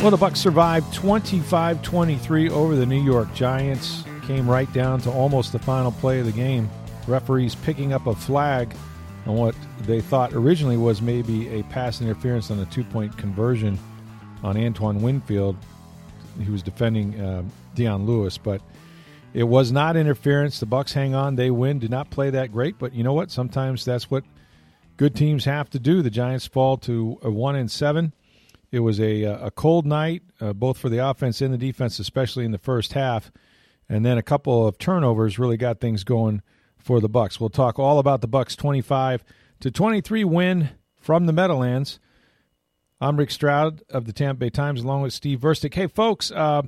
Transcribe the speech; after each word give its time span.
Well, 0.00 0.10
the 0.10 0.16
Bucks 0.16 0.40
survived 0.40 0.94
25-23 0.94 2.48
over 2.48 2.74
the 2.74 2.86
New 2.86 3.02
York 3.02 3.34
Giants. 3.34 4.02
Came 4.26 4.48
right 4.48 4.72
down 4.72 4.98
to 5.02 5.10
almost 5.10 5.52
the 5.52 5.58
final 5.58 5.92
play 5.92 6.20
of 6.20 6.24
the 6.24 6.32
game. 6.32 6.70
Referees 7.06 7.54
picking 7.54 7.92
up 7.92 8.06
a 8.06 8.14
flag 8.14 8.74
on 9.26 9.34
what 9.34 9.54
they 9.82 10.00
thought 10.00 10.32
originally 10.32 10.78
was 10.78 11.02
maybe 11.02 11.48
a 11.60 11.62
pass 11.64 12.00
interference 12.00 12.50
on 12.50 12.58
a 12.60 12.64
two-point 12.66 13.18
conversion 13.18 13.78
on 14.42 14.56
Antoine 14.56 15.02
Winfield. 15.02 15.54
He 16.42 16.50
was 16.50 16.62
defending 16.62 17.20
uh, 17.20 17.42
Dion 17.74 18.06
Lewis, 18.06 18.38
but 18.38 18.62
it 19.34 19.44
was 19.44 19.70
not 19.70 19.98
interference. 19.98 20.60
The 20.60 20.66
Bucks 20.66 20.94
hang 20.94 21.14
on; 21.14 21.36
they 21.36 21.50
win. 21.50 21.78
Did 21.78 21.90
not 21.90 22.08
play 22.08 22.30
that 22.30 22.52
great, 22.52 22.78
but 22.78 22.94
you 22.94 23.04
know 23.04 23.12
what? 23.12 23.30
Sometimes 23.30 23.84
that's 23.84 24.10
what 24.10 24.24
good 24.96 25.14
teams 25.14 25.44
have 25.44 25.68
to 25.70 25.78
do. 25.78 26.00
The 26.00 26.08
Giants 26.08 26.46
fall 26.46 26.78
to 26.78 27.18
a 27.22 27.30
one 27.30 27.54
and 27.54 27.70
seven. 27.70 28.14
It 28.72 28.80
was 28.80 29.00
a 29.00 29.22
a 29.24 29.50
cold 29.50 29.86
night, 29.86 30.22
uh, 30.40 30.52
both 30.52 30.78
for 30.78 30.88
the 30.88 30.98
offense 30.98 31.40
and 31.40 31.52
the 31.52 31.58
defense, 31.58 31.98
especially 31.98 32.44
in 32.44 32.52
the 32.52 32.58
first 32.58 32.92
half, 32.92 33.32
and 33.88 34.04
then 34.04 34.18
a 34.18 34.22
couple 34.22 34.66
of 34.66 34.78
turnovers 34.78 35.38
really 35.38 35.56
got 35.56 35.80
things 35.80 36.04
going 36.04 36.42
for 36.78 37.00
the 37.00 37.08
Bucks. 37.08 37.40
We'll 37.40 37.50
talk 37.50 37.78
all 37.78 37.98
about 37.98 38.20
the 38.20 38.28
Bucks 38.28 38.56
25 38.56 39.24
to 39.60 39.70
23 39.70 40.24
win 40.24 40.70
from 41.00 41.26
the 41.26 41.32
Meadowlands. 41.32 41.98
I'm 43.00 43.16
Rick 43.16 43.30
Stroud 43.30 43.82
of 43.88 44.04
the 44.04 44.12
Tampa 44.12 44.40
Bay 44.40 44.50
Times, 44.50 44.82
along 44.82 45.02
with 45.02 45.12
Steve 45.12 45.40
Verstic. 45.40 45.74
Hey, 45.74 45.86
folks, 45.86 46.30
uh, 46.30 46.62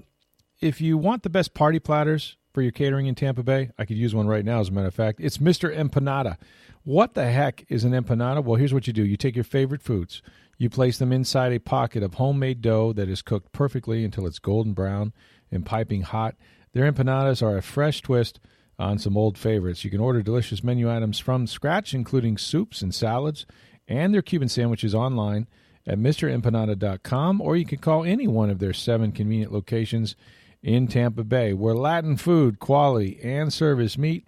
if 0.60 0.80
you 0.80 0.96
want 0.96 1.22
the 1.22 1.30
best 1.30 1.52
party 1.54 1.78
platters 1.78 2.36
for 2.52 2.62
your 2.62 2.72
catering 2.72 3.06
in 3.06 3.14
Tampa 3.14 3.42
Bay, 3.42 3.70
I 3.78 3.84
could 3.84 3.96
use 3.96 4.14
one 4.14 4.26
right 4.26 4.44
now, 4.44 4.60
as 4.60 4.68
a 4.68 4.72
matter 4.72 4.86
of 4.86 4.94
fact. 4.94 5.20
It's 5.20 5.38
Mr. 5.38 5.74
Empanada. 5.74 6.38
What 6.84 7.14
the 7.14 7.30
heck 7.30 7.64
is 7.68 7.84
an 7.84 7.92
empanada? 7.92 8.42
Well, 8.42 8.56
here's 8.56 8.74
what 8.74 8.86
you 8.86 8.92
do 8.92 9.04
you 9.04 9.16
take 9.16 9.34
your 9.34 9.44
favorite 9.44 9.82
foods, 9.82 10.22
you 10.58 10.70
place 10.70 10.98
them 10.98 11.12
inside 11.12 11.52
a 11.52 11.58
pocket 11.58 12.02
of 12.02 12.14
homemade 12.14 12.60
dough 12.60 12.92
that 12.92 13.08
is 13.08 13.22
cooked 13.22 13.52
perfectly 13.52 14.04
until 14.04 14.26
it's 14.26 14.38
golden 14.38 14.72
brown 14.72 15.12
and 15.50 15.66
piping 15.66 16.02
hot. 16.02 16.36
Their 16.72 16.90
empanadas 16.90 17.42
are 17.42 17.56
a 17.56 17.62
fresh 17.62 18.00
twist 18.00 18.40
on 18.78 18.98
some 18.98 19.16
old 19.16 19.36
favorites. 19.36 19.84
You 19.84 19.90
can 19.90 20.00
order 20.00 20.22
delicious 20.22 20.64
menu 20.64 20.90
items 20.90 21.18
from 21.18 21.46
scratch, 21.46 21.94
including 21.94 22.38
soups 22.38 22.82
and 22.82 22.94
salads, 22.94 23.46
and 23.86 24.14
their 24.14 24.22
Cuban 24.22 24.48
sandwiches 24.48 24.94
online 24.94 25.46
at 25.86 25.98
MrEmpanada.com, 25.98 27.40
or 27.40 27.56
you 27.56 27.66
can 27.66 27.78
call 27.78 28.04
any 28.04 28.26
one 28.26 28.50
of 28.50 28.58
their 28.58 28.72
seven 28.72 29.12
convenient 29.12 29.52
locations 29.52 30.16
in 30.62 30.86
Tampa 30.86 31.24
Bay, 31.24 31.52
where 31.52 31.74
Latin 31.74 32.16
food, 32.16 32.60
quality, 32.60 33.18
and 33.22 33.52
service 33.52 33.98
meet. 33.98 34.26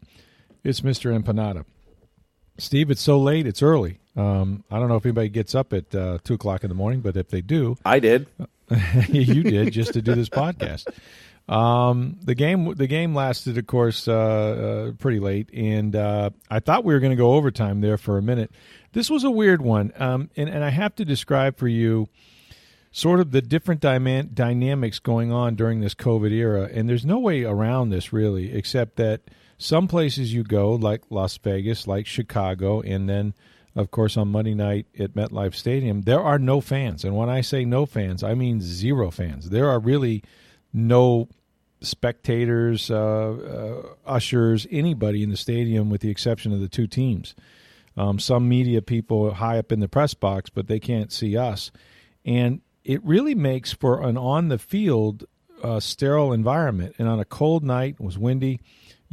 It's 0.64 0.80
Mr. 0.80 1.16
Empanada. 1.16 1.64
Steve, 2.58 2.90
it's 2.90 3.02
so 3.02 3.18
late, 3.18 3.46
it's 3.46 3.62
early. 3.62 3.98
Um, 4.16 4.64
I 4.70 4.78
don't 4.78 4.88
know 4.88 4.96
if 4.96 5.04
anybody 5.04 5.28
gets 5.28 5.54
up 5.54 5.72
at 5.72 5.94
uh, 5.94 6.18
2 6.22 6.34
o'clock 6.34 6.62
in 6.62 6.68
the 6.68 6.74
morning, 6.74 7.00
but 7.00 7.16
if 7.16 7.28
they 7.28 7.40
do, 7.40 7.76
I 7.84 7.98
did. 7.98 8.28
you 9.08 9.42
did 9.42 9.72
just 9.72 9.92
to 9.94 10.02
do 10.02 10.14
this 10.14 10.28
podcast. 10.28 10.86
Um, 11.48 12.18
the 12.22 12.34
game 12.34 12.72
the 12.74 12.86
game 12.86 13.14
lasted, 13.14 13.58
of 13.58 13.66
course, 13.66 14.08
uh, 14.08 14.14
uh, 14.14 14.92
pretty 14.92 15.20
late, 15.20 15.50
and 15.52 15.94
uh, 15.94 16.30
I 16.50 16.60
thought 16.60 16.84
we 16.84 16.94
were 16.94 17.00
going 17.00 17.10
to 17.10 17.16
go 17.16 17.34
overtime 17.34 17.82
there 17.82 17.98
for 17.98 18.16
a 18.16 18.22
minute. 18.22 18.50
This 18.92 19.10
was 19.10 19.24
a 19.24 19.30
weird 19.30 19.60
one, 19.60 19.92
um, 19.96 20.30
and 20.36 20.48
and 20.48 20.64
I 20.64 20.70
have 20.70 20.94
to 20.96 21.04
describe 21.04 21.58
for 21.58 21.68
you 21.68 22.08
sort 22.92 23.20
of 23.20 23.32
the 23.32 23.42
different 23.42 23.80
dynamics 23.80 24.98
going 25.00 25.32
on 25.32 25.54
during 25.54 25.80
this 25.80 25.94
COVID 25.94 26.30
era, 26.30 26.70
and 26.72 26.88
there's 26.88 27.04
no 27.04 27.18
way 27.18 27.44
around 27.44 27.90
this 27.90 28.10
really, 28.10 28.54
except 28.54 28.96
that 28.96 29.20
some 29.58 29.88
places 29.88 30.34
you 30.34 30.44
go, 30.44 30.72
like 30.72 31.02
Las 31.10 31.36
Vegas, 31.38 31.86
like 31.86 32.06
Chicago, 32.06 32.80
and 32.80 33.08
then 33.08 33.34
of 33.76 33.90
course, 33.90 34.16
on 34.16 34.28
Monday 34.28 34.54
night 34.54 34.86
at 34.98 35.14
MetLife 35.14 35.54
Stadium, 35.54 36.02
there 36.02 36.20
are 36.20 36.38
no 36.38 36.60
fans. 36.60 37.04
And 37.04 37.16
when 37.16 37.28
I 37.28 37.40
say 37.40 37.64
no 37.64 37.86
fans, 37.86 38.22
I 38.22 38.34
mean 38.34 38.60
zero 38.60 39.10
fans. 39.10 39.50
There 39.50 39.68
are 39.68 39.80
really 39.80 40.22
no 40.72 41.28
spectators, 41.80 42.90
uh, 42.90 42.96
uh, 42.96 43.82
ushers, 44.06 44.66
anybody 44.70 45.22
in 45.22 45.30
the 45.30 45.36
stadium 45.36 45.90
with 45.90 46.02
the 46.02 46.10
exception 46.10 46.52
of 46.52 46.60
the 46.60 46.68
two 46.68 46.86
teams. 46.86 47.34
Um, 47.96 48.18
some 48.18 48.48
media 48.48 48.80
people 48.80 49.34
high 49.34 49.58
up 49.58 49.72
in 49.72 49.80
the 49.80 49.88
press 49.88 50.14
box, 50.14 50.50
but 50.50 50.68
they 50.68 50.80
can't 50.80 51.12
see 51.12 51.36
us. 51.36 51.72
And 52.24 52.60
it 52.84 53.04
really 53.04 53.34
makes 53.34 53.72
for 53.72 54.02
an 54.02 54.16
on 54.16 54.48
the 54.48 54.58
field 54.58 55.24
uh, 55.62 55.80
sterile 55.80 56.32
environment. 56.32 56.94
And 56.98 57.08
on 57.08 57.18
a 57.18 57.24
cold 57.24 57.64
night, 57.64 57.96
it 57.98 58.04
was 58.04 58.18
windy, 58.18 58.60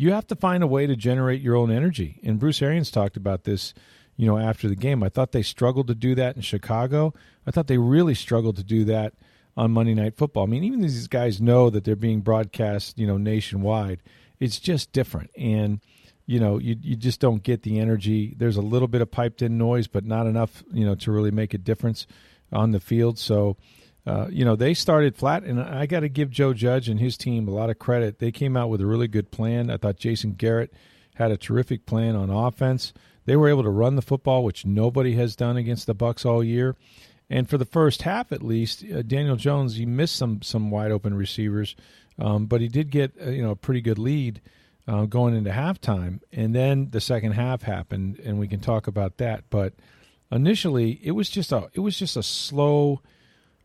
you 0.02 0.12
have 0.12 0.28
to 0.28 0.36
find 0.36 0.64
a 0.64 0.68
way 0.68 0.88
to 0.88 0.96
generate 0.96 1.42
your 1.42 1.56
own 1.56 1.72
energy. 1.72 2.20
And 2.24 2.40
Bruce 2.40 2.62
Arians 2.62 2.92
talked 2.92 3.18
about 3.18 3.44
this 3.44 3.74
you 4.22 4.28
know, 4.28 4.38
after 4.38 4.70
the 4.70 4.76
game. 4.76 5.02
I 5.02 5.10
thought 5.10 5.32
they 5.32 5.42
struggled 5.42 5.88
to 5.88 5.96
do 5.96 6.14
that 6.14 6.36
in 6.36 6.44
Chicago. 6.44 7.14
I 7.48 7.50
thought 7.50 7.66
they 7.66 7.80
really 7.80 8.14
struggled 8.14 8.56
to 8.58 8.64
do 8.64 8.84
that 8.86 9.14
on 9.58 9.72
Monday 9.72 9.96
Night 9.96 10.16
Football. 10.16 10.44
I 10.44 10.46
mean, 10.46 10.64
even 10.64 10.82
these 10.82 11.08
guys 11.08 11.42
know 11.42 11.72
that 11.72 11.84
they're 11.84 11.96
being 11.96 12.22
broadcast, 12.22 13.00
you 13.00 13.08
know, 13.08 13.18
nationwide. 13.18 14.04
It's 14.40 14.60
just 14.60 14.92
different, 14.92 15.32
and 15.36 15.80
you 16.28 16.40
know, 16.40 16.60
you 16.60 16.76
you 16.82 16.96
just 16.96 17.20
don't 17.20 17.42
get 17.42 17.64
the 17.64 17.80
energy. 17.80 18.36
There's 18.38 18.58
a 18.58 18.62
little 18.62 18.88
bit 18.88 19.02
of 19.02 19.10
piped 19.10 19.42
in 19.42 19.58
noise, 19.58 19.88
but 19.88 20.06
not 20.06 20.28
enough, 20.28 20.64
you 20.72 20.86
know, 20.86 20.94
to 20.96 21.12
really 21.12 21.32
make 21.32 21.56
a 21.56 21.60
difference 21.60 22.06
on 22.52 22.72
the 22.72 22.80
field. 22.80 23.18
So. 23.18 23.58
Uh, 24.06 24.28
you 24.30 24.44
know 24.44 24.56
they 24.56 24.74
started 24.74 25.16
flat, 25.16 25.44
and 25.44 25.62
I 25.62 25.86
got 25.86 26.00
to 26.00 26.10
give 26.10 26.30
Joe 26.32 26.54
Judge 26.54 26.90
and 26.90 27.00
his 27.00 27.18
team 27.18 27.48
a 27.48 27.52
lot 27.52 27.70
of 27.70 27.80
credit. 27.80 28.20
They 28.20 28.32
came 28.32 28.58
out 28.58 28.70
with 28.70 28.82
a 28.82 28.86
really 28.86 29.08
good 29.08 29.32
plan. 29.32 29.70
I 29.70 29.78
thought 29.78 29.98
Jason 29.98 30.34
Garrett 30.34 30.74
had 31.16 31.32
a 31.32 31.38
terrific 31.38 31.86
plan 31.86 32.16
on 32.16 32.30
offense. 32.30 32.94
They 33.26 33.36
were 33.36 33.50
able 33.50 33.64
to 33.64 33.70
run 33.70 33.96
the 33.96 34.02
football, 34.02 34.44
which 34.44 34.66
nobody 34.66 35.14
has 35.14 35.36
done 35.36 35.56
against 35.56 35.86
the 35.86 35.94
Bucks 35.94 36.26
all 36.26 36.44
year. 36.44 36.76
And 37.30 37.50
for 37.50 37.58
the 37.58 37.66
first 37.66 38.02
half, 38.02 38.32
at 38.32 38.44
least, 38.44 38.84
uh, 38.84 39.04
Daniel 39.04 39.38
Jones 39.38 39.76
he 39.76 39.86
missed 39.86 40.16
some 40.16 40.42
some 40.42 40.70
wide 40.70 40.92
open 40.92 41.14
receivers, 41.14 41.76
um, 42.20 42.46
but 42.48 42.60
he 42.60 42.68
did 42.68 42.90
get 42.90 43.14
uh, 43.26 43.30
you 43.30 43.42
know 43.42 43.52
a 43.52 43.56
pretty 43.56 43.82
good 43.82 44.00
lead 44.00 44.42
uh, 44.88 45.06
going 45.06 45.36
into 45.36 45.52
halftime. 45.52 46.20
And 46.34 46.54
then 46.54 46.90
the 46.90 47.00
second 47.00 47.34
half 47.34 47.62
happened, 47.62 48.20
and 48.20 48.40
we 48.40 48.48
can 48.48 48.60
talk 48.60 48.88
about 48.88 49.18
that. 49.18 49.46
But 49.50 49.74
initially, 50.32 51.00
it 51.04 51.12
was 51.12 51.30
just 51.30 51.52
a 51.52 51.70
it 51.74 51.80
was 51.80 51.98
just 51.98 52.18
a 52.18 52.24
slow, 52.24 53.02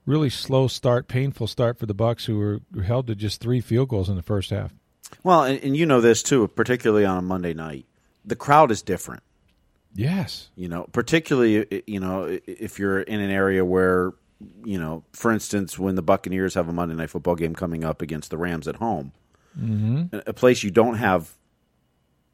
really 0.06 0.31
slow 0.31 0.69
start, 0.69 1.09
painful 1.09 1.47
start 1.47 1.78
for 1.78 1.87
the 1.87 1.94
Bucks, 1.94 2.25
who 2.25 2.39
were 2.39 2.83
held 2.83 3.09
to 3.09 3.15
just 3.15 3.41
three 3.41 3.61
field 3.61 3.89
goals 3.89 4.09
in 4.09 4.17
the 4.17 4.22
first 4.22 4.50
half. 4.50 4.72
Well, 5.22 5.44
and, 5.44 5.62
and 5.62 5.77
you 5.77 5.87
know 5.87 6.00
this 6.00 6.22
too, 6.22 6.49
particularly 6.49 7.05
on 7.05 7.19
a 7.19 7.22
Monday 7.22 7.55
night, 7.55 7.87
the 8.25 8.37
crowd 8.37 8.71
is 8.71 8.83
different. 8.83 9.22
Yes. 9.94 10.50
You 10.56 10.69
know, 10.69 10.87
particularly 10.93 11.83
you 11.87 12.00
know 12.00 12.39
if 12.47 12.78
you're 12.78 13.00
in 13.00 13.21
an 13.21 13.31
area 13.31 13.65
where 13.65 14.12
you 14.65 14.78
know, 14.78 15.05
for 15.12 15.33
instance, 15.33 15.78
when 15.78 15.94
the 15.94 16.03
Buccaneers 16.03 16.55
have 16.55 16.69
a 16.69 16.73
Monday 16.73 16.94
night 16.94 17.11
football 17.11 17.34
game 17.34 17.55
coming 17.55 17.84
up 17.84 18.03
against 18.03 18.31
the 18.31 18.37
Rams 18.37 18.69
at 18.69 18.77
home, 18.77 19.12
mm-hmm. 19.59 20.15
a 20.27 20.33
place 20.33 20.62
you 20.62 20.71
don't 20.71 20.97
have 20.97 21.33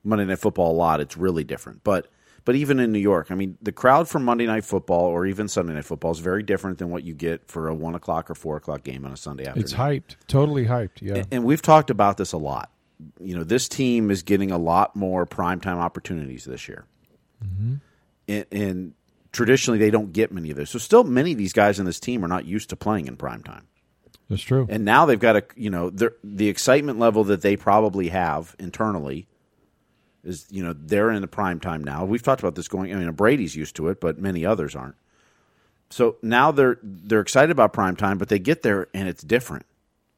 Monday 0.02 0.24
night 0.24 0.38
football 0.38 0.72
a 0.72 0.74
lot, 0.74 1.00
it's 1.00 1.16
really 1.16 1.44
different. 1.44 1.84
But 1.84 2.08
but 2.44 2.56
even 2.56 2.80
in 2.80 2.92
New 2.92 2.98
York, 2.98 3.30
I 3.30 3.34
mean, 3.34 3.56
the 3.62 3.72
crowd 3.72 4.08
for 4.08 4.18
Monday 4.18 4.46
night 4.46 4.64
football 4.64 5.06
or 5.06 5.26
even 5.26 5.48
Sunday 5.48 5.74
night 5.74 5.84
football 5.84 6.10
is 6.10 6.18
very 6.18 6.42
different 6.42 6.78
than 6.78 6.90
what 6.90 7.04
you 7.04 7.14
get 7.14 7.48
for 7.48 7.68
a 7.68 7.74
one 7.74 7.94
o'clock 7.94 8.30
or 8.30 8.34
four 8.34 8.56
o'clock 8.56 8.82
game 8.82 9.04
on 9.04 9.12
a 9.12 9.16
Sunday 9.16 9.46
afternoon. 9.46 9.64
It's 9.64 9.74
hyped, 9.74 10.16
totally 10.26 10.66
hyped. 10.66 11.00
Yeah, 11.00 11.24
and, 11.30 11.44
we've 11.44 11.62
talked 11.62 11.90
about 11.90 12.16
this 12.16 12.32
a 12.32 12.38
lot. 12.38 12.70
You 13.20 13.36
know, 13.36 13.44
this 13.44 13.68
team 13.68 14.10
is 14.10 14.22
getting 14.22 14.50
a 14.50 14.58
lot 14.58 14.96
more 14.96 15.26
primetime 15.26 15.76
opportunities 15.76 16.44
this 16.44 16.68
year. 16.68 16.84
Mm-hmm. 17.44 17.74
And, 18.28 18.46
and, 18.50 18.94
traditionally, 19.32 19.78
they 19.78 19.90
don't 19.90 20.12
get 20.12 20.30
many 20.30 20.50
of 20.50 20.56
those. 20.56 20.70
So, 20.70 20.78
still, 20.78 21.04
many 21.04 21.32
of 21.32 21.38
these 21.38 21.52
guys 21.52 21.78
in 21.78 21.86
this 21.86 21.98
team 21.98 22.24
are 22.24 22.28
not 22.28 22.44
used 22.44 22.70
to 22.70 22.76
playing 22.76 23.06
in 23.06 23.16
prime 23.16 23.42
time. 23.42 23.66
That's 24.28 24.42
true. 24.42 24.66
And 24.68 24.84
now 24.84 25.06
they've 25.06 25.18
got 25.18 25.36
a, 25.36 25.44
you 25.56 25.70
know, 25.70 25.90
the 25.90 26.48
excitement 26.48 26.98
level 26.98 27.24
that 27.24 27.42
they 27.42 27.56
probably 27.56 28.08
have 28.08 28.56
internally 28.58 29.26
is, 30.24 30.46
you 30.50 30.62
know, 30.62 30.72
they're 30.72 31.10
in 31.10 31.20
the 31.20 31.28
prime 31.28 31.58
time 31.60 31.82
now. 31.82 32.04
We've 32.04 32.22
talked 32.22 32.40
about 32.40 32.54
this 32.54 32.68
going. 32.68 32.92
I 32.92 32.96
mean, 32.96 33.10
Brady's 33.12 33.56
used 33.56 33.76
to 33.76 33.88
it, 33.88 34.00
but 34.00 34.18
many 34.18 34.44
others 34.46 34.74
aren't. 34.76 34.96
So 35.90 36.16
now 36.22 36.50
they're 36.52 36.78
they're 36.82 37.20
excited 37.20 37.50
about 37.50 37.72
prime 37.72 37.96
time, 37.96 38.18
but 38.18 38.28
they 38.28 38.38
get 38.38 38.62
there 38.62 38.88
and 38.94 39.08
it's 39.08 39.22
different 39.22 39.66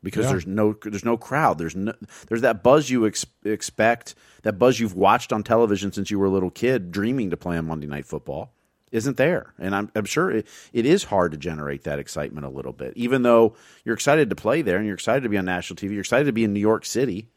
because 0.02 0.26
Yeah. 0.26 0.30
there's 0.32 0.46
no 0.46 0.76
there's 0.84 1.04
no 1.04 1.16
crowd. 1.16 1.58
There's 1.58 1.74
no 1.74 1.92
there's 2.28 2.42
that 2.42 2.62
buzz 2.62 2.90
you 2.90 3.06
ex- 3.06 3.26
expect, 3.44 4.14
that 4.42 4.58
buzz 4.58 4.78
you've 4.78 4.94
watched 4.94 5.32
on 5.32 5.42
television 5.42 5.90
since 5.90 6.10
you 6.10 6.18
were 6.18 6.26
a 6.26 6.30
little 6.30 6.50
kid, 6.50 6.92
dreaming 6.92 7.30
to 7.30 7.36
play 7.36 7.56
on 7.56 7.66
Monday 7.66 7.86
Night 7.88 8.06
Football. 8.06 8.52
isn't 8.92 9.16
there. 9.16 9.52
And 9.58 9.74
I'm, 9.74 9.90
I'm 9.96 10.04
sure 10.04 10.30
it, 10.30 10.46
it 10.72 10.86
is 10.86 11.02
hard 11.04 11.32
to 11.32 11.38
generate 11.38 11.82
that 11.82 11.98
excitement 11.98 12.46
a 12.46 12.50
little 12.50 12.72
bit, 12.72 12.92
even 12.94 13.22
though 13.22 13.56
you're 13.84 13.96
excited 13.96 14.30
to 14.30 14.36
play 14.36 14.62
there 14.62 14.76
and 14.76 14.86
you're 14.86 14.94
excited 14.94 15.24
to 15.24 15.28
be 15.28 15.36
on 15.38 15.44
national 15.46 15.76
TV. 15.78 15.90
You're 15.90 16.00
excited 16.00 16.26
to 16.26 16.32
be 16.32 16.44
in 16.44 16.52
New 16.52 16.60
York 16.60 16.84
City. 16.86 17.28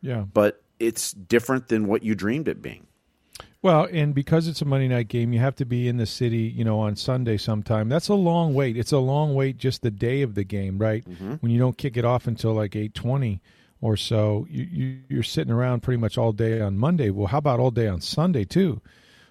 Yeah. 0.00 0.24
But 0.32 0.61
it's 0.82 1.12
different 1.12 1.68
than 1.68 1.86
what 1.86 2.02
you 2.02 2.14
dreamed 2.14 2.48
it 2.48 2.60
being. 2.60 2.88
Well, 3.62 3.86
and 3.92 4.12
because 4.12 4.48
it's 4.48 4.60
a 4.60 4.64
Monday 4.64 4.88
night 4.88 5.06
game, 5.06 5.32
you 5.32 5.38
have 5.38 5.54
to 5.56 5.64
be 5.64 5.86
in 5.86 5.96
the 5.96 6.06
city, 6.06 6.52
you 6.56 6.64
know, 6.64 6.80
on 6.80 6.96
Sunday 6.96 7.36
sometime. 7.36 7.88
That's 7.88 8.08
a 8.08 8.14
long 8.14 8.54
wait. 8.54 8.76
It's 8.76 8.90
a 8.90 8.98
long 8.98 9.34
wait 9.34 9.56
just 9.56 9.82
the 9.82 9.90
day 9.92 10.22
of 10.22 10.34
the 10.34 10.42
game, 10.42 10.78
right? 10.78 11.08
Mm-hmm. 11.08 11.34
When 11.34 11.52
you 11.52 11.60
don't 11.60 11.78
kick 11.78 11.96
it 11.96 12.04
off 12.04 12.26
until 12.26 12.52
like 12.52 12.74
eight 12.74 12.94
twenty 12.94 13.40
or 13.80 13.96
so, 13.96 14.48
you, 14.50 14.64
you 14.64 14.98
you're 15.08 15.22
sitting 15.22 15.52
around 15.52 15.84
pretty 15.84 16.00
much 16.00 16.18
all 16.18 16.32
day 16.32 16.60
on 16.60 16.76
Monday. 16.76 17.10
Well, 17.10 17.28
how 17.28 17.38
about 17.38 17.60
all 17.60 17.70
day 17.70 17.86
on 17.86 18.00
Sunday 18.00 18.44
too? 18.44 18.80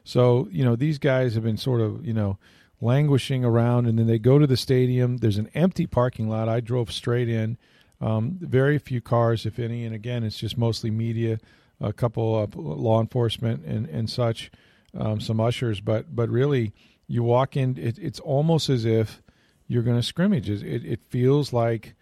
So 0.05 0.47
you 0.49 0.63
know 0.63 0.77
these 0.77 0.97
guys 0.97 1.33
have 1.33 1.43
been 1.43 1.57
sort 1.57 1.81
of 1.81 2.05
you 2.05 2.13
know 2.13 2.37
languishing 2.79 3.43
around, 3.43 3.85
and 3.85 3.99
then 3.99 4.07
they 4.07 4.17
go 4.17 4.39
to 4.39 4.47
the 4.47 4.55
stadium. 4.55 5.17
There's 5.17 5.37
an 5.37 5.49
empty 5.53 5.87
parking 5.87 6.29
lot. 6.29 6.47
I 6.47 6.61
drove 6.61 6.93
straight 6.93 7.27
in. 7.27 7.57
Um, 8.01 8.39
very 8.41 8.79
few 8.79 8.99
cars, 8.99 9.45
if 9.45 9.59
any, 9.59 9.85
and 9.85 9.95
again, 9.95 10.23
it's 10.23 10.37
just 10.37 10.57
mostly 10.57 10.91
media 10.91 11.39
a 11.79 11.93
couple 11.93 12.37
of 12.37 12.55
law 12.55 12.99
enforcement 13.01 13.65
and 13.65 13.87
and 13.87 14.09
such, 14.09 14.51
um, 14.97 15.19
some 15.19 15.39
ushers, 15.39 15.81
but 15.81 16.15
but 16.15 16.29
really 16.29 16.73
you 17.07 17.23
walk 17.23 17.57
in, 17.57 17.77
it, 17.77 17.97
it's 17.99 18.19
almost 18.21 18.69
as 18.69 18.85
if 18.85 19.21
you're 19.67 19.83
going 19.83 19.97
to 19.97 20.03
scrimmage. 20.03 20.49
It, 20.49 20.63
it 20.63 21.01
feels 21.09 21.51
like, 21.51 21.95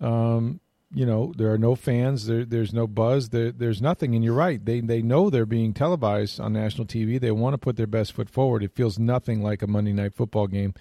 um, 0.00 0.60
you 0.92 1.06
know, 1.06 1.32
there 1.36 1.52
are 1.52 1.58
no 1.58 1.74
fans, 1.74 2.26
there 2.26 2.44
there's 2.44 2.72
no 2.72 2.86
buzz, 2.86 3.28
there 3.28 3.52
there's 3.52 3.82
nothing. 3.82 4.14
And 4.14 4.24
you're 4.24 4.34
right, 4.34 4.64
they 4.64 4.80
they 4.80 5.02
know 5.02 5.30
they're 5.30 5.46
being 5.46 5.74
televised 5.74 6.40
on 6.40 6.52
national 6.52 6.86
TV. 6.86 7.20
They 7.20 7.30
want 7.30 7.54
to 7.54 7.58
put 7.58 7.76
their 7.76 7.86
best 7.86 8.12
foot 8.12 8.30
forward. 8.30 8.62
It 8.62 8.74
feels 8.74 8.98
nothing 8.98 9.42
like 9.42 9.62
a 9.62 9.66
Monday 9.66 9.92
night 9.92 10.14
football 10.14 10.46
game. 10.46 10.74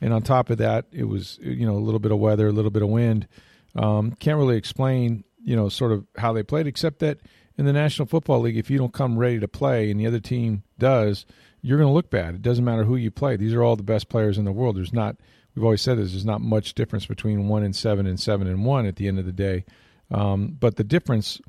And 0.00 0.12
on 0.12 0.22
top 0.22 0.50
of 0.50 0.58
that, 0.58 0.86
it 0.92 1.04
was 1.04 1.38
you 1.42 1.66
know 1.66 1.76
a 1.76 1.84
little 1.84 2.00
bit 2.00 2.12
of 2.12 2.18
weather, 2.18 2.48
a 2.48 2.52
little 2.52 2.70
bit 2.70 2.82
of 2.82 2.88
wind. 2.88 3.28
Um, 3.74 4.12
can't 4.12 4.38
really 4.38 4.56
explain 4.56 5.24
you 5.42 5.56
know 5.56 5.68
sort 5.68 5.92
of 5.92 6.06
how 6.16 6.32
they 6.32 6.42
played, 6.42 6.66
except 6.66 7.00
that 7.00 7.18
in 7.58 7.64
the 7.64 7.72
National 7.72 8.06
Football 8.06 8.40
League, 8.40 8.56
if 8.56 8.70
you 8.70 8.78
don't 8.78 8.92
come 8.92 9.18
ready 9.18 9.38
to 9.40 9.48
play 9.48 9.90
and 9.90 10.00
the 10.00 10.06
other 10.06 10.20
team 10.20 10.62
does, 10.78 11.26
you're 11.60 11.78
going 11.78 11.88
to 11.88 11.94
look 11.94 12.10
bad. 12.10 12.34
It 12.34 12.42
doesn't 12.42 12.64
matter 12.64 12.84
who 12.84 12.96
you 12.96 13.10
play. 13.10 13.36
These 13.36 13.54
are 13.54 13.62
all 13.62 13.76
the 13.76 13.82
best 13.82 14.08
players 14.08 14.38
in 14.38 14.44
the 14.44 14.52
world. 14.52 14.76
There's 14.76 14.92
not. 14.92 15.16
We've 15.54 15.64
always 15.64 15.82
said 15.82 15.98
this. 15.98 16.12
There's 16.12 16.24
not 16.24 16.40
much 16.40 16.74
difference 16.74 17.06
between 17.06 17.48
one 17.48 17.62
and 17.62 17.76
seven 17.76 18.06
and 18.06 18.18
seven 18.18 18.46
and 18.46 18.64
one 18.64 18.86
at 18.86 18.96
the 18.96 19.06
end 19.06 19.18
of 19.18 19.26
the 19.26 19.32
day. 19.32 19.64
Um, 20.10 20.56
but 20.58 20.76
the 20.76 20.84
difference 20.84 21.40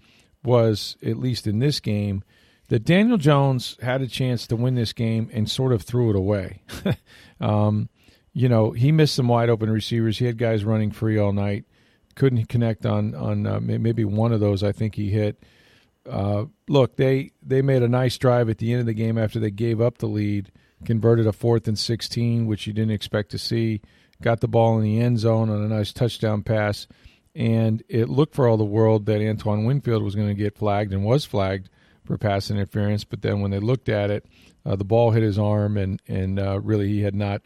was, 0.43 0.97
at 1.01 1.17
least 1.17 1.47
in 1.47 1.59
this 1.59 1.79
game, 1.79 2.23
that 2.67 2.83
Daniel 2.83 3.17
Jones 3.17 3.77
had 3.81 4.01
a 4.01 4.07
chance 4.07 4.45
to 4.47 4.55
win 4.55 4.75
this 4.75 4.93
game 4.93 5.29
and 5.33 5.49
sort 5.49 5.71
of 5.71 5.81
threw 5.81 6.09
it 6.09 6.15
away. 6.15 6.61
um, 7.41 7.89
you 8.33 8.49
know, 8.49 8.71
he 8.71 8.91
missed 8.91 9.15
some 9.15 9.27
wide 9.27 9.49
open 9.49 9.69
receivers. 9.69 10.17
He 10.17 10.25
had 10.25 10.37
guys 10.37 10.65
running 10.65 10.91
free 10.91 11.17
all 11.17 11.33
night. 11.33 11.65
Couldn't 12.15 12.47
connect 12.47 12.85
on 12.85 13.15
on 13.15 13.47
uh, 13.47 13.59
maybe 13.59 14.05
one 14.05 14.31
of 14.31 14.39
those. 14.39 14.63
I 14.63 14.71
think 14.71 14.95
he 14.95 15.09
hit 15.09 15.43
uh, 16.09 16.45
look, 16.67 16.95
they 16.97 17.31
they 17.41 17.61
made 17.61 17.81
a 17.81 17.87
nice 17.87 18.17
drive 18.17 18.49
at 18.49 18.57
the 18.57 18.71
end 18.71 18.81
of 18.81 18.85
the 18.85 18.93
game 18.93 19.17
after 19.17 19.39
they 19.39 19.51
gave 19.51 19.79
up 19.79 19.97
the 19.97 20.07
lead, 20.07 20.51
converted 20.85 21.27
a 21.27 21.33
fourth 21.33 21.67
and 21.67 21.79
sixteen, 21.79 22.45
which 22.45 22.67
you 22.67 22.73
didn't 22.73 22.91
expect 22.91 23.31
to 23.31 23.37
see. 23.37 23.81
Got 24.21 24.41
the 24.41 24.47
ball 24.47 24.77
in 24.77 24.83
the 24.83 24.99
end 24.99 25.19
zone 25.19 25.49
on 25.49 25.63
a 25.63 25.67
nice 25.67 25.91
touchdown 25.91 26.43
pass, 26.43 26.87
and 27.35 27.83
it 27.89 28.09
looked 28.09 28.35
for 28.35 28.47
all 28.47 28.57
the 28.57 28.63
world 28.63 29.05
that 29.05 29.21
Antoine 29.21 29.65
Winfield 29.65 30.03
was 30.03 30.15
going 30.15 30.29
to 30.29 30.33
get 30.33 30.57
flagged 30.57 30.93
and 30.93 31.03
was 31.03 31.25
flagged 31.25 31.69
for 32.05 32.17
pass 32.17 32.51
interference. 32.51 33.03
But 33.03 33.21
then 33.21 33.41
when 33.41 33.51
they 33.51 33.59
looked 33.59 33.89
at 33.89 34.11
it, 34.11 34.25
uh, 34.65 34.75
the 34.75 34.85
ball 34.85 35.11
hit 35.11 35.23
his 35.23 35.39
arm, 35.39 35.77
and 35.77 36.01
and 36.07 36.39
uh, 36.39 36.59
really 36.59 36.89
he 36.89 37.01
had 37.01 37.15
not 37.15 37.41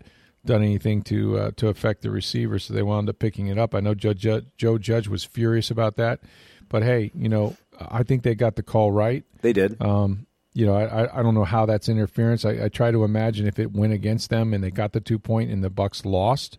done 0.47 0.63
anything 0.63 1.03
to 1.03 1.37
uh, 1.37 1.51
to 1.57 1.67
affect 1.67 2.01
the 2.01 2.09
receiver, 2.09 2.57
so 2.57 2.73
they 2.73 2.81
wound 2.81 3.09
up 3.09 3.19
picking 3.19 3.47
it 3.47 3.57
up. 3.59 3.75
I 3.75 3.79
know 3.79 3.93
Joe, 3.93 4.41
Joe 4.57 4.77
Judge 4.77 5.07
was 5.07 5.23
furious 5.23 5.69
about 5.69 5.97
that, 5.97 6.21
but 6.69 6.81
hey, 6.81 7.11
you 7.13 7.29
know 7.29 7.55
I 7.79 8.03
think 8.03 8.23
they 8.23 8.35
got 8.35 8.55
the 8.55 8.63
call 8.63 8.91
right. 8.91 9.23
They 9.41 9.53
did. 9.53 9.81
Um, 9.81 10.27
you 10.53 10.65
know, 10.65 10.75
I, 10.75 11.19
I 11.19 11.21
don't 11.21 11.35
know 11.35 11.43
how 11.43 11.67
that's 11.67 11.87
interference. 11.87 12.43
I, 12.43 12.65
I 12.65 12.69
try 12.69 12.89
to 12.89 13.03
imagine 13.03 13.45
if 13.45 13.59
it 13.59 13.71
went 13.73 13.93
against 13.93 14.31
them 14.31 14.53
and 14.53 14.63
they 14.63 14.71
got 14.71 14.93
the 14.93 14.99
two 14.99 15.19
point 15.19 15.51
and 15.51 15.63
the 15.63 15.69
Bucks 15.69 16.03
lost, 16.03 16.57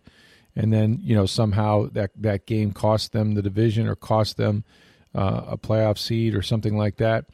and 0.55 0.71
then 0.71 0.99
you 1.01 1.15
know 1.15 1.25
somehow 1.25 1.89
that 1.91 2.11
that 2.15 2.45
game 2.45 2.71
cost 2.71 3.11
them 3.11 3.33
the 3.33 3.41
division 3.41 3.87
or 3.87 3.95
cost 3.95 4.37
them 4.37 4.63
uh, 5.13 5.41
a 5.47 5.57
playoff 5.57 5.97
seed 5.97 6.33
or 6.35 6.41
something 6.41 6.77
like 6.77 6.97
that. 6.97 7.25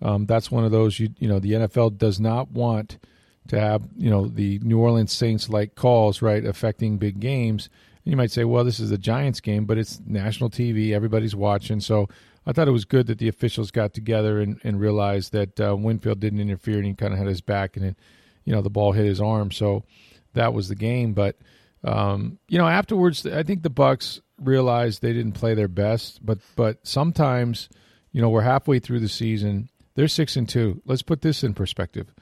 Um, 0.00 0.26
that's 0.26 0.50
one 0.50 0.64
of 0.64 0.70
those 0.70 0.98
you 0.98 1.10
you 1.18 1.28
know 1.28 1.38
the 1.38 1.52
NFL 1.52 1.98
does 1.98 2.18
not 2.18 2.50
want 2.50 2.98
to 3.48 3.60
have 3.60 3.82
you 3.96 4.10
know 4.10 4.26
the 4.26 4.58
New 4.60 4.78
Orleans 4.78 5.12
Saints 5.12 5.48
like 5.48 5.74
calls 5.74 6.22
right 6.22 6.44
affecting 6.44 6.98
big 6.98 7.20
games. 7.20 7.68
And 8.04 8.12
you 8.12 8.16
might 8.16 8.30
say, 8.30 8.44
well, 8.44 8.64
this 8.64 8.80
is 8.80 8.90
a 8.90 8.98
Giants 8.98 9.40
game, 9.40 9.64
but 9.64 9.78
it's 9.78 10.00
national 10.06 10.50
TV, 10.50 10.92
everybody's 10.92 11.34
watching, 11.34 11.80
so 11.80 12.08
I 12.46 12.52
thought 12.52 12.68
it 12.68 12.72
was 12.72 12.84
good 12.84 13.06
that 13.06 13.18
the 13.18 13.28
officials 13.28 13.70
got 13.70 13.94
together 13.94 14.40
and, 14.40 14.60
and 14.64 14.78
realized 14.78 15.32
that 15.32 15.58
uh, 15.60 15.74
Winfield 15.76 16.20
didn't 16.20 16.40
interfere 16.40 16.76
and 16.76 16.86
he 16.86 16.94
kind 16.94 17.12
of 17.12 17.18
had 17.18 17.26
his 17.26 17.40
back 17.40 17.76
and, 17.76 17.86
it, 17.86 17.96
you 18.44 18.52
know, 18.52 18.60
the 18.60 18.70
ball 18.70 18.92
hit 18.92 19.06
his 19.06 19.20
arm. 19.20 19.50
So 19.50 19.84
that 20.34 20.52
was 20.52 20.68
the 20.68 20.74
game. 20.74 21.14
But, 21.14 21.38
um, 21.82 22.38
you 22.48 22.58
know, 22.58 22.68
afterwards, 22.68 23.26
I 23.26 23.42
think 23.42 23.62
the 23.62 23.70
Bucks 23.70 24.20
realized 24.38 25.00
they 25.00 25.12
didn't 25.12 25.32
play 25.32 25.54
their 25.54 25.68
best. 25.68 26.24
But 26.24 26.38
but 26.56 26.86
sometimes, 26.86 27.68
you 28.12 28.20
know, 28.20 28.28
we're 28.28 28.42
halfway 28.42 28.78
through 28.78 29.00
the 29.00 29.08
season. 29.08 29.70
They're 29.94 30.08
six 30.08 30.36
and 30.36 30.48
two. 30.48 30.82
Let's 30.84 31.02
put 31.02 31.22
this 31.22 31.44
in 31.44 31.54
perspective. 31.54 32.12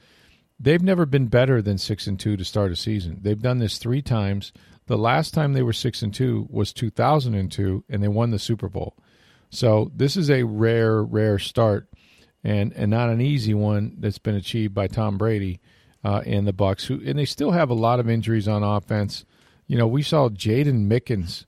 They've 0.63 0.81
never 0.81 1.05
been 1.05 1.27
better 1.27 1.61
than 1.61 1.77
six 1.77 2.07
and 2.07 2.17
two 2.17 2.37
to 2.37 2.45
start 2.45 2.71
a 2.71 2.77
season. 2.77 3.19
They've 3.21 3.41
done 3.41 3.59
this 3.59 3.77
three 3.77 4.01
times. 4.01 4.53
The 4.85 4.97
last 4.97 5.33
time 5.33 5.51
they 5.51 5.61
were 5.61 5.73
six 5.73 6.01
and 6.01 6.13
two 6.13 6.47
was 6.49 6.71
2002, 6.71 7.83
and 7.89 8.01
they 8.01 8.07
won 8.07 8.31
the 8.31 8.39
Super 8.39 8.69
Bowl. 8.69 8.95
So 9.49 9.91
this 9.93 10.15
is 10.15 10.29
a 10.29 10.43
rare, 10.43 11.03
rare 11.03 11.37
start, 11.37 11.89
and 12.45 12.71
and 12.73 12.89
not 12.89 13.09
an 13.09 13.19
easy 13.19 13.53
one 13.53 13.97
that's 13.99 14.19
been 14.19 14.35
achieved 14.35 14.73
by 14.73 14.87
Tom 14.87 15.17
Brady 15.17 15.59
uh, 16.01 16.21
and 16.25 16.47
the 16.47 16.53
Bucks. 16.53 16.85
Who 16.85 17.01
and 17.05 17.19
they 17.19 17.25
still 17.25 17.51
have 17.51 17.69
a 17.69 17.75
lot 17.75 17.99
of 17.99 18.09
injuries 18.09 18.47
on 18.47 18.63
offense. 18.63 19.25
You 19.67 19.77
know, 19.77 19.87
we 19.87 20.01
saw 20.01 20.29
Jaydon 20.29 20.87
Mickens 20.87 21.45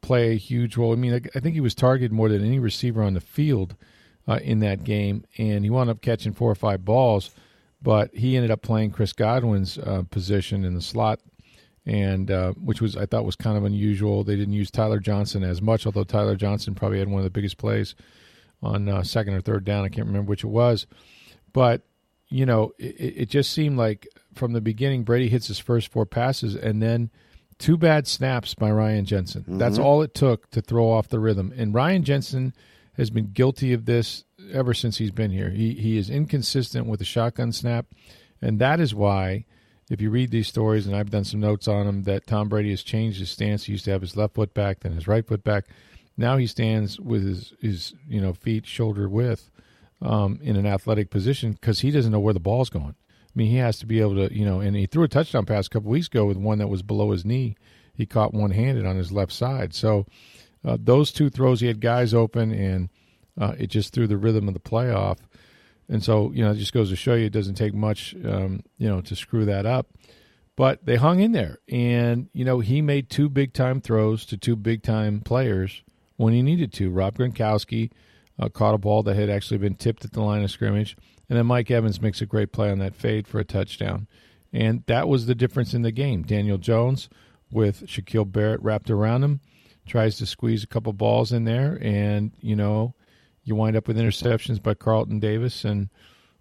play 0.00 0.32
a 0.32 0.36
huge 0.36 0.76
role. 0.76 0.92
I 0.92 0.96
mean, 0.96 1.28
I, 1.32 1.38
think 1.38 1.54
he 1.54 1.60
was 1.60 1.76
targeted 1.76 2.12
more 2.12 2.28
than 2.28 2.44
any 2.44 2.58
receiver 2.58 3.04
on 3.04 3.14
the 3.14 3.20
field 3.20 3.76
uh, 4.26 4.40
in 4.42 4.58
that 4.60 4.82
game, 4.82 5.24
and 5.38 5.62
he 5.62 5.70
wound 5.70 5.90
up 5.90 6.00
catching 6.00 6.32
four 6.32 6.50
or 6.50 6.56
five 6.56 6.84
balls. 6.84 7.30
But 7.80 8.14
he 8.14 8.36
ended 8.36 8.50
up 8.50 8.62
playing 8.62 8.90
Chris 8.90 9.12
Godwin's 9.12 9.78
uh, 9.78 10.02
position 10.10 10.64
in 10.64 10.74
the 10.74 10.82
slot 10.82 11.20
and 11.88 12.30
uh, 12.30 12.52
which 12.52 12.82
was 12.82 12.96
I 12.96 13.06
thought 13.06 13.24
was 13.24 13.34
kind 13.34 13.56
of 13.56 13.64
unusual. 13.64 14.22
They 14.22 14.36
didn't 14.36 14.52
use 14.52 14.70
Tyler 14.70 15.00
Johnson 15.00 15.42
as 15.42 15.62
much, 15.62 15.86
although 15.86 16.04
Tyler 16.04 16.36
Johnson 16.36 16.74
probably 16.74 16.98
had 16.98 17.08
one 17.08 17.20
of 17.20 17.24
the 17.24 17.30
biggest 17.30 17.56
plays 17.56 17.94
on 18.62 18.88
uh, 18.88 19.02
second 19.02 19.34
or 19.34 19.40
third 19.40 19.64
down. 19.64 19.84
I 19.84 19.88
can't 19.88 20.06
remember 20.06 20.28
which 20.28 20.44
it 20.44 20.48
was, 20.48 20.86
but 21.52 21.82
you 22.28 22.44
know, 22.44 22.72
it, 22.78 23.14
it, 23.16 23.28
just 23.30 23.54
seemed 23.54 23.78
like 23.78 24.06
from 24.34 24.52
the 24.52 24.60
beginning 24.60 25.02
Brady 25.02 25.30
hits 25.30 25.46
his 25.46 25.58
first 25.58 25.90
four 25.90 26.04
passes, 26.04 26.54
and 26.54 26.82
then 26.82 27.10
two 27.58 27.78
bad 27.78 28.06
snaps 28.06 28.54
by 28.54 28.70
Ryan 28.70 29.06
Jensen. 29.06 29.42
Mm-hmm. 29.42 29.58
That's 29.58 29.78
all 29.78 30.02
it 30.02 30.12
took 30.12 30.50
to 30.50 30.60
throw 30.60 30.90
off 30.90 31.08
the 31.08 31.20
rhythm. 31.20 31.54
And 31.56 31.72
Ryan 31.72 32.04
Jensen 32.04 32.52
has 32.98 33.08
been 33.08 33.30
guilty 33.32 33.72
of 33.72 33.86
this 33.86 34.24
ever 34.52 34.74
since 34.74 34.98
he's 34.98 35.10
been 35.10 35.30
here. 35.30 35.50
He 35.50 35.74
he 35.74 35.96
is 35.96 36.10
inconsistent 36.10 36.86
with 36.86 36.98
the 36.98 37.04
shotgun 37.04 37.52
snap, 37.52 37.86
and 38.40 38.58
that 38.58 38.80
is 38.80 38.94
why 38.94 39.44
if 39.90 40.00
you 40.00 40.10
read 40.10 40.30
these 40.30 40.48
stories, 40.48 40.86
and 40.86 40.94
I've 40.94 41.10
done 41.10 41.24
some 41.24 41.40
notes 41.40 41.66
on 41.66 41.86
them, 41.86 42.02
that 42.02 42.26
Tom 42.26 42.48
Brady 42.48 42.70
has 42.70 42.82
changed 42.82 43.18
his 43.18 43.30
stance. 43.30 43.64
He 43.64 43.72
used 43.72 43.86
to 43.86 43.90
have 43.90 44.02
his 44.02 44.16
left 44.16 44.34
foot 44.34 44.52
back, 44.52 44.80
then 44.80 44.92
his 44.92 45.08
right 45.08 45.26
foot 45.26 45.42
back. 45.42 45.64
Now 46.16 46.36
he 46.36 46.46
stands 46.46 47.00
with 47.00 47.24
his, 47.24 47.52
his 47.60 47.94
you 48.08 48.20
know 48.20 48.32
feet 48.32 48.66
shoulder 48.66 49.08
width 49.08 49.50
um, 50.02 50.40
in 50.42 50.56
an 50.56 50.66
athletic 50.66 51.10
position 51.10 51.52
because 51.52 51.80
he 51.80 51.90
doesn't 51.90 52.12
know 52.12 52.20
where 52.20 52.34
the 52.34 52.40
ball's 52.40 52.70
going. 52.70 52.94
I 52.94 53.32
mean, 53.34 53.50
he 53.50 53.56
has 53.56 53.78
to 53.78 53.86
be 53.86 54.00
able 54.00 54.28
to, 54.28 54.34
you 54.34 54.44
know, 54.44 54.60
and 54.60 54.74
he 54.74 54.86
threw 54.86 55.04
a 55.04 55.08
touchdown 55.08 55.46
pass 55.46 55.66
a 55.66 55.70
couple 55.70 55.90
weeks 55.90 56.08
ago 56.08 56.24
with 56.24 56.36
one 56.36 56.58
that 56.58 56.68
was 56.68 56.82
below 56.82 57.12
his 57.12 57.24
knee. 57.24 57.56
He 57.94 58.06
caught 58.06 58.34
one 58.34 58.50
handed 58.50 58.86
on 58.86 58.96
his 58.96 59.12
left 59.12 59.32
side. 59.32 59.74
So 59.74 60.06
uh, 60.64 60.76
those 60.80 61.12
two 61.12 61.30
throws, 61.30 61.60
he 61.60 61.66
had 61.66 61.80
guys 61.80 62.14
open, 62.14 62.52
and 62.52 62.88
uh, 63.38 63.54
it 63.58 63.68
just 63.68 63.92
threw 63.92 64.06
the 64.06 64.16
rhythm 64.16 64.48
of 64.48 64.54
the 64.54 64.60
playoff. 64.60 65.18
And 65.88 66.02
so, 66.02 66.30
you 66.32 66.44
know, 66.44 66.50
it 66.50 66.56
just 66.56 66.72
goes 66.72 66.90
to 66.90 66.96
show 66.96 67.14
you 67.14 67.26
it 67.26 67.32
doesn't 67.32 67.54
take 67.54 67.74
much, 67.74 68.14
um, 68.24 68.62
you 68.76 68.88
know, 68.88 69.00
to 69.00 69.16
screw 69.16 69.44
that 69.46 69.64
up. 69.64 69.88
But 70.56 70.84
they 70.84 70.96
hung 70.96 71.20
in 71.20 71.32
there. 71.32 71.58
And, 71.68 72.28
you 72.32 72.44
know, 72.44 72.60
he 72.60 72.82
made 72.82 73.08
two 73.08 73.28
big 73.28 73.54
time 73.54 73.80
throws 73.80 74.26
to 74.26 74.36
two 74.36 74.56
big 74.56 74.82
time 74.82 75.20
players 75.20 75.82
when 76.16 76.34
he 76.34 76.42
needed 76.42 76.72
to. 76.74 76.90
Rob 76.90 77.16
Gronkowski 77.16 77.90
uh, 78.38 78.48
caught 78.48 78.74
a 78.74 78.78
ball 78.78 79.02
that 79.04 79.16
had 79.16 79.30
actually 79.30 79.58
been 79.58 79.76
tipped 79.76 80.04
at 80.04 80.12
the 80.12 80.20
line 80.20 80.42
of 80.42 80.50
scrimmage. 80.50 80.96
And 81.28 81.38
then 81.38 81.46
Mike 81.46 81.70
Evans 81.70 82.02
makes 82.02 82.20
a 82.20 82.26
great 82.26 82.52
play 82.52 82.70
on 82.70 82.80
that 82.80 82.96
fade 82.96 83.28
for 83.28 83.38
a 83.38 83.44
touchdown. 83.44 84.08
And 84.52 84.82
that 84.86 85.08
was 85.08 85.26
the 85.26 85.34
difference 85.34 85.74
in 85.74 85.82
the 85.82 85.92
game. 85.92 86.22
Daniel 86.22 86.58
Jones 86.58 87.08
with 87.50 87.86
Shaquille 87.86 88.30
Barrett 88.30 88.62
wrapped 88.62 88.90
around 88.90 89.22
him 89.22 89.40
tries 89.88 90.18
to 90.18 90.26
squeeze 90.26 90.62
a 90.62 90.68
couple 90.68 90.92
balls 90.92 91.32
in 91.32 91.44
there. 91.44 91.78
And, 91.80 92.32
you 92.40 92.54
know, 92.54 92.94
you 93.48 93.56
wind 93.56 93.76
up 93.76 93.88
with 93.88 93.98
interceptions 93.98 94.62
by 94.62 94.74
Carlton 94.74 95.18
Davis 95.18 95.64
and 95.64 95.88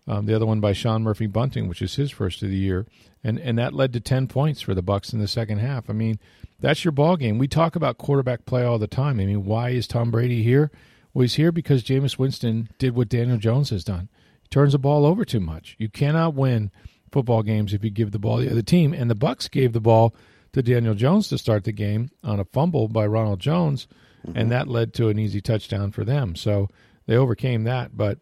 Um, 0.10 0.26
the 0.26 0.34
other 0.34 0.46
one 0.46 0.62
by 0.62 0.72
Sean 0.72 1.04
Murphy 1.04 1.28
Bunting, 1.28 1.68
which 1.68 1.82
is 1.82 1.96
his 1.96 2.12
first 2.12 2.42
of 2.42 2.50
the 2.50 2.56
year, 2.56 2.86
and 3.26 3.38
and 3.40 3.58
that 3.58 3.74
led 3.74 3.92
to 3.92 4.00
ten 4.00 4.28
points 4.28 4.62
for 4.62 4.74
the 4.74 4.82
Bucks 4.82 5.12
in 5.12 5.20
the 5.20 5.28
second 5.28 5.60
half. 5.60 5.90
I 5.90 5.94
mean, 5.94 6.18
that's 6.62 6.86
your 6.86 6.94
ball 6.94 7.18
game. 7.18 7.38
We 7.38 7.50
talk 7.50 7.76
about 7.76 7.98
quarterback 7.98 8.46
play 8.46 8.64
all 8.64 8.80
the 8.80 8.88
time. 8.88 9.20
I 9.20 9.26
mean, 9.26 9.44
why 9.44 9.72
is 9.72 9.86
Tom 9.86 10.10
Brady 10.10 10.44
here? 10.44 10.72
Well, 11.14 11.24
he's 11.24 11.36
here 11.36 11.52
because 11.52 11.84
Jameis 11.84 12.18
Winston 12.18 12.70
did 12.80 12.96
what 12.96 13.10
Daniel 13.10 13.38
Jones 13.38 13.70
has 13.72 13.84
done. 13.84 14.08
He 14.42 14.48
turns 14.48 14.72
the 14.72 14.80
ball 14.80 15.06
over 15.06 15.26
too 15.26 15.42
much. 15.42 15.76
You 15.78 15.90
cannot 15.90 16.36
win 16.36 16.72
football 17.12 17.44
games 17.44 17.74
if 17.74 17.84
you 17.84 17.90
give 17.90 18.12
the 18.12 18.20
ball 18.20 18.38
to 18.38 18.46
the 18.46 18.52
other 18.52 18.62
team. 18.62 18.94
And 18.94 19.10
the 19.10 19.16
Bucks 19.16 19.50
gave 19.50 19.74
the 19.74 19.82
ball 19.82 20.16
to 20.54 20.64
Daniel 20.64 20.96
Jones 20.96 21.28
to 21.28 21.38
start 21.38 21.66
the 21.66 21.74
game 21.74 22.12
on 22.24 22.40
a 22.40 22.46
fumble 22.46 22.88
by 22.88 23.06
Ronald 23.06 23.42
Jones, 23.42 23.88
mm-hmm. 24.26 24.38
and 24.38 24.52
that 24.52 24.70
led 24.70 24.94
to 24.94 25.10
an 25.10 25.20
easy 25.20 25.42
touchdown 25.42 25.92
for 25.92 26.06
them. 26.06 26.36
So 26.36 26.70
they 27.08 27.16
overcame 27.16 27.64
that. 27.64 27.98
But 27.98 28.20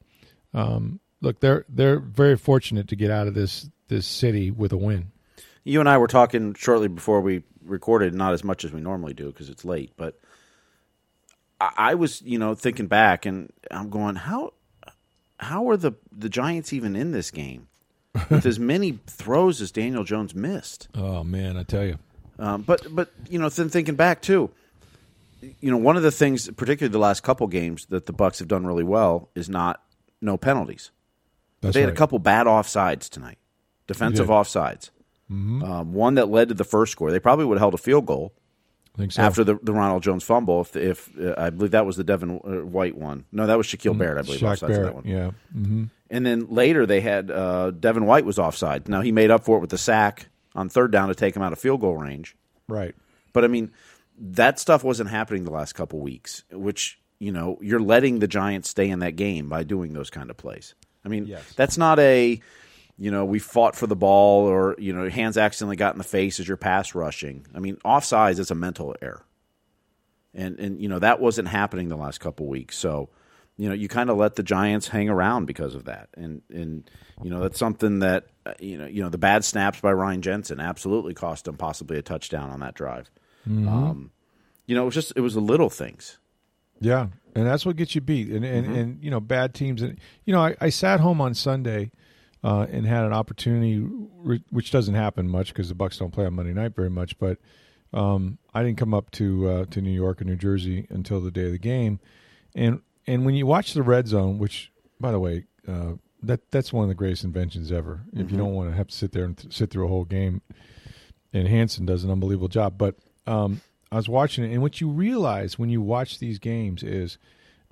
um, 0.53 0.99
look, 1.21 1.41
they're 1.41 1.65
they're 1.67 1.99
very 1.99 2.37
fortunate 2.37 2.87
to 2.87 2.95
get 2.95 3.11
out 3.11 3.27
of 3.27 3.33
this 3.33 3.69
this 3.87 4.05
city 4.05 4.51
with 4.51 4.71
a 4.71 4.77
win. 4.77 5.11
You 5.63 5.79
and 5.79 5.89
I 5.89 5.97
were 5.97 6.07
talking 6.07 6.53
shortly 6.53 6.87
before 6.87 7.21
we 7.21 7.43
recorded, 7.63 8.13
not 8.13 8.33
as 8.33 8.43
much 8.43 8.63
as 8.63 8.71
we 8.71 8.79
normally 8.79 9.13
do 9.13 9.27
because 9.27 9.49
it's 9.49 9.65
late, 9.65 9.91
but 9.97 10.19
I 11.59 11.95
was, 11.95 12.21
you 12.21 12.37
know, 12.37 12.53
thinking 12.53 12.87
back 12.87 13.25
and 13.25 13.51
I'm 13.71 13.89
going, 13.89 14.15
how 14.15 14.53
how 15.39 15.69
are 15.69 15.77
the 15.77 15.93
the 16.11 16.29
Giants 16.29 16.73
even 16.73 16.95
in 16.95 17.11
this 17.11 17.31
game 17.31 17.67
with 18.29 18.45
as 18.45 18.59
many 18.59 18.99
throws 19.07 19.61
as 19.61 19.71
Daniel 19.71 20.03
Jones 20.03 20.35
missed? 20.35 20.87
Oh 20.95 21.23
man, 21.23 21.57
I 21.57 21.63
tell 21.63 21.85
you. 21.85 21.97
Um, 22.37 22.63
but 22.63 22.85
but 22.93 23.11
you 23.29 23.39
know, 23.39 23.49
then 23.49 23.69
thinking 23.69 23.95
back 23.95 24.21
too, 24.21 24.51
you 25.41 25.71
know, 25.71 25.77
one 25.77 25.97
of 25.97 26.03
the 26.03 26.11
things, 26.11 26.49
particularly 26.51 26.91
the 26.91 26.99
last 26.99 27.23
couple 27.23 27.47
games, 27.47 27.85
that 27.87 28.05
the 28.05 28.13
Bucks 28.13 28.39
have 28.39 28.47
done 28.47 28.65
really 28.65 28.83
well 28.83 29.29
is 29.35 29.49
not 29.49 29.83
no 30.21 30.37
penalties. 30.37 30.91
That's 31.61 31.73
they 31.73 31.81
had 31.81 31.87
right. 31.87 31.93
a 31.93 31.97
couple 31.97 32.19
bad 32.19 32.47
offsides 32.47 33.09
tonight, 33.09 33.37
defensive 33.87 34.27
offsides. 34.27 34.91
Mm-hmm. 35.31 35.63
Um, 35.63 35.93
one 35.93 36.15
that 36.15 36.29
led 36.29 36.49
to 36.49 36.53
the 36.53 36.63
first 36.63 36.91
score. 36.91 37.11
They 37.11 37.19
probably 37.19 37.45
would 37.45 37.55
have 37.55 37.61
held 37.61 37.73
a 37.73 37.79
field 37.79 38.05
goal 38.05 38.33
so. 39.09 39.21
after 39.21 39.43
the, 39.43 39.57
the 39.61 39.73
Ronald 39.73 40.03
Jones 40.03 40.23
fumble. 40.23 40.61
If, 40.61 40.75
if 40.75 41.19
uh, 41.19 41.33
I 41.37 41.49
believe 41.49 41.71
that 41.71 41.85
was 41.85 41.97
the 41.97 42.03
Devin 42.03 42.39
uh, 42.43 42.65
White 42.65 42.95
one. 42.95 43.25
No, 43.31 43.47
that 43.47 43.57
was 43.57 43.67
Shaquille 43.67 43.97
Barrett. 43.97 44.19
I 44.19 44.21
believe 44.21 44.41
Shaq 44.41 44.57
offsides 44.57 44.67
Barrett, 44.67 44.83
that 44.83 44.95
one. 44.95 45.07
yeah. 45.07 45.31
Mm-hmm. 45.55 45.83
And 46.11 46.25
then 46.25 46.47
later 46.49 46.85
they 46.85 47.01
had 47.01 47.31
uh, 47.31 47.71
Devin 47.71 48.05
White 48.05 48.25
was 48.25 48.37
offside. 48.37 48.87
Now 48.87 49.01
he 49.01 49.11
made 49.11 49.31
up 49.31 49.43
for 49.43 49.57
it 49.57 49.61
with 49.61 49.71
the 49.71 49.77
sack 49.77 50.27
on 50.53 50.69
third 50.69 50.91
down 50.91 51.09
to 51.09 51.15
take 51.15 51.35
him 51.35 51.41
out 51.41 51.51
of 51.51 51.59
field 51.59 51.81
goal 51.81 51.97
range. 51.97 52.35
Right. 52.67 52.95
But 53.33 53.43
I 53.43 53.47
mean, 53.47 53.71
that 54.17 54.59
stuff 54.59 54.83
wasn't 54.83 55.09
happening 55.09 55.43
the 55.43 55.51
last 55.51 55.73
couple 55.73 55.99
weeks, 55.99 56.43
which 56.51 56.99
you 57.19 57.31
know 57.31 57.57
you're 57.61 57.79
letting 57.79 58.19
the 58.19 58.27
Giants 58.27 58.69
stay 58.69 58.89
in 58.89 58.99
that 58.99 59.15
game 59.15 59.49
by 59.49 59.63
doing 59.63 59.93
those 59.93 60.09
kind 60.09 60.29
of 60.29 60.37
plays. 60.37 60.75
I 61.03 61.09
mean, 61.09 61.25
Yes. 61.27 61.53
that's 61.55 61.77
not 61.77 61.99
a 61.99 62.39
you 62.97 63.11
know 63.11 63.25
we 63.25 63.39
fought 63.39 63.75
for 63.75 63.87
the 63.87 63.95
ball 63.95 64.45
or 64.45 64.75
you 64.79 64.93
know 64.93 65.09
hands 65.09 65.37
accidentally 65.37 65.75
got 65.75 65.93
in 65.93 65.97
the 65.97 66.03
face 66.03 66.39
as 66.39 66.47
you're 66.47 66.57
pass 66.57 66.95
rushing. 66.95 67.45
I 67.53 67.59
mean, 67.59 67.77
offsides 67.85 68.39
is 68.39 68.51
a 68.51 68.55
mental 68.55 68.95
error, 69.01 69.25
and 70.33 70.59
and 70.59 70.81
you 70.81 70.87
know 70.89 70.99
that 70.99 71.19
wasn't 71.19 71.47
happening 71.47 71.89
the 71.89 71.97
last 71.97 72.19
couple 72.19 72.45
weeks. 72.47 72.77
So 72.77 73.09
you 73.57 73.67
know 73.69 73.75
you 73.75 73.87
kind 73.87 74.09
of 74.09 74.17
let 74.17 74.35
the 74.35 74.43
Giants 74.43 74.87
hang 74.87 75.09
around 75.09 75.45
because 75.45 75.75
of 75.75 75.85
that, 75.85 76.09
and 76.15 76.41
and 76.49 76.89
you 77.23 77.29
know 77.29 77.41
that's 77.41 77.59
something 77.59 77.99
that 77.99 78.25
uh, 78.45 78.53
you 78.59 78.77
know 78.77 78.85
you 78.85 79.03
know 79.03 79.09
the 79.09 79.17
bad 79.17 79.43
snaps 79.45 79.79
by 79.81 79.91
Ryan 79.91 80.21
Jensen 80.21 80.59
absolutely 80.59 81.13
cost 81.13 81.45
them 81.45 81.57
possibly 81.57 81.97
a 81.97 82.01
touchdown 82.01 82.49
on 82.49 82.59
that 82.61 82.75
drive. 82.75 83.09
Um, 83.45 84.11
you 84.65 84.75
know, 84.75 84.83
it 84.83 84.85
was 84.85 84.95
just 84.95 85.13
it 85.15 85.21
was 85.21 85.33
the 85.33 85.41
little 85.41 85.69
things. 85.69 86.17
Yeah, 86.79 87.07
and 87.35 87.45
that's 87.45 87.65
what 87.65 87.75
gets 87.75 87.95
you 87.95 88.01
beat. 88.01 88.29
And 88.29 88.43
and, 88.43 88.75
and 88.75 89.03
you 89.03 89.11
know, 89.11 89.19
bad 89.19 89.53
teams. 89.53 89.81
And 89.81 89.99
you 90.25 90.33
know, 90.33 90.41
I, 90.41 90.55
I 90.59 90.69
sat 90.69 90.99
home 90.99 91.21
on 91.21 91.33
Sunday 91.33 91.91
uh, 92.43 92.67
and 92.69 92.85
had 92.85 93.05
an 93.05 93.13
opportunity, 93.13 93.79
which 93.79 94.71
doesn't 94.71 94.95
happen 94.95 95.27
much 95.27 95.49
because 95.49 95.69
the 95.69 95.75
Bucks 95.75 95.97
don't 95.97 96.11
play 96.11 96.25
on 96.25 96.33
Monday 96.33 96.53
night 96.53 96.75
very 96.75 96.89
much. 96.89 97.17
But 97.17 97.39
um, 97.93 98.37
I 98.53 98.63
didn't 98.63 98.77
come 98.77 98.93
up 98.93 99.11
to 99.11 99.49
uh, 99.49 99.65
to 99.65 99.81
New 99.81 99.91
York 99.91 100.21
or 100.21 100.25
New 100.25 100.35
Jersey 100.35 100.87
until 100.89 101.21
the 101.21 101.31
day 101.31 101.45
of 101.45 101.51
the 101.51 101.59
game. 101.59 101.99
And 102.53 102.81
and 103.07 103.25
when 103.25 103.35
you 103.35 103.45
watch 103.45 103.73
the 103.73 103.83
red 103.83 104.07
zone, 104.07 104.37
which 104.37 104.71
by 104.99 105.11
the 105.11 105.19
way, 105.19 105.45
uh, 105.67 105.93
that 106.23 106.51
that's 106.51 106.73
one 106.73 106.83
of 106.83 106.89
the 106.89 106.95
greatest 106.95 107.23
inventions 107.23 107.71
ever. 107.71 108.01
If 108.13 108.31
you 108.31 108.37
don't 108.37 108.53
want 108.53 108.69
to 108.69 108.75
have 108.75 108.87
to 108.87 108.95
sit 108.95 109.11
there 109.11 109.25
and 109.25 109.37
th- 109.37 109.53
sit 109.53 109.69
through 109.69 109.85
a 109.85 109.89
whole 109.89 110.05
game, 110.05 110.41
and 111.33 111.47
Hanson 111.47 111.85
does 111.85 112.03
an 112.03 112.11
unbelievable 112.11 112.47
job. 112.47 112.77
But 112.77 112.95
um, 113.27 113.61
I 113.91 113.95
was 113.95 114.09
watching 114.09 114.43
it, 114.43 114.51
and 114.51 114.61
what 114.61 114.81
you 114.81 114.89
realize 114.89 115.57
when 115.57 115.69
you 115.69 115.81
watch 115.81 116.19
these 116.19 116.39
games 116.39 116.83
is 116.83 117.17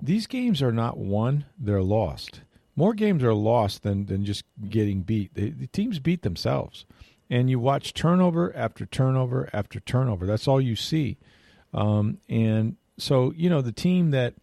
these 0.02 0.26
games 0.26 0.62
are 0.62 0.72
not 0.72 0.98
won; 0.98 1.44
they're 1.58 1.82
lost. 1.82 2.40
More 2.76 2.94
games 2.94 3.22
are 3.22 3.34
lost 3.34 3.82
than 3.82 4.06
than 4.06 4.24
just 4.24 4.44
getting 4.68 5.02
beat. 5.02 5.34
The, 5.34 5.50
the 5.50 5.66
teams 5.66 5.98
beat 5.98 6.22
themselves, 6.22 6.86
and 7.30 7.50
you 7.50 7.58
watch 7.58 7.94
turnover 7.94 8.54
after 8.56 8.86
turnover 8.86 9.48
after 9.52 9.80
turnover. 9.80 10.26
That's 10.26 10.48
all 10.48 10.60
you 10.60 10.76
see, 10.76 11.18
um, 11.72 12.18
and 12.28 12.76
so 12.98 13.32
you 13.36 13.50
know 13.50 13.60
the 13.60 13.72
team 13.72 14.10
that 14.12 14.34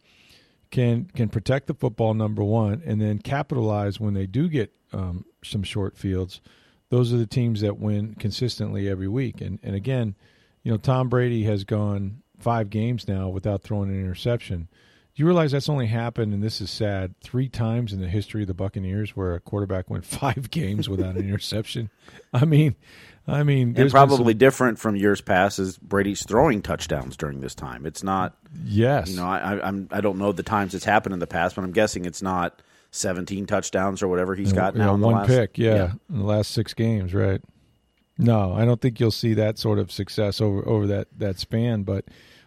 can 0.72 1.06
can 1.14 1.30
protect 1.30 1.68
the 1.68 1.74
football 1.74 2.14
number 2.14 2.44
one, 2.44 2.82
and 2.86 3.00
then 3.02 3.20
capitalize 3.20 4.00
when 4.00 4.14
they 4.14 4.26
do 4.26 4.50
get 4.50 4.74
um, 4.94 5.26
some 5.44 5.64
short 5.64 5.98
fields. 5.98 6.42
Those 6.90 7.14
are 7.14 7.18
the 7.18 7.28
teams 7.28 7.62
that 7.62 7.80
win 7.80 8.16
consistently 8.16 8.90
every 8.90 9.08
week. 9.08 9.42
And 9.42 9.60
and 9.64 9.76
again, 9.76 10.16
you 10.64 10.72
know, 10.72 10.78
Tom 10.78 11.10
Brady 11.10 11.44
has 11.44 11.64
gone 11.64 12.22
five 12.40 12.70
games 12.70 13.08
now 13.08 13.30
without 13.30 13.62
throwing 13.64 13.90
an 13.90 14.00
interception. 14.00 14.68
Do 15.14 15.22
you 15.22 15.26
realize 15.26 15.52
that's 15.52 15.68
only 15.70 15.88
happened, 15.88 16.34
and 16.34 16.42
this 16.42 16.62
is 16.62 16.72
sad, 16.72 17.16
three 17.22 17.50
times 17.50 17.92
in 17.92 18.00
the 18.00 18.08
history 18.08 18.44
of 18.44 18.48
the 18.48 18.54
Buccaneers 18.54 19.12
where 19.16 19.34
a 19.36 19.40
quarterback 19.42 19.90
went 19.90 20.06
five 20.20 20.50
games 20.52 20.88
without 20.88 21.16
an 21.16 21.28
interception? 21.28 21.90
I 22.34 22.46
mean, 22.46 22.76
I 23.28 23.44
mean, 23.44 23.70
And 23.70 23.76
there's 23.76 23.92
some- 23.92 24.08
probably 24.08 24.34
different 24.34 24.80
from 24.80 24.96
years 24.96 25.20
past 25.20 25.60
is 25.60 25.78
Brady's 25.78 26.26
throwing 26.26 26.62
touchdowns 26.62 27.18
during 27.18 27.42
this 27.42 27.54
time. 27.54 27.86
It's 27.86 28.04
not, 28.04 28.38
yes, 28.64 29.10
you 29.10 29.18
know, 29.18 29.26
I, 29.28 29.38
I, 29.58 29.68
I'm 29.68 29.88
I 29.92 30.00
don't 30.02 30.18
know 30.18 30.32
the 30.32 30.44
times 30.44 30.74
it's 30.74 30.86
happened 30.86 31.14
in 31.14 31.20
the 31.20 31.28
past, 31.28 31.56
but 31.56 31.64
I'm 31.66 31.72
guessing 31.74 32.06
it's 32.06 32.22
not 32.22 32.62
17 32.92 33.46
touchdowns 33.46 34.02
or 34.02 34.08
whatever 34.08 34.34
he's 34.34 34.54
got 34.54 34.76
Yeah, 34.76 34.86
now. 34.86 34.94
in 34.96 35.02
the 35.02 35.08
one 35.08 35.16
last- 35.18 35.28
pick, 35.28 35.58
yeah, 35.58 35.92
in 36.10 36.20
the 36.20 36.26
last 36.26 36.52
six 36.52 36.74
games, 36.74 37.14
right? 37.14 37.42
No, 38.18 38.54
I 38.54 38.66
don't 38.66 38.80
think 38.80 39.00
you'll 39.00 39.12
see 39.12 39.34
that 39.36 39.58
sort 39.58 39.80
of 39.80 39.92
success 39.92 40.42
over 40.42 40.68
over 40.68 40.88
that 40.88 41.08
that 41.18 41.40
span. 41.40 41.84
But 41.84 42.06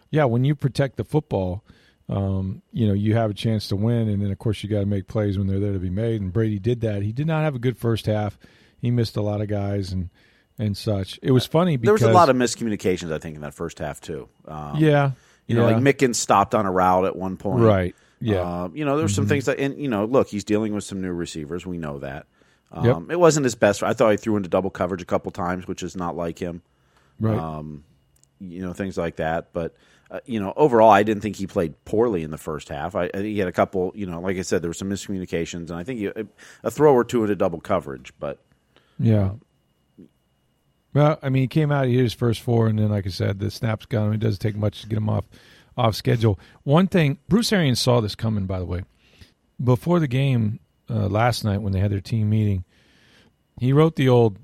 yeah, 0.09 0.25
when 0.25 0.45
you 0.45 0.55
protect 0.55 0.97
the 0.97 1.03
football, 1.03 1.63
um, 2.07 2.61
you 2.71 2.87
know 2.87 2.93
you 2.93 3.15
have 3.15 3.31
a 3.31 3.33
chance 3.33 3.67
to 3.69 3.75
win, 3.75 4.07
and 4.07 4.21
then 4.21 4.31
of 4.31 4.37
course 4.39 4.63
you 4.63 4.69
got 4.69 4.81
to 4.81 4.85
make 4.85 5.07
plays 5.07 5.37
when 5.37 5.47
they're 5.47 5.59
there 5.59 5.73
to 5.73 5.79
be 5.79 5.89
made. 5.89 6.21
And 6.21 6.31
Brady 6.31 6.59
did 6.59 6.81
that. 6.81 7.01
He 7.01 7.11
did 7.11 7.27
not 7.27 7.43
have 7.43 7.55
a 7.55 7.59
good 7.59 7.77
first 7.77 8.05
half. 8.05 8.37
He 8.79 8.91
missed 8.91 9.17
a 9.17 9.21
lot 9.21 9.41
of 9.41 9.47
guys 9.47 9.91
and 9.91 10.09
and 10.57 10.77
such. 10.77 11.19
It 11.21 11.31
was 11.31 11.45
funny 11.45 11.77
because 11.77 11.99
There 11.99 12.07
was 12.07 12.15
a 12.15 12.17
lot 12.17 12.29
of 12.29 12.35
miscommunications, 12.35 13.11
I 13.11 13.17
think, 13.17 13.35
in 13.35 13.41
that 13.41 13.53
first 13.53 13.79
half 13.79 13.99
too. 13.99 14.29
Um, 14.47 14.77
yeah, 14.77 15.11
you 15.47 15.55
know, 15.55 15.67
yeah, 15.67 15.75
like 15.75 15.97
Mickens 15.97 16.15
stopped 16.15 16.55
on 16.55 16.65
a 16.65 16.71
route 16.71 17.05
at 17.05 17.15
one 17.15 17.37
point, 17.37 17.61
right, 17.61 17.95
yeah, 18.21 18.35
Mm-hmm. 18.35 18.47
Um, 18.47 18.75
you 18.77 18.85
know, 18.85 18.97
there's 18.97 19.13
some 19.13 19.27
things 19.27 19.45
that, 19.45 19.59
and 19.59 19.77
you 19.77 19.89
know, 19.89 20.05
look, 20.05 20.29
he's 20.29 20.43
dealing 20.43 20.73
with 20.73 20.83
some 20.83 21.01
new 21.01 21.11
receivers. 21.11 21.65
We 21.65 21.77
know 21.77 21.99
that. 21.99 22.27
Um, 22.75 22.85
Yep. 22.85 22.97
It 23.11 23.19
wasn't 23.19 23.45
his 23.45 23.55
best. 23.55 23.81
I 23.81 23.93
thought 23.93 24.11
he 24.11 24.17
threw 24.17 24.35
into 24.35 24.49
double 24.49 24.69
coverage 24.69 25.01
a 25.01 25.05
couple 25.05 25.31
times, 25.31 25.67
which 25.67 25.81
is 25.81 25.95
not 25.95 26.15
like 26.15 26.39
him. 26.39 26.61
right. 27.19 27.37
um, 27.37 27.83
you 28.39 28.61
know, 28.61 28.73
things 28.73 28.97
like 28.97 29.15
that. 29.15 29.53
But 29.53 29.75
uh, 30.11 30.19
you 30.25 30.39
know, 30.39 30.53
overall, 30.55 30.89
I 30.89 31.03
didn't 31.03 31.21
think 31.21 31.37
he 31.37 31.47
played 31.47 31.73
poorly 31.85 32.21
in 32.21 32.31
the 32.31 32.37
first 32.37 32.69
half. 32.69 32.95
I, 32.95 33.05
I 33.05 33.09
think 33.09 33.25
he 33.25 33.39
had 33.39 33.47
a 33.47 33.53
couple. 33.53 33.91
You 33.95 34.05
know, 34.05 34.19
like 34.19 34.37
I 34.37 34.41
said, 34.41 34.61
there 34.61 34.69
were 34.69 34.75
some 34.75 34.89
miscommunications, 34.89 35.69
and 35.69 35.73
I 35.73 35.83
think 35.83 35.99
he, 35.99 36.11
a 36.63 36.71
throw 36.71 36.93
or 36.93 37.03
two 37.03 37.23
into 37.23 37.35
double 37.35 37.59
coverage. 37.59 38.13
But 38.19 38.39
Yeah. 38.99 39.31
Well, 40.93 41.19
I 41.21 41.27
mean, 41.27 41.41
he 41.41 41.47
came 41.47 41.73
out, 41.73 41.87
he 41.87 41.95
hit 41.95 42.03
his 42.03 42.13
first 42.13 42.41
four, 42.41 42.67
and 42.67 42.79
then, 42.79 42.89
like 42.89 43.05
I 43.05 43.09
said, 43.09 43.39
the 43.39 43.51
snaps 43.51 43.85
got 43.85 44.05
him. 44.05 44.13
It 44.13 44.21
doesn't 44.21 44.39
take 44.39 44.55
much 44.55 44.81
to 44.81 44.87
get 44.87 44.97
him 44.97 45.09
off 45.09 45.25
off 45.77 45.95
schedule. 45.95 46.39
One 46.63 46.87
thing, 46.87 47.17
Bruce 47.27 47.51
Arians 47.51 47.81
saw 47.81 47.99
this 47.99 48.15
coming, 48.15 48.45
by 48.45 48.59
the 48.59 48.65
way. 48.65 48.83
Before 49.61 49.99
the 49.99 50.07
game 50.07 50.59
uh, 50.89 51.07
last 51.07 51.43
night, 51.43 51.61
when 51.61 51.73
they 51.73 51.79
had 51.79 51.91
their 51.91 52.01
team 52.01 52.29
meeting, 52.29 52.63
he 53.59 53.73
wrote 53.73 53.95
the 53.95 54.09
old 54.09 54.37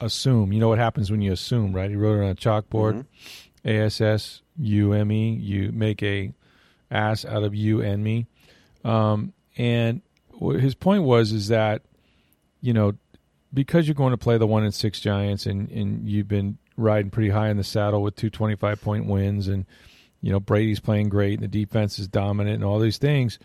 assume. 0.00 0.52
You 0.52 0.60
know 0.60 0.68
what 0.68 0.78
happens 0.78 1.10
when 1.10 1.20
you 1.20 1.32
assume, 1.32 1.72
right? 1.72 1.90
He 1.90 1.96
wrote 1.96 2.18
it 2.18 2.24
on 2.24 2.30
a 2.30 2.34
chalkboard. 2.34 3.06
A 3.64 3.78
S 3.78 4.00
S 4.00 4.42
U 4.58 4.92
M 4.92 5.10
E. 5.10 5.32
You 5.32 5.72
make 5.72 6.02
a 6.02 6.32
ass 6.90 7.24
out 7.24 7.42
of 7.42 7.54
you 7.54 7.80
and 7.80 8.04
me. 8.04 8.26
Um, 8.84 9.32
and 9.56 10.02
his 10.40 10.74
point 10.74 11.04
was 11.04 11.32
is 11.32 11.48
that 11.48 11.82
you 12.60 12.72
know 12.72 12.94
because 13.52 13.86
you're 13.86 13.94
going 13.94 14.10
to 14.10 14.18
play 14.18 14.36
the 14.36 14.46
one 14.46 14.64
and 14.64 14.74
six 14.74 15.00
Giants, 15.00 15.46
and 15.46 15.70
and 15.70 16.08
you've 16.08 16.28
been 16.28 16.58
riding 16.76 17.10
pretty 17.10 17.30
high 17.30 17.48
in 17.50 17.56
the 17.56 17.64
saddle 17.64 18.02
with 18.02 18.16
two 18.16 18.30
25 18.30 18.80
point 18.82 19.06
wins, 19.06 19.48
and 19.48 19.64
you 20.20 20.32
know 20.32 20.40
Brady's 20.40 20.80
playing 20.80 21.08
great, 21.08 21.34
and 21.34 21.42
the 21.42 21.64
defense 21.64 21.98
is 21.98 22.08
dominant, 22.08 22.56
and 22.56 22.64
all 22.64 22.78
these 22.78 22.98
things. 22.98 23.38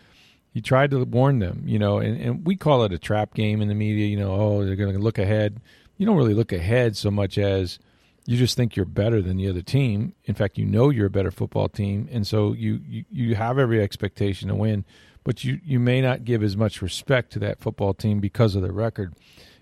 He 0.52 0.60
tried 0.60 0.90
to 0.90 1.04
warn 1.04 1.38
them, 1.38 1.62
you 1.64 1.78
know, 1.78 1.98
and, 1.98 2.20
and 2.20 2.46
we 2.46 2.56
call 2.56 2.84
it 2.84 2.92
a 2.92 2.98
trap 2.98 3.34
game 3.34 3.62
in 3.62 3.68
the 3.68 3.74
media. 3.74 4.06
You 4.06 4.18
know, 4.18 4.32
oh, 4.32 4.64
they're 4.64 4.76
going 4.76 4.92
to 4.92 4.98
look 4.98 5.18
ahead. 5.18 5.60
You 5.96 6.06
don't 6.06 6.16
really 6.16 6.34
look 6.34 6.52
ahead 6.52 6.96
so 6.96 7.10
much 7.10 7.38
as 7.38 7.78
you 8.26 8.36
just 8.36 8.56
think 8.56 8.76
you're 8.76 8.84
better 8.84 9.22
than 9.22 9.36
the 9.36 9.48
other 9.48 9.62
team. 9.62 10.14
In 10.24 10.34
fact, 10.34 10.58
you 10.58 10.64
know 10.64 10.90
you're 10.90 11.06
a 11.06 11.10
better 11.10 11.30
football 11.30 11.68
team, 11.68 12.08
and 12.10 12.26
so 12.26 12.52
you 12.52 12.80
you, 12.86 13.04
you 13.10 13.34
have 13.34 13.58
every 13.58 13.82
expectation 13.82 14.48
to 14.48 14.54
win. 14.54 14.84
But 15.22 15.44
you 15.44 15.60
you 15.64 15.78
may 15.78 16.00
not 16.00 16.24
give 16.24 16.42
as 16.42 16.56
much 16.56 16.82
respect 16.82 17.32
to 17.32 17.38
that 17.40 17.60
football 17.60 17.94
team 17.94 18.20
because 18.20 18.54
of 18.54 18.62
their 18.62 18.72
record. 18.72 19.14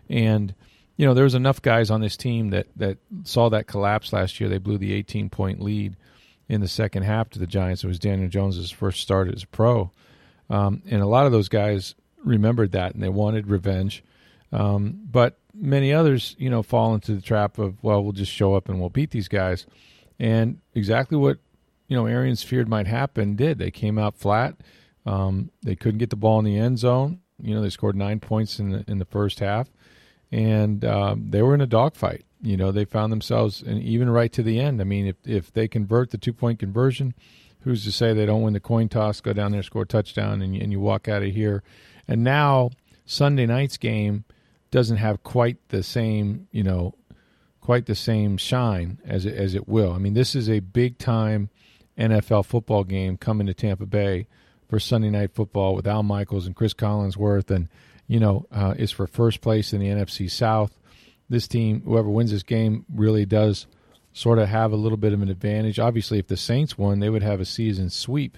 And 0.08 0.54
you 0.96 1.06
know, 1.06 1.14
there 1.14 1.24
was 1.24 1.34
enough 1.34 1.62
guys 1.62 1.90
on 1.90 2.00
this 2.00 2.16
team 2.16 2.50
that 2.50 2.66
that 2.76 2.98
saw 3.24 3.48
that 3.50 3.66
collapse 3.66 4.12
last 4.12 4.40
year. 4.40 4.48
They 4.48 4.58
blew 4.58 4.78
the 4.78 4.92
18 4.92 5.30
point 5.30 5.60
lead 5.60 5.96
in 6.48 6.60
the 6.60 6.68
second 6.68 7.04
half 7.04 7.30
to 7.30 7.38
the 7.38 7.46
Giants. 7.46 7.84
It 7.84 7.88
was 7.88 7.98
Daniel 7.98 8.28
Jones's 8.28 8.70
first 8.70 9.00
start 9.00 9.32
as 9.32 9.44
a 9.44 9.46
pro, 9.46 9.90
um, 10.50 10.82
and 10.88 11.02
a 11.02 11.06
lot 11.06 11.26
of 11.26 11.32
those 11.32 11.48
guys 11.48 11.94
remembered 12.24 12.72
that 12.72 12.94
and 12.94 13.02
they 13.02 13.08
wanted 13.08 13.48
revenge. 13.48 14.02
Um, 14.52 15.00
but 15.10 15.38
many 15.54 15.92
others, 15.92 16.34
you 16.38 16.48
know, 16.50 16.62
fall 16.62 16.94
into 16.94 17.14
the 17.14 17.20
trap 17.20 17.58
of 17.58 17.82
well, 17.82 18.02
we'll 18.02 18.12
just 18.12 18.32
show 18.32 18.54
up 18.54 18.68
and 18.68 18.80
we'll 18.80 18.88
beat 18.88 19.10
these 19.10 19.28
guys, 19.28 19.66
and 20.18 20.58
exactly 20.74 21.18
what 21.18 21.38
you 21.88 21.96
know 21.96 22.06
Arians 22.06 22.42
feared 22.42 22.68
might 22.68 22.86
happen 22.86 23.36
did. 23.36 23.58
They 23.58 23.70
came 23.70 23.98
out 23.98 24.16
flat. 24.16 24.56
Um, 25.04 25.50
they 25.62 25.76
couldn't 25.76 25.98
get 25.98 26.10
the 26.10 26.16
ball 26.16 26.38
in 26.38 26.44
the 26.44 26.58
end 26.58 26.78
zone. 26.78 27.20
You 27.42 27.54
know, 27.54 27.62
they 27.62 27.70
scored 27.70 27.96
nine 27.96 28.20
points 28.20 28.58
in 28.58 28.70
the 28.70 28.84
in 28.88 28.98
the 28.98 29.04
first 29.04 29.40
half, 29.40 29.68
and 30.32 30.84
um, 30.84 31.30
they 31.30 31.42
were 31.42 31.54
in 31.54 31.60
a 31.60 31.66
dogfight. 31.66 32.24
You 32.40 32.56
know, 32.56 32.72
they 32.72 32.84
found 32.84 33.12
themselves, 33.12 33.62
and 33.62 33.82
even 33.82 34.08
right 34.08 34.32
to 34.32 34.42
the 34.42 34.60
end. 34.60 34.80
I 34.80 34.84
mean, 34.84 35.06
if 35.06 35.16
if 35.24 35.52
they 35.52 35.68
convert 35.68 36.10
the 36.10 36.18
two 36.18 36.32
point 36.32 36.58
conversion, 36.58 37.14
who's 37.60 37.84
to 37.84 37.92
say 37.92 38.12
they 38.12 38.26
don't 38.26 38.42
win 38.42 38.52
the 38.52 38.60
coin 38.60 38.88
toss, 38.88 39.20
go 39.20 39.32
down 39.32 39.52
there, 39.52 39.62
score 39.62 39.82
a 39.82 39.86
touchdown, 39.86 40.42
and 40.42 40.56
and 40.56 40.72
you 40.72 40.80
walk 40.80 41.08
out 41.08 41.22
of 41.22 41.32
here? 41.32 41.62
And 42.06 42.24
now 42.24 42.70
Sunday 43.04 43.46
night's 43.46 43.76
game 43.76 44.24
doesn't 44.70 44.98
have 44.98 45.22
quite 45.22 45.56
the 45.68 45.82
same, 45.82 46.46
you 46.50 46.62
know, 46.62 46.94
quite 47.60 47.86
the 47.86 47.94
same 47.94 48.36
shine 48.36 48.98
as 49.04 49.26
it, 49.26 49.34
as 49.34 49.54
it 49.54 49.68
will. 49.68 49.92
I 49.92 49.98
mean, 49.98 50.14
this 50.14 50.34
is 50.34 50.48
a 50.48 50.60
big 50.60 50.98
time 50.98 51.50
NFL 51.98 52.46
football 52.46 52.84
game 52.84 53.16
coming 53.16 53.46
to 53.46 53.54
Tampa 53.54 53.86
Bay 53.86 54.26
for 54.68 54.78
Sunday 54.78 55.10
night 55.10 55.34
football 55.34 55.74
with 55.74 55.86
Al 55.86 56.02
Michaels 56.02 56.46
and 56.46 56.54
Chris 56.54 56.74
Collinsworth, 56.74 57.50
and 57.50 57.68
you 58.06 58.20
know, 58.20 58.46
uh, 58.52 58.74
is 58.78 58.90
for 58.90 59.06
first 59.06 59.40
place 59.40 59.72
in 59.72 59.80
the 59.80 59.88
NFC 59.88 60.30
South. 60.30 60.78
This 61.28 61.46
team, 61.46 61.82
whoever 61.84 62.08
wins 62.08 62.30
this 62.30 62.42
game, 62.42 62.86
really 62.94 63.26
does 63.26 63.66
sort 64.18 64.40
of 64.40 64.48
have 64.48 64.72
a 64.72 64.76
little 64.76 64.98
bit 64.98 65.12
of 65.12 65.22
an 65.22 65.28
advantage. 65.28 65.78
Obviously, 65.78 66.18
if 66.18 66.26
the 66.26 66.36
Saints 66.36 66.76
won, 66.76 66.98
they 66.98 67.08
would 67.08 67.22
have 67.22 67.40
a 67.40 67.44
season 67.44 67.88
sweep 67.88 68.36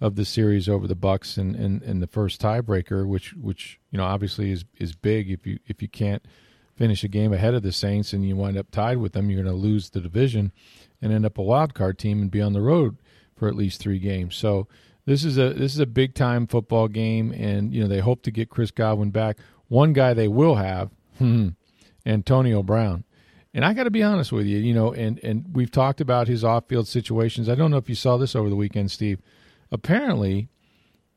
of 0.00 0.16
the 0.16 0.24
series 0.24 0.70
over 0.70 0.86
the 0.86 0.94
Bucks 0.94 1.36
and, 1.36 1.54
and, 1.54 1.82
and 1.82 2.00
the 2.00 2.06
first 2.06 2.40
tiebreaker, 2.40 3.06
which 3.06 3.34
which 3.34 3.78
you 3.90 3.98
know 3.98 4.04
obviously 4.04 4.50
is 4.50 4.64
is 4.78 4.94
big. 4.94 5.30
If 5.30 5.46
you 5.46 5.58
if 5.66 5.82
you 5.82 5.88
can't 5.88 6.24
finish 6.76 7.04
a 7.04 7.08
game 7.08 7.34
ahead 7.34 7.52
of 7.52 7.62
the 7.62 7.72
Saints 7.72 8.14
and 8.14 8.26
you 8.26 8.36
wind 8.36 8.56
up 8.56 8.70
tied 8.70 8.98
with 8.98 9.12
them, 9.12 9.28
you're 9.28 9.42
going 9.42 9.54
to 9.54 9.60
lose 9.60 9.90
the 9.90 10.00
division 10.00 10.50
and 11.02 11.12
end 11.12 11.26
up 11.26 11.36
a 11.36 11.42
wild 11.42 11.74
card 11.74 11.98
team 11.98 12.22
and 12.22 12.30
be 12.30 12.40
on 12.40 12.54
the 12.54 12.62
road 12.62 12.96
for 13.36 13.48
at 13.48 13.54
least 13.54 13.80
three 13.80 13.98
games. 13.98 14.34
So 14.34 14.66
this 15.04 15.24
is 15.24 15.36
a 15.36 15.52
this 15.52 15.74
is 15.74 15.80
a 15.80 15.86
big 15.86 16.14
time 16.14 16.46
football 16.46 16.88
game, 16.88 17.32
and 17.32 17.74
you 17.74 17.82
know 17.82 17.88
they 17.88 18.00
hope 18.00 18.22
to 18.22 18.30
get 18.30 18.48
Chris 18.48 18.70
Godwin 18.70 19.10
back. 19.10 19.36
One 19.68 19.92
guy 19.92 20.14
they 20.14 20.28
will 20.28 20.54
have, 20.54 20.90
hmm, 21.18 21.48
Antonio 22.06 22.62
Brown. 22.62 23.04
And 23.58 23.64
I 23.64 23.74
got 23.74 23.84
to 23.84 23.90
be 23.90 24.04
honest 24.04 24.30
with 24.30 24.46
you, 24.46 24.58
you 24.58 24.72
know, 24.72 24.92
and 24.92 25.18
and 25.24 25.44
we've 25.52 25.72
talked 25.72 26.00
about 26.00 26.28
his 26.28 26.44
off 26.44 26.68
field 26.68 26.86
situations. 26.86 27.48
I 27.48 27.56
don't 27.56 27.72
know 27.72 27.76
if 27.76 27.88
you 27.88 27.96
saw 27.96 28.16
this 28.16 28.36
over 28.36 28.48
the 28.48 28.54
weekend, 28.54 28.92
Steve 28.92 29.20
apparently, 29.70 30.48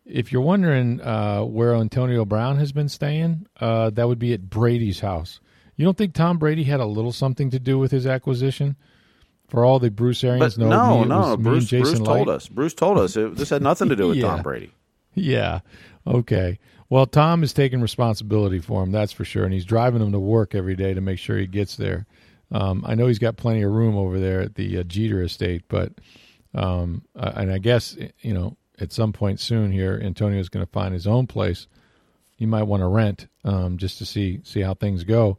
if 0.06 0.32
you're 0.32 0.42
wondering 0.42 1.02
uh, 1.02 1.44
where 1.44 1.76
Antonio 1.76 2.26
Brown 2.26 2.58
has 2.58 2.72
been 2.72 2.90
staying, 2.90 3.48
uh, 3.60 3.90
that 3.92 4.08
would 4.08 4.20
be 4.20 4.34
at 4.34 4.50
Brady's 4.50 5.00
house. 5.00 5.40
You 5.76 5.86
don't 5.86 5.98
think 5.98 6.14
Tom 6.14 6.38
Brady 6.38 6.64
had 6.64 6.80
a 6.80 6.86
little 6.86 7.12
something 7.12 7.50
to 7.52 7.60
do 7.60 7.80
with 7.80 7.92
his 7.92 8.06
acquisition? 8.06 8.76
For 9.48 9.66
all 9.66 9.80
the 9.80 9.92
Bruce 9.92 10.24
Arians 10.24 10.58
know, 10.58 10.70
no, 10.70 11.04
no, 11.04 11.36
Bruce, 11.36 11.70
Bruce 11.70 12.00
told 12.00 12.30
us. 12.30 12.48
Bruce 12.48 12.74
told 12.74 12.98
us 12.98 13.18
it, 13.18 13.36
this 13.36 13.50
had 13.50 13.62
nothing 13.62 13.90
to 13.90 13.98
do 13.98 14.08
with 14.08 14.18
yeah. 14.18 14.28
Tom 14.28 14.44
Brady. 14.44 14.72
Yeah. 15.14 15.60
Okay. 16.08 16.58
Well, 16.90 17.06
Tom 17.06 17.44
is 17.44 17.52
taking 17.52 17.82
responsibility 17.82 18.60
for 18.60 18.82
him, 18.82 18.94
that's 18.94 19.12
for 19.12 19.26
sure, 19.26 19.44
and 19.44 19.54
he's 19.54 19.66
driving 19.66 20.02
him 20.02 20.14
to 20.14 20.20
work 20.20 20.56
every 20.56 20.78
day 20.78 20.94
to 20.94 21.02
make 21.02 21.20
sure 21.20 21.38
he 21.38 21.48
gets 21.48 21.76
there. 21.76 22.06
Um, 22.52 22.84
I 22.86 22.96
know 22.96 23.08
he's 23.08 23.20
got 23.20 23.38
plenty 23.38 23.62
of 23.62 23.72
room 23.72 23.96
over 23.96 24.20
there 24.20 24.42
at 24.42 24.56
the 24.56 24.80
uh, 24.80 24.84
Jeter 24.84 25.24
estate, 25.24 25.64
but 25.68 25.94
um, 26.54 27.04
uh, 27.16 27.32
and 27.36 27.52
I 27.52 27.60
guess 27.60 27.98
you 28.20 28.34
know 28.34 28.58
at 28.80 28.92
some 28.92 29.14
point 29.14 29.40
soon 29.40 29.72
here, 29.72 30.00
Antonio's 30.04 30.50
going 30.50 30.66
to 30.66 30.72
find 30.72 30.94
his 30.94 31.08
own 31.08 31.28
place. 31.28 31.68
He 32.36 32.46
might 32.46 32.64
want 32.64 32.82
to 32.82 32.88
rent 32.88 33.28
um, 33.46 33.78
just 33.78 34.00
to 34.00 34.06
see 34.06 34.42
see 34.44 34.62
how 34.62 34.74
things 34.74 35.04
go, 35.04 35.38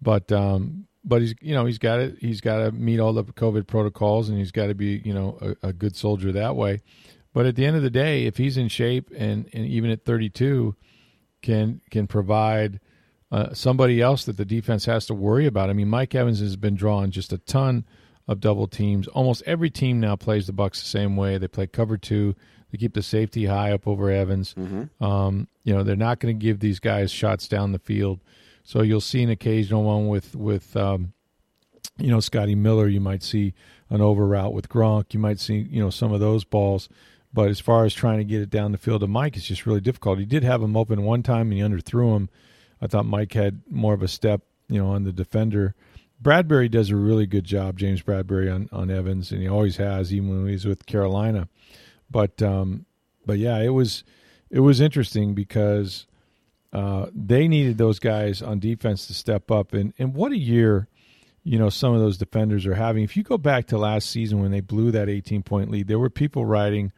but 0.00 0.30
um, 0.32 0.86
but 1.06 1.20
he's 1.20 1.34
you 1.40 1.54
know 1.54 1.64
he's 1.64 1.78
got 1.78 1.96
to 1.96 2.16
he's 2.20 2.40
got 2.40 2.58
to 2.58 2.72
meet 2.72 3.00
all 3.00 3.12
the 3.12 3.24
COVID 3.24 3.66
protocols 3.66 4.28
and 4.28 4.38
he's 4.38 4.52
got 4.52 4.66
to 4.66 4.74
be 4.74 5.00
you 5.04 5.14
know 5.14 5.38
a, 5.40 5.68
a, 5.68 5.72
good 5.72 5.96
soldier 5.96 6.32
that 6.32 6.56
way. 6.56 6.82
But 7.32 7.46
at 7.46 7.54
the 7.54 7.66
end 7.66 7.76
of 7.76 7.82
the 7.82 7.90
day, 7.90 8.24
if 8.24 8.38
he's 8.38 8.56
in 8.56 8.68
shape 8.68 9.10
and, 9.16 9.48
and 9.52 9.66
even 9.66 9.90
at 9.90 10.04
32 10.04 10.74
can 11.42 11.80
can 11.90 12.06
provide 12.06 12.80
uh, 13.30 13.52
somebody 13.52 14.00
else 14.00 14.24
that 14.24 14.36
the 14.36 14.44
defense 14.44 14.84
has 14.84 15.06
to 15.06 15.14
worry 15.14 15.46
about. 15.46 15.70
I 15.70 15.72
mean, 15.72 15.88
Mike 15.88 16.14
Evans 16.14 16.40
has 16.40 16.56
been 16.56 16.74
drawing 16.74 17.10
just 17.10 17.32
a 17.32 17.38
ton 17.38 17.84
of 18.28 18.40
double 18.40 18.66
teams. 18.66 19.08
Almost 19.08 19.42
every 19.46 19.70
team 19.70 20.00
now 20.00 20.16
plays 20.16 20.46
the 20.46 20.52
Bucks 20.52 20.80
the 20.80 20.88
same 20.88 21.16
way. 21.16 21.38
They 21.38 21.48
play 21.48 21.66
cover 21.66 21.96
two. 21.96 22.34
They 22.70 22.78
keep 22.78 22.94
the 22.94 23.02
safety 23.02 23.46
high 23.46 23.72
up 23.72 23.86
over 23.86 24.10
Evans. 24.10 24.54
Mm-hmm. 24.54 25.04
Um, 25.04 25.48
you 25.64 25.74
know, 25.74 25.82
they're 25.82 25.96
not 25.96 26.20
going 26.20 26.38
to 26.38 26.44
give 26.44 26.60
these 26.60 26.80
guys 26.80 27.10
shots 27.10 27.48
down 27.48 27.72
the 27.72 27.78
field. 27.78 28.20
So 28.64 28.82
you'll 28.82 29.00
see 29.00 29.22
an 29.22 29.30
occasional 29.30 29.84
one 29.84 30.08
with 30.08 30.34
with 30.34 30.76
um, 30.76 31.12
you 31.98 32.10
know 32.10 32.18
Scotty 32.18 32.56
Miller. 32.56 32.88
You 32.88 33.00
might 33.00 33.22
see 33.22 33.54
an 33.90 34.00
over 34.00 34.26
route 34.26 34.52
with 34.52 34.68
Gronk. 34.68 35.14
You 35.14 35.20
might 35.20 35.38
see 35.38 35.66
you 35.70 35.80
know 35.80 35.90
some 35.90 36.12
of 36.12 36.18
those 36.18 36.42
balls. 36.42 36.88
But 37.32 37.50
as 37.50 37.60
far 37.60 37.84
as 37.84 37.92
trying 37.94 38.18
to 38.18 38.24
get 38.24 38.40
it 38.40 38.50
down 38.50 38.72
the 38.72 38.78
field 38.78 39.02
to 39.02 39.06
Mike, 39.06 39.36
it's 39.36 39.46
just 39.46 39.66
really 39.66 39.80
difficult. 39.80 40.18
He 40.18 40.24
did 40.24 40.42
have 40.42 40.62
him 40.62 40.76
open 40.76 41.02
one 41.02 41.22
time 41.22 41.52
and 41.52 41.52
he 41.52 41.60
underthrew 41.60 42.16
him. 42.16 42.28
I 42.80 42.86
thought 42.86 43.06
Mike 43.06 43.32
had 43.32 43.62
more 43.70 43.94
of 43.94 44.02
a 44.02 44.08
step, 44.08 44.42
you 44.68 44.78
know, 44.78 44.90
on 44.90 45.04
the 45.04 45.12
defender 45.12 45.74
Bradberry 46.22 46.70
does 46.70 46.90
a 46.90 46.96
really 46.96 47.26
good 47.26 47.44
job, 47.44 47.78
James 47.78 48.02
Bradberry 48.02 48.52
on, 48.52 48.68
on 48.72 48.90
Evans, 48.90 49.32
and 49.32 49.42
he 49.42 49.48
always 49.48 49.76
has, 49.76 50.12
even 50.12 50.28
when 50.30 50.48
he's 50.48 50.64
with 50.64 50.86
Carolina. 50.86 51.48
But 52.10 52.40
um, 52.42 52.86
but 53.24 53.38
yeah, 53.38 53.58
it 53.60 53.70
was 53.70 54.04
it 54.50 54.60
was 54.60 54.80
interesting 54.80 55.34
because 55.34 56.06
uh, 56.72 57.06
they 57.14 57.48
needed 57.48 57.78
those 57.78 57.98
guys 57.98 58.40
on 58.40 58.60
defense 58.60 59.06
to 59.08 59.14
step 59.14 59.50
up, 59.50 59.74
and 59.74 59.92
and 59.98 60.14
what 60.14 60.32
a 60.32 60.38
year, 60.38 60.88
you 61.44 61.58
know, 61.58 61.68
some 61.68 61.92
of 61.92 62.00
those 62.00 62.16
defenders 62.16 62.64
are 62.66 62.74
having. 62.74 63.02
If 63.02 63.16
you 63.16 63.22
go 63.22 63.36
back 63.36 63.66
to 63.66 63.78
last 63.78 64.08
season 64.10 64.40
when 64.40 64.52
they 64.52 64.60
blew 64.60 64.90
that 64.92 65.08
18 65.08 65.42
point 65.42 65.70
lead, 65.70 65.86
there 65.86 65.98
were 65.98 66.10
people 66.10 66.46
writing 66.46 66.92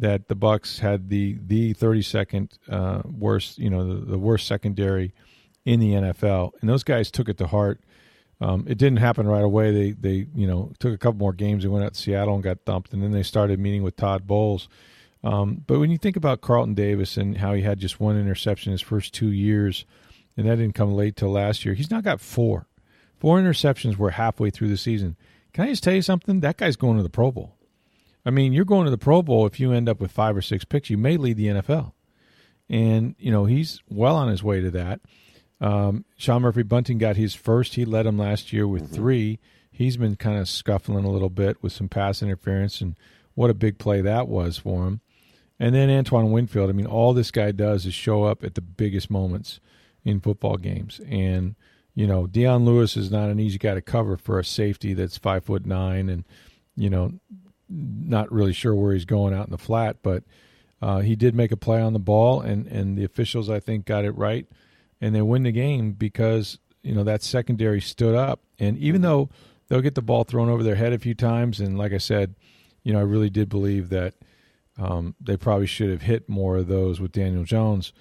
that 0.00 0.28
the 0.28 0.34
Bucks 0.34 0.80
had 0.80 1.08
the 1.08 1.38
the 1.46 1.74
32nd 1.74 2.58
uh, 2.68 3.02
worst, 3.04 3.58
you 3.58 3.70
know, 3.70 3.86
the, 3.86 4.04
the 4.12 4.18
worst 4.18 4.46
secondary 4.46 5.14
in 5.64 5.78
the 5.78 5.92
NFL, 5.92 6.52
and 6.60 6.68
those 6.68 6.82
guys 6.82 7.10
took 7.10 7.28
it 7.28 7.38
to 7.38 7.46
heart 7.46 7.80
um, 8.40 8.64
it 8.66 8.78
didn't 8.78 8.98
happen 8.98 9.28
right 9.28 9.44
away. 9.44 9.70
They 9.70 9.90
they 9.92 10.26
you 10.34 10.46
know 10.46 10.72
took 10.78 10.94
a 10.94 10.98
couple 10.98 11.18
more 11.18 11.32
games. 11.32 11.62
They 11.62 11.68
went 11.68 11.84
out 11.84 11.94
to 11.94 12.00
Seattle 12.00 12.34
and 12.34 12.42
got 12.42 12.64
dumped, 12.64 12.92
and 12.92 13.02
then 13.02 13.12
they 13.12 13.22
started 13.22 13.58
meeting 13.58 13.82
with 13.82 13.96
Todd 13.96 14.26
Bowles. 14.26 14.68
Um, 15.22 15.62
but 15.66 15.78
when 15.78 15.90
you 15.90 15.98
think 15.98 16.16
about 16.16 16.40
Carlton 16.40 16.74
Davis 16.74 17.18
and 17.18 17.36
how 17.36 17.52
he 17.52 17.62
had 17.62 17.78
just 17.78 18.00
one 18.00 18.18
interception 18.18 18.72
his 18.72 18.80
first 18.80 19.12
two 19.12 19.30
years, 19.30 19.84
and 20.36 20.48
that 20.48 20.56
didn't 20.56 20.74
come 20.74 20.94
late 20.94 21.16
till 21.16 21.30
last 21.30 21.64
year, 21.66 21.74
he's 21.74 21.90
now 21.90 22.00
got 22.00 22.22
four. 22.22 22.66
Four 23.18 23.38
interceptions 23.38 23.96
were 23.96 24.12
halfway 24.12 24.48
through 24.48 24.68
the 24.68 24.78
season. 24.78 25.16
Can 25.52 25.64
I 25.64 25.68
just 25.68 25.84
tell 25.84 25.92
you 25.92 26.00
something? 26.00 26.40
That 26.40 26.56
guy's 26.56 26.76
going 26.76 26.96
to 26.96 27.02
the 27.02 27.10
Pro 27.10 27.30
Bowl. 27.30 27.54
I 28.24 28.30
mean, 28.30 28.52
you're 28.52 28.64
going 28.64 28.84
to 28.84 28.90
the 28.90 28.98
Pro 28.98 29.22
Bowl 29.22 29.46
if 29.46 29.58
you 29.58 29.72
end 29.72 29.88
up 29.88 30.00
with 30.00 30.12
five 30.12 30.36
or 30.36 30.42
six 30.42 30.64
picks. 30.64 30.90
You 30.90 30.98
may 30.98 31.16
lead 31.16 31.36
the 31.36 31.46
NFL. 31.46 31.92
And, 32.68 33.14
you 33.18 33.32
know, 33.32 33.46
he's 33.46 33.82
well 33.88 34.16
on 34.16 34.28
his 34.28 34.42
way 34.42 34.60
to 34.60 34.70
that. 34.72 35.00
Um, 35.60 36.04
Sean 36.16 36.42
Murphy 36.42 36.62
Bunting 36.62 36.98
got 36.98 37.16
his 37.16 37.34
first. 37.34 37.74
He 37.74 37.84
led 37.84 38.06
him 38.06 38.18
last 38.18 38.52
year 38.52 38.66
with 38.66 38.84
mm-hmm. 38.84 38.94
three. 38.94 39.38
He's 39.70 39.96
been 39.96 40.16
kind 40.16 40.38
of 40.38 40.48
scuffling 40.48 41.04
a 41.04 41.10
little 41.10 41.30
bit 41.30 41.62
with 41.62 41.72
some 41.72 41.88
pass 41.88 42.22
interference, 42.22 42.80
and 42.80 42.96
what 43.34 43.50
a 43.50 43.54
big 43.54 43.78
play 43.78 44.00
that 44.02 44.28
was 44.28 44.58
for 44.58 44.86
him. 44.86 45.00
And 45.58 45.74
then 45.74 45.90
Antoine 45.90 46.30
Winfield. 46.30 46.70
I 46.70 46.72
mean, 46.72 46.86
all 46.86 47.12
this 47.12 47.30
guy 47.30 47.52
does 47.52 47.86
is 47.86 47.94
show 47.94 48.24
up 48.24 48.44
at 48.44 48.54
the 48.54 48.60
biggest 48.60 49.10
moments 49.10 49.60
in 50.04 50.20
football 50.20 50.56
games. 50.56 51.00
And 51.08 51.56
you 51.94 52.06
know, 52.06 52.26
Dion 52.26 52.64
Lewis 52.64 52.96
is 52.96 53.10
not 53.10 53.30
an 53.30 53.40
easy 53.40 53.58
guy 53.58 53.74
to 53.74 53.82
cover 53.82 54.16
for 54.16 54.38
a 54.38 54.44
safety 54.44 54.94
that's 54.94 55.18
five 55.18 55.44
foot 55.44 55.66
nine, 55.66 56.08
and 56.08 56.24
you 56.76 56.88
know, 56.88 57.12
not 57.70 58.30
really 58.32 58.52
sure 58.52 58.74
where 58.74 58.92
he's 58.92 59.04
going 59.04 59.32
out 59.34 59.46
in 59.46 59.52
the 59.52 59.58
flat, 59.58 59.98
but. 60.02 60.24
Uh, 60.82 61.00
he 61.00 61.14
did 61.14 61.34
make 61.34 61.52
a 61.52 61.58
play 61.58 61.78
on 61.78 61.92
the 61.92 61.98
ball, 61.98 62.40
and, 62.40 62.66
and 62.66 62.96
the 62.96 63.04
officials, 63.04 63.50
I 63.50 63.60
think, 63.60 63.84
got 63.84 64.06
it 64.06 64.12
right 64.12 64.46
and 65.00 65.14
they 65.14 65.22
win 65.22 65.42
the 65.44 65.52
game 65.52 65.92
because 65.92 66.58
you 66.82 66.94
know 66.94 67.04
that 67.04 67.22
secondary 67.22 67.80
stood 67.80 68.14
up. 68.14 68.40
And 68.58 68.76
even 68.78 69.00
though 69.00 69.30
they'll 69.68 69.80
get 69.80 69.94
the 69.94 70.02
ball 70.02 70.24
thrown 70.24 70.48
over 70.48 70.62
their 70.62 70.74
head 70.74 70.92
a 70.92 70.98
few 70.98 71.14
times, 71.14 71.60
and 71.60 71.78
like 71.78 71.92
I 71.92 71.98
said, 71.98 72.34
you 72.82 72.92
know, 72.92 72.98
I 72.98 73.02
really 73.02 73.30
did 73.30 73.48
believe 73.48 73.88
that 73.90 74.14
um, 74.78 75.14
they 75.20 75.36
probably 75.36 75.66
should 75.66 75.90
have 75.90 76.02
hit 76.02 76.28
more 76.28 76.56
of 76.56 76.68
those 76.68 77.00
with 77.00 77.12
Daniel 77.12 77.44
Jones. 77.44 77.92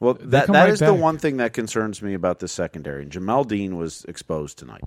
Well, 0.00 0.14
that 0.14 0.46
that 0.46 0.48
right 0.48 0.70
is 0.70 0.80
back. 0.80 0.88
the 0.88 0.94
one 0.94 1.18
thing 1.18 1.38
that 1.38 1.52
concerns 1.52 2.02
me 2.02 2.14
about 2.14 2.38
the 2.38 2.48
secondary. 2.48 3.02
And 3.02 3.10
Jamel 3.10 3.46
Dean 3.46 3.76
was 3.76 4.04
exposed 4.04 4.58
tonight. 4.58 4.84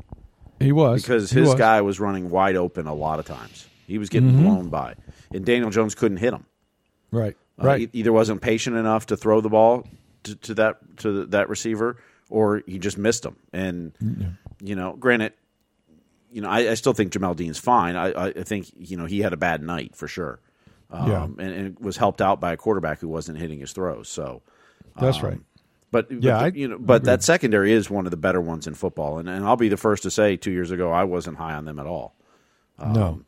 He 0.60 0.72
was 0.72 1.02
because 1.02 1.32
he 1.32 1.40
his 1.40 1.50
was. 1.50 1.58
guy 1.58 1.82
was 1.82 2.00
running 2.00 2.30
wide 2.30 2.56
open 2.56 2.88
a 2.88 2.94
lot 2.94 3.20
of 3.20 3.26
times. 3.26 3.68
He 3.92 3.98
was 3.98 4.10
getting 4.10 4.30
mm-hmm. 4.32 4.44
blown 4.44 4.70
by, 4.70 4.96
and 5.34 5.46
Daniel 5.46 5.70
Jones 5.70 5.96
couldn't 5.96 6.18
hit 6.18 6.34
him. 6.34 6.46
Right. 7.12 7.36
Uh, 7.62 7.66
Right. 7.66 7.82
e- 7.82 7.90
either 7.94 8.12
wasn't 8.12 8.42
patient 8.42 8.76
enough 8.76 9.08
to 9.08 9.18
throw 9.18 9.42
the 9.42 9.50
ball 9.50 9.86
to, 10.24 10.36
to 10.36 10.54
that 10.56 10.98
to 10.98 11.26
that 11.28 11.50
receiver, 11.50 11.98
or 12.30 12.64
he 12.66 12.80
just 12.80 12.98
missed 12.98 13.26
him. 13.26 13.36
And 13.54 13.94
you 14.62 14.76
know, 14.76 14.96
granted, 14.98 15.34
you 16.32 16.42
know, 16.42 16.50
I, 16.50 16.72
I 16.72 16.74
still 16.76 16.94
think 16.94 17.12
Jamel 17.12 17.36
Dean's 17.36 17.60
fine. 17.60 17.96
I, 17.96 18.28
I 18.28 18.44
think 18.44 18.72
you 18.76 18.98
know 18.98 19.06
he 19.06 19.20
had 19.20 19.34
a 19.34 19.38
bad 19.38 19.62
night 19.62 19.96
for 19.96 20.08
sure. 20.08 20.40
Um, 20.90 21.10
Yeah. 21.10 21.24
and, 21.24 21.40
and 21.40 21.80
was 21.80 21.98
helped 21.98 22.22
out 22.22 22.40
by 22.40 22.54
a 22.54 22.58
quarterback 22.58 23.00
who 23.00 23.08
wasn't 23.08 23.38
hitting 23.38 23.60
his 23.60 23.72
throws. 23.72 24.10
So 24.10 24.42
That's 25.00 25.20
um, 25.20 25.26
right. 25.26 25.40
But 25.92 26.12
Yeah, 26.12 26.34
but, 26.34 26.44
I 26.44 26.48
you 26.48 26.68
know, 26.70 26.78
but 26.80 27.04
that 27.04 27.24
secondary 27.24 27.74
is 27.74 27.90
one 27.90 28.06
of 28.06 28.12
the 28.12 28.18
better 28.18 28.42
ones 28.42 28.68
in 28.68 28.74
football, 28.74 29.18
and, 29.20 29.28
and 29.30 29.46
I'll 29.46 29.58
be 29.58 29.70
the 29.70 29.78
first 29.78 30.04
to 30.04 30.12
say, 30.12 30.38
two 30.38 30.52
years 30.52 30.72
ago, 30.72 30.92
I 30.92 31.04
wasn't 31.04 31.38
high 31.38 31.54
on 31.54 31.66
them 31.66 31.80
at 31.80 31.86
all. 31.86 32.16
no. 32.80 33.22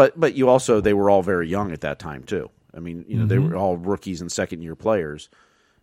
But 0.00 0.18
but 0.18 0.34
you 0.34 0.48
also 0.48 0.80
they 0.80 0.94
were 0.94 1.10
all 1.10 1.20
very 1.22 1.46
young 1.46 1.72
at 1.72 1.82
that 1.82 1.98
time 1.98 2.22
too. 2.24 2.48
I 2.74 2.80
mean, 2.80 3.04
you 3.06 3.18
know, 3.18 3.26
they 3.26 3.36
Mm-hmm. 3.36 3.50
were 3.50 3.56
all 3.56 3.76
rookies 3.76 4.22
and 4.22 4.32
second 4.32 4.62
year 4.62 4.74
players, 4.74 5.28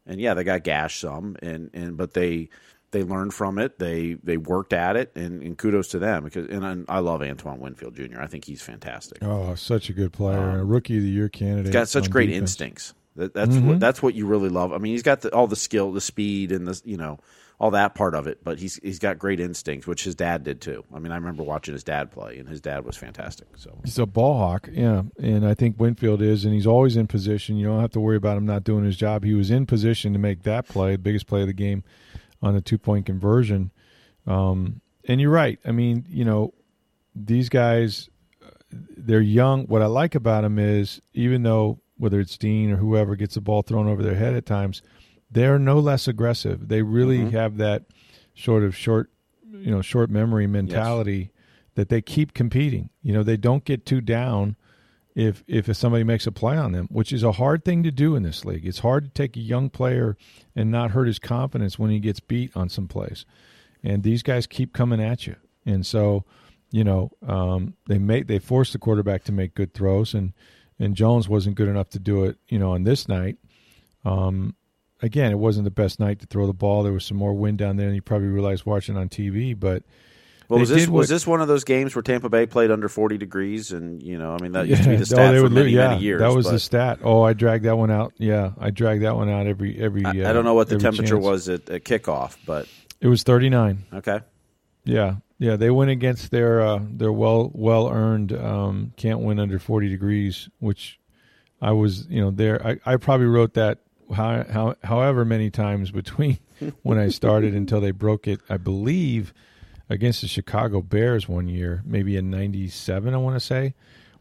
and 0.08 0.20
yeah, 0.20 0.34
they 0.34 0.44
got 0.44 0.64
gashed 0.64 1.00
some, 1.02 1.36
and 1.44 1.70
and 1.76 1.98
but 1.98 2.14
they 2.16 2.50
they 2.90 3.04
learned 3.04 3.36
from 3.36 3.60
it. 3.60 3.78
They 3.78 4.14
they 4.24 4.38
worked 4.38 4.74
at 4.74 4.96
it, 4.96 5.12
and, 5.16 5.44
and 5.44 5.56
kudos 5.56 5.90
to 5.90 6.00
them 6.00 6.24
because 6.24 6.48
and 6.50 6.66
I, 6.90 6.96
I 6.96 7.00
love 7.00 7.22
Antoine 7.22 7.60
Winfield 7.60 7.94
Jr. 7.96 8.20
I 8.20 8.26
think 8.26 8.46
he's 8.46 8.62
fantastic. 8.64 9.20
Oh, 9.22 9.54
such 9.54 9.90
a 9.92 9.94
good 9.94 10.14
player. 10.14 10.40
and 10.50 10.62
a 10.62 10.64
rookie 10.64 10.98
of 10.98 11.04
the 11.04 11.10
year 11.10 11.30
candidate. 11.30 11.72
Got 11.72 11.88
such 11.88 12.10
great 12.10 12.28
defense. 12.28 12.42
instincts. 12.54 12.94
That, 13.18 13.36
that's 13.36 13.52
Mm-hmm. 13.56 13.68
what 13.68 13.80
that's 13.80 14.02
what 14.02 14.16
you 14.16 14.26
really 14.26 14.50
love. 14.50 14.74
I 14.74 14.80
mean, 14.80 14.94
he's 14.94 15.04
got 15.04 15.22
the, 15.22 15.32
all 15.32 15.46
the 15.46 15.56
skill, 15.56 15.92
the 15.92 16.02
speed, 16.02 16.52
and 16.52 16.68
the 16.68 16.82
you 16.86 16.98
know 16.98 17.20
all 17.60 17.72
that 17.72 17.96
part 17.96 18.14
of 18.14 18.28
it. 18.28 18.44
But 18.44 18.60
he's 18.60 18.76
he's 18.84 19.00
got 19.00 19.18
great 19.18 19.40
instincts, 19.40 19.88
which 19.88 20.04
his 20.04 20.16
dad 20.16 20.44
did 20.44 20.62
too. 20.62 20.84
I 20.94 21.00
mean, 21.00 21.12
I 21.12 21.16
remember 21.16 21.44
watching 21.44 21.74
his 21.74 21.84
dad 21.84 22.12
play, 22.12 22.38
and 22.38 22.48
his 22.48 22.62
dad 22.62 22.86
was 22.86 22.98
fantastic. 22.98 23.48
So 23.56 23.78
He's 23.84 24.00
a 24.00 24.06
ball 24.06 24.38
hawk, 24.38 24.70
yeah, 24.72 25.04
and 25.20 25.46
I 25.46 25.54
think 25.54 25.80
Winfield 25.80 26.22
is, 26.22 26.46
and 26.46 26.54
he's 26.54 26.68
always 26.68 26.96
in 26.96 27.08
position. 27.08 27.58
You 27.58 27.68
don't 27.68 27.82
have 27.82 27.92
to 27.92 28.00
worry 28.00 28.18
about 28.18 28.38
him 28.38 28.46
not 28.46 28.64
doing 28.64 28.84
his 28.84 28.98
job. 28.98 29.24
He 29.24 29.34
was 29.34 29.52
in 29.52 29.66
position 29.66 30.14
to 30.14 30.20
make 30.20 30.44
that 30.44 30.68
play, 30.68 30.94
the 30.94 30.98
biggest 31.00 31.28
play 31.28 31.42
of 31.42 31.48
the 31.48 31.54
game, 31.54 31.84
on 32.42 32.56
a 32.56 32.62
two 32.62 32.78
point 32.78 33.06
conversion. 33.06 33.72
Um, 34.26 34.82
and 35.06 35.22
you're 35.22 35.32
right. 35.32 35.58
I 35.66 35.72
mean, 35.72 36.06
you 36.10 36.26
know, 36.26 36.54
these 37.16 37.50
guys, 37.50 38.10
they're 38.70 39.22
young. 39.22 39.66
What 39.68 39.82
I 39.82 39.86
like 39.86 40.16
about 40.16 40.42
them 40.42 40.60
is, 40.60 41.02
even 41.14 41.44
though 41.44 41.80
whether 41.98 42.20
it's 42.20 42.38
Dean 42.38 42.72
or 42.72 42.76
whoever 42.76 43.16
gets 43.16 43.36
the 43.36 43.42
ball 43.42 43.64
thrown 43.64 43.88
over 43.88 44.04
their 44.04 44.16
head 44.16 44.36
at 44.36 44.46
times, 44.46 44.82
they're 45.30 45.60
no 45.60 45.80
less 45.80 46.08
aggressive. 46.08 46.68
They 46.68 46.82
really 46.82 47.32
have 47.32 47.58
that 47.58 47.84
sort 48.36 48.64
of 48.64 48.76
short, 48.76 49.12
you 49.52 49.72
know, 49.72 49.82
short 49.82 50.10
memory 50.10 50.48
mentality 50.48 51.32
that 51.76 51.90
they 51.90 52.02
keep 52.02 52.34
competing. 52.34 52.90
You 53.02 53.14
know, 53.14 53.24
they 53.24 53.38
don't 53.38 53.64
get 53.64 53.86
too 53.86 54.02
down 54.02 54.56
if 55.16 55.44
if 55.48 55.76
somebody 55.76 56.04
makes 56.04 56.28
a 56.28 56.32
play 56.32 56.56
on 56.58 56.72
them, 56.72 56.88
which 56.92 57.12
is 57.12 57.24
a 57.24 57.34
hard 57.34 57.66
thing 57.66 57.84
to 57.84 57.92
do 57.92 58.16
in 58.16 58.24
this 58.24 58.46
league. 58.46 58.66
It's 58.66 58.80
hard 58.80 59.06
to 59.06 59.10
take 59.10 59.36
a 59.36 59.42
young 59.42 59.70
player 59.70 60.16
and 60.56 60.72
not 60.72 60.92
hurt 60.92 61.08
his 61.08 61.20
confidence 61.20 61.78
when 61.80 61.90
he 61.90 62.00
gets 62.00 62.20
beat 62.20 62.56
on 62.56 62.70
some 62.70 62.88
plays. 62.88 63.26
And 63.84 64.04
these 64.04 64.24
guys 64.24 64.48
keep 64.48 64.74
coming 64.74 65.02
at 65.02 65.28
you. 65.28 65.36
And 65.66 65.86
so, 65.86 66.24
you 66.72 66.84
know, 66.84 67.12
um, 67.28 67.74
they 67.88 67.98
make 67.98 68.28
they 68.28 68.40
force 68.40 68.72
the 68.72 68.80
quarterback 68.80 69.24
to 69.26 69.32
make 69.32 69.56
good 69.56 69.74
throws 69.74 70.14
and 70.14 70.34
and 70.80 70.96
Jones 70.96 71.28
wasn't 71.28 71.56
good 71.56 71.68
enough 71.68 71.90
to 71.90 72.00
do 72.00 72.24
it, 72.26 72.38
you 72.48 72.60
know, 72.60 72.74
on 72.74 72.84
this 72.84 73.08
night. 73.08 73.38
Um, 74.06 74.56
again, 75.02 75.32
it 75.32 75.40
wasn't 75.40 75.66
the 75.66 75.72
best 75.72 76.00
night 76.00 76.20
to 76.20 76.26
throw 76.26 76.48
the 76.48 76.54
ball. 76.54 76.84
There 76.84 76.94
was 76.94 77.06
some 77.06 77.18
more 77.18 77.34
wind 77.34 77.58
down 77.58 77.78
there 77.78 77.88
than 77.88 77.96
you 77.96 78.02
probably 78.02 78.28
realized 78.28 78.66
watching 78.66 78.98
on 78.98 79.10
TV, 79.10 79.58
but 79.58 79.84
Well, 80.50 80.60
was 80.60 80.70
this 80.70 80.84
did 80.86 80.90
was 80.90 81.10
this 81.10 81.28
one 81.28 81.42
of 81.42 81.48
those 81.48 81.64
games 81.64 81.96
where 81.96 82.02
Tampa 82.02 82.30
Bay 82.30 82.46
played 82.46 82.72
under 82.72 82.90
forty 82.90 83.18
degrees, 83.18 83.72
and 83.72 84.02
you 84.02 84.18
know, 84.18 84.36
I 84.36 84.42
mean, 84.42 84.54
that 84.54 84.68
used 84.70 84.84
to 84.84 84.90
be 84.90 84.96
the 84.96 85.02
oh, 85.02 85.06
stat 85.06 85.34
they 85.34 85.40
for 85.40 85.50
many 85.50 85.72
yeah, 85.72 85.90
many 85.90 86.04
years. 86.04 86.20
That 86.22 86.34
was 86.34 86.46
but 86.46 86.54
the 86.54 86.60
stat. 86.60 87.00
Oh, 87.04 87.22
I 87.22 87.34
dragged 87.34 87.66
that 87.66 87.78
one 87.78 87.92
out. 87.92 88.14
Yeah, 88.18 88.52
I 88.60 88.72
dragged 88.72 89.04
that 89.04 89.16
one 89.16 89.30
out 89.30 89.48
every 89.48 89.80
every. 89.80 90.06
I, 90.06 90.10
uh, 90.10 90.30
I 90.30 90.34
don't 90.34 90.46
know 90.46 90.54
what 90.54 90.70
the 90.70 90.78
temperature 90.78 91.16
chance. 91.16 91.26
was 91.26 91.50
at, 91.50 91.70
at 91.70 91.84
kickoff, 91.84 92.38
but 92.46 92.68
It 93.02 93.08
was 93.08 93.24
thirty 93.24 93.50
nine. 93.50 93.86
okay. 93.94 94.22
Yeah, 94.86 95.16
yeah. 95.38 95.58
They 95.58 95.70
went 95.70 95.92
against 95.92 96.32
their 96.32 96.62
uh, 96.62 96.80
their 96.82 97.12
well 97.12 97.52
well 97.54 97.90
earned 97.90 98.32
um, 98.32 98.94
can't 98.96 99.20
win 99.20 99.40
under 99.40 99.60
forty 99.60 99.90
degrees, 99.90 100.50
which 100.60 100.98
I 101.62 101.72
was 101.72 102.08
you 102.08 102.22
know 102.22 102.32
there. 102.32 102.66
I, 102.66 102.80
I 102.86 102.96
probably 102.96 103.28
wrote 103.28 103.56
that 103.56 103.80
how, 104.14 104.44
how 104.44 104.76
however 104.84 105.26
many 105.26 105.50
times 105.50 105.92
between 105.92 106.40
when 106.84 106.98
I 106.98 107.10
started 107.10 107.54
until 107.54 107.82
they 107.82 107.92
broke 107.92 108.28
it. 108.28 108.42
I 108.50 108.58
believe 108.58 109.34
against 109.90 110.22
the 110.22 110.28
Chicago 110.28 110.82
Bears 110.82 111.28
one 111.28 111.48
year, 111.48 111.82
maybe 111.86 112.16
in 112.16 112.30
'97. 112.30 113.14
I 113.14 113.18
want 113.18 113.36
to 113.36 113.40
say 113.40 113.74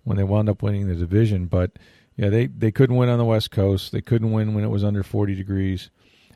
when 0.05 0.17
they 0.17 0.25
wound 0.25 0.49
up 0.49 0.63
winning 0.63 0.89
the 0.89 0.95
division, 0.95 1.47
but 1.47 1.79
yeah, 2.17 2.29
they 2.29 2.47
they 2.47 2.71
couldn't 2.71 2.97
win 2.97 3.09
on 3.09 3.19
the 3.19 3.25
West 3.25 3.51
Coast. 3.51 3.93
They 3.93 4.01
couldn't 4.01 4.33
win 4.33 4.55
when 4.55 4.65
it 4.65 4.71
was 4.71 4.85
under 4.85 5.03
forty 5.03 5.35
degrees. 5.35 5.91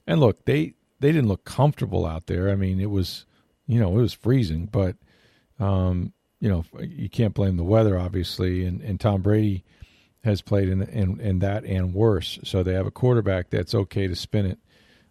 And 0.06 0.20
look, 0.20 0.44
they 0.44 0.74
they 1.00 1.12
didn't 1.12 1.28
look 1.28 1.44
comfortable 1.44 2.06
out 2.06 2.26
there. 2.26 2.50
I 2.50 2.56
mean, 2.56 2.80
it 2.80 2.90
was 2.90 3.26
you 3.66 3.80
know 3.80 3.90
it 3.98 4.02
was 4.02 4.12
freezing, 4.12 4.66
but 4.66 4.96
um, 5.58 6.12
you 6.40 6.48
know 6.48 6.64
you 6.80 7.08
can't 7.08 7.34
blame 7.34 7.56
the 7.56 7.64
weather, 7.64 7.98
obviously. 7.98 8.64
And 8.64 8.80
and 8.82 9.00
Tom 9.00 9.22
Brady 9.22 9.64
has 10.22 10.42
played 10.42 10.68
in 10.68 10.83
in, 10.83 11.20
in 11.20 11.38
that 11.40 11.64
and 11.64 11.94
worse. 11.94 12.38
So 12.44 12.62
they 12.62 12.74
have 12.74 12.87
a 12.87 12.90
quarterback 12.90 13.50
that's 13.50 13.74
okay 13.74 14.06
to 14.06 14.14
spin 14.16 14.46
it. 14.46 14.59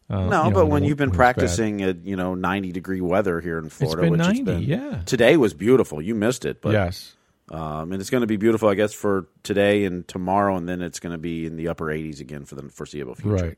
Uh, 0.10 0.26
No, 0.26 0.44
you 0.46 0.50
know, 0.50 0.56
but 0.56 0.66
when 0.68 0.84
you've 0.84 0.98
been 0.98 1.10
when 1.10 1.14
it's 1.14 1.18
bad. 1.18 1.36
practicing 1.36 1.82
at 1.84 2.04
you 2.06 2.16
know 2.16 2.34
ninety 2.36 2.72
degree 2.72 3.02
weather 3.02 3.40
here 3.42 3.60
in 3.60 3.70
Florida, 3.70 4.02
been 4.04 4.12
which 4.12 4.20
90, 4.20 4.40
it's 4.40 4.46
been, 4.46 4.64
yeah. 4.64 5.02
Today 5.06 5.38
was 5.38 5.54
beautiful. 5.54 6.02
You 6.02 6.16
missed 6.16 6.46
it, 6.46 6.62
but 6.62 6.72
yes, 6.74 7.16
um, 7.52 7.92
and 7.92 8.02
it's 8.02 8.10
going 8.10 8.22
to 8.22 8.28
be 8.28 8.38
beautiful, 8.38 8.70
I 8.70 8.76
guess, 8.76 8.94
for 8.94 9.28
today 9.44 9.86
and 9.86 10.08
tomorrow, 10.08 10.56
and 10.56 10.68
then 10.68 10.82
it's 10.82 11.00
going 11.00 11.14
to 11.14 11.20
be 11.20 11.46
in 11.46 11.58
the 11.58 11.68
upper 11.68 11.92
eighties 11.92 12.22
again 12.22 12.46
for 12.46 12.56
the 12.56 12.70
foreseeable 12.70 13.16
future. 13.16 13.30
right, 13.46 13.58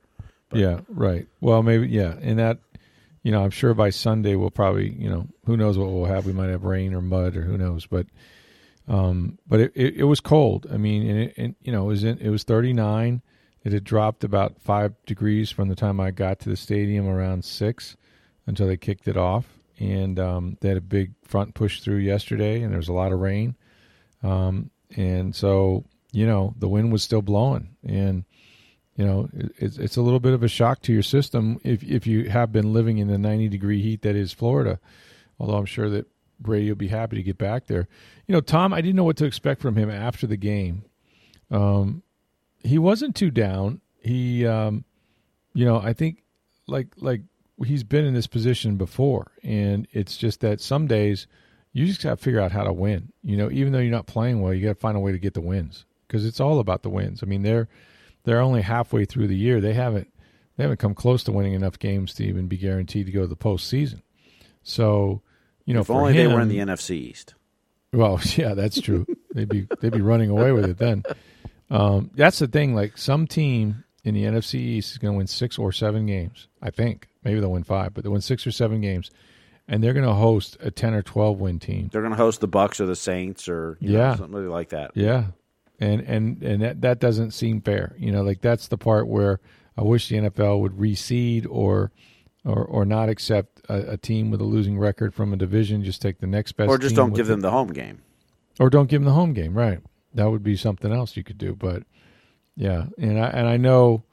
yeah, 0.54 0.82
right. 0.90 1.28
Well, 1.40 1.64
maybe 1.64 1.88
yeah, 1.88 2.16
and 2.22 2.40
that 2.40 2.60
you 3.24 3.32
know 3.32 3.44
I'm 3.44 3.52
sure 3.52 3.74
by 3.74 3.90
Sunday 3.90 4.36
we'll 4.36 4.52
probably 4.52 4.90
you 4.90 5.10
know 5.10 5.28
who 5.46 5.56
knows 5.56 5.78
what 5.78 5.90
we'll 5.90 6.06
have. 6.06 6.26
We 6.26 6.34
might 6.34 6.50
have 6.50 6.64
rain 6.64 6.94
or 6.94 7.02
mud 7.02 7.38
or 7.38 7.44
who 7.44 7.58
knows, 7.58 7.86
but 7.86 8.08
um, 8.92 9.40
but 9.48 9.62
it, 9.62 9.72
it, 9.74 9.96
it 9.98 10.04
was 10.04 10.20
cold. 10.20 10.68
I 10.72 10.76
mean, 10.76 11.10
and, 11.10 11.20
it, 11.20 11.34
and 11.38 11.56
you 11.62 11.72
know 11.72 11.84
it 11.86 11.88
was 11.88 12.04
in, 12.04 12.18
it 12.18 12.30
was 12.30 12.44
39. 12.44 13.22
It 13.64 13.72
had 13.72 13.86
dropped 13.86 14.26
about 14.26 14.60
five 14.60 14.94
degrees 15.06 15.50
from 15.50 15.70
the 15.70 15.76
time 15.76 16.00
I 16.00 16.12
got 16.12 16.40
to 16.42 16.50
the 16.50 16.58
stadium 16.58 17.08
around 17.08 17.46
six 17.46 17.96
until 18.46 18.68
they 18.68 18.76
kicked 18.76 19.08
it 19.08 19.16
off. 19.16 19.46
And 19.80 20.20
um, 20.20 20.58
they 20.60 20.68
had 20.68 20.78
a 20.78 20.82
big 20.82 21.14
front 21.24 21.54
push 21.54 21.80
through 21.80 21.98
yesterday, 21.98 22.62
and 22.62 22.72
there 22.72 22.78
was 22.78 22.90
a 22.90 22.94
lot 22.94 23.14
of 23.14 23.20
rain. 23.20 23.56
Um, 24.24 24.72
and 24.96 25.34
so, 25.34 25.86
you 26.12 26.26
know, 26.28 26.54
the 26.58 26.68
wind 26.68 26.92
was 26.92 27.02
still 27.02 27.22
blowing. 27.22 27.70
And, 27.88 28.26
you 28.96 29.06
know, 29.06 29.30
it, 29.34 29.52
it's, 29.58 29.78
it's 29.78 29.98
a 29.98 30.02
little 30.02 30.20
bit 30.20 30.34
of 30.34 30.44
a 30.44 30.48
shock 30.48 30.82
to 30.84 30.94
your 30.94 31.04
system 31.04 31.60
if, 31.64 31.82
if 31.84 32.06
you 32.06 32.30
have 32.30 32.52
been 32.52 32.74
living 32.74 32.98
in 32.98 33.08
the 33.08 33.18
90 33.18 33.48
degree 33.48 33.82
heat 33.82 34.02
that 34.02 34.16
is 34.16 34.34
Florida. 34.34 34.80
Although 35.40 35.58
I'm 35.58 35.66
sure 35.66 35.90
that 35.90 36.08
Brady 36.42 36.70
will 36.70 36.76
be 36.76 36.88
happy 36.88 37.16
to 37.16 37.24
get 37.24 37.38
back 37.38 37.68
there. 37.68 37.88
You 38.32 38.38
know, 38.38 38.42
Tom, 38.42 38.72
I 38.72 38.80
didn't 38.80 38.96
know 38.96 39.04
what 39.04 39.18
to 39.18 39.26
expect 39.26 39.62
from 39.62 39.76
him 39.76 39.90
after 39.90 40.26
the 40.26 40.38
game. 40.38 40.86
Um, 41.50 42.02
he 42.64 42.78
wasn't 42.78 43.14
too 43.14 43.30
down. 43.30 43.82
He, 44.00 44.48
um, 44.48 44.86
you 45.54 45.66
know, 45.66 45.82
I 45.82 45.92
think 45.92 46.24
like 46.66 46.88
like 46.96 47.24
he's 47.66 47.84
been 47.84 48.06
in 48.06 48.14
this 48.14 48.28
position 48.28 48.78
before, 48.78 49.34
and 49.44 49.86
it's 49.92 50.16
just 50.16 50.40
that 50.40 50.62
some 50.62 50.88
days 50.88 51.28
you 51.74 51.86
just 51.86 52.02
got 52.02 52.12
to 52.12 52.16
figure 52.24 52.40
out 52.40 52.54
how 52.54 52.64
to 52.64 52.72
win. 52.72 53.12
You 53.22 53.36
know, 53.36 53.52
even 53.52 53.74
though 53.74 53.80
you're 53.80 53.92
not 53.92 54.08
playing 54.08 54.40
well, 54.40 54.54
you 54.54 54.64
got 54.66 54.76
to 54.76 54.80
find 54.80 54.96
a 54.96 55.02
way 55.02 55.12
to 55.12 55.20
get 55.20 55.34
the 55.34 55.42
wins 55.42 55.84
because 56.08 56.26
it's 56.26 56.40
all 56.40 56.60
about 56.60 56.84
the 56.84 56.90
wins. 56.90 57.22
I 57.22 57.26
mean, 57.26 57.42
they're 57.42 57.68
they're 58.24 58.40
only 58.40 58.62
halfway 58.62 59.04
through 59.04 59.28
the 59.28 59.36
year. 59.36 59.60
They 59.60 59.74
haven't 59.74 60.08
they 60.56 60.64
haven't 60.64 60.80
come 60.80 60.96
close 60.96 61.22
to 61.26 61.34
winning 61.34 61.52
enough 61.52 61.78
games 61.78 62.14
to 62.14 62.24
even 62.24 62.48
be 62.48 62.56
guaranteed 62.56 63.08
to 63.08 63.12
go 63.12 63.24
to 63.24 63.28
the 63.28 63.36
postseason. 63.36 64.04
So, 64.64 65.22
you 65.66 65.74
know, 65.74 65.82
If 65.82 65.90
only 65.90 66.14
they 66.14 66.28
were 66.28 66.40
in 66.40 66.48
the 66.48 66.60
NFC 66.60 66.92
East. 66.92 67.36
Well, 67.94 68.20
yeah, 68.36 68.54
that's 68.54 68.80
true. 68.82 69.06
they'd 69.34 69.50
be 69.50 69.68
they'd 69.80 69.92
be 69.94 70.02
running 70.02 70.30
away 70.30 70.52
with 70.52 70.66
it 70.66 70.78
then. 70.78 71.04
Um, 71.70 72.12
that's 72.16 72.40
the 72.40 72.48
thing. 72.48 72.74
Like 72.76 72.98
some 72.98 73.28
team 73.28 73.84
in 74.04 74.14
the 74.16 74.24
NFC 74.24 74.56
East 74.56 74.92
is 74.92 74.98
going 74.98 75.14
to 75.14 75.18
win 75.18 75.28
six 75.28 75.58
or 75.58 75.72
seven 75.72 76.06
games. 76.06 76.48
I 76.62 76.70
think 76.70 77.08
maybe 77.24 77.40
they'll 77.40 77.52
win 77.52 77.64
five, 77.64 77.94
but 77.94 78.04
they'll 78.04 78.12
win 78.14 78.22
six 78.22 78.46
or 78.48 78.52
seven 78.52 78.82
games, 78.82 79.12
and 79.68 79.84
they're 79.84 79.94
going 79.94 80.06
to 80.08 80.14
host 80.14 80.58
a 80.62 80.72
ten 80.72 80.94
or 80.94 81.02
twelve 81.02 81.40
win 81.40 81.60
team. 81.60 81.90
They're 81.92 82.02
going 82.02 82.12
to 82.14 82.18
host 82.18 82.42
the 82.42 82.48
Bucks 82.48 82.80
or 82.82 82.86
the 82.86 82.96
Saints 82.96 83.48
or 83.48 83.78
you 83.80 83.94
Yeah. 83.94 84.12
know, 84.12 84.16
somebody 84.18 84.48
like 84.48 84.70
that. 84.70 84.92
Yeah, 84.96 85.26
and 85.80 86.02
and 86.02 86.42
and 86.44 86.62
that 86.62 86.82
that 86.82 87.00
doesn't 87.00 87.32
seem 87.32 87.62
fair. 87.62 87.96
You 87.98 88.12
know, 88.12 88.24
like 88.24 88.42
that's 88.42 88.68
the 88.68 88.78
part 88.78 89.08
where 89.08 89.40
I 89.78 89.84
wish 89.84 90.10
the 90.10 90.18
NFL 90.18 90.60
would 90.62 90.74
reseed 90.74 91.48
or. 91.50 91.92
Or, 92.44 92.66
or 92.66 92.86
not 92.86 93.08
accept 93.08 93.62
a, 93.70 93.92
a 93.92 93.98
team 93.98 94.32
with 94.32 94.42
a 94.42 94.46
losing 94.46 94.80
record 94.80 95.14
from 95.14 95.32
a 95.32 95.38
division. 95.38 95.84
Just 95.84 96.02
take 96.02 96.18
the 96.18 96.26
next 96.26 96.54
best, 96.54 96.70
Or 96.70 96.80
just 96.80 96.96
don't 96.96 97.14
give 97.14 97.28
the- 97.28 97.34
them 97.34 97.42
the 97.42 97.52
home 97.52 97.68
game. 97.68 98.00
or 98.60 98.72
don't 98.72 98.90
give 98.90 99.02
them 99.02 99.06
the 99.06 99.14
home 99.14 99.34
game. 99.34 99.54
Right, 99.54 99.78
that 100.16 100.26
would 100.32 100.42
be 100.42 100.56
something 100.56 100.92
else 100.92 101.16
you 101.16 101.24
could 101.24 101.38
do. 101.38 101.54
But 101.56 101.84
yeah, 102.56 102.86
and 102.98 103.20
I 103.20 103.28
and 103.28 103.48
I 103.48 103.58
know, 103.58 104.04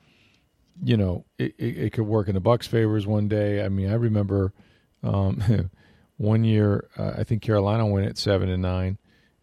you 0.85 0.99
know, 0.99 1.25
it, 1.39 1.55
it, 1.57 1.79
it 1.79 1.93
could 1.95 2.05
work 2.05 2.29
in 2.29 2.35
the 2.35 2.41
Bucks' 2.41 2.67
favors 2.67 3.07
one 3.07 3.29
day. 3.29 3.65
I 3.65 3.71
mean, 3.71 3.89
I 3.91 3.95
remember 3.95 4.53
um, 5.03 5.71
one 6.19 6.45
year, 6.45 6.87
uh, 6.99 7.15
I 7.17 7.25
think 7.25 7.41
Carolina 7.41 7.87
went 7.87 8.09
at 8.09 8.19
seven 8.19 8.51
and 8.51 8.61
nine, 8.61 8.99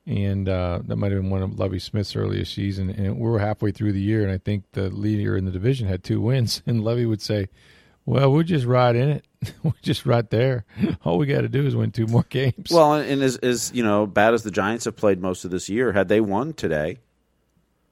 and 0.05 0.47
uh, 0.47 0.81
that 0.85 0.95
might 0.97 1.11
have 1.11 1.21
been 1.21 1.31
one 1.31 1.41
of 1.41 1.57
Lovie 1.57 1.79
Smith's 1.79 2.15
earliest 2.15 2.53
season. 2.53 2.91
And 2.91 3.15
we 3.17 3.27
were 3.27 3.39
halfway 3.39 3.71
through 3.71 3.93
the 3.93 3.99
year, 4.01 4.21
and 4.21 4.31
I 4.31 4.37
think 4.37 4.65
the 4.73 4.91
leader 4.91 5.35
in 5.35 5.45
the 5.45 5.51
division 5.51 5.87
had 5.87 6.03
two 6.03 6.21
wins. 6.21 6.61
And 6.67 6.83
Lovie 6.83 7.07
would 7.07 7.21
say, 7.23 7.47
"Well, 8.05 8.31
we're 8.31 8.43
just 8.43 8.65
right 8.65 8.95
in 8.95 9.09
it. 9.09 9.25
we're 9.63 9.73
just 9.81 10.05
right 10.05 10.29
there. 10.29 10.65
All 11.03 11.17
we 11.17 11.25
got 11.25 11.41
to 11.41 11.49
do 11.49 11.65
is 11.65 11.75
win 11.75 11.91
two 11.91 12.07
more 12.07 12.25
games." 12.29 12.71
Well, 12.71 12.93
and 12.93 13.21
as, 13.21 13.37
as 13.37 13.71
you 13.73 13.83
know, 13.83 14.05
bad 14.05 14.33
as 14.33 14.43
the 14.43 14.51
Giants 14.51 14.85
have 14.85 14.95
played 14.95 15.21
most 15.21 15.45
of 15.45 15.51
this 15.51 15.69
year, 15.69 15.93
had 15.93 16.07
they 16.07 16.21
won 16.21 16.53
today, 16.53 16.99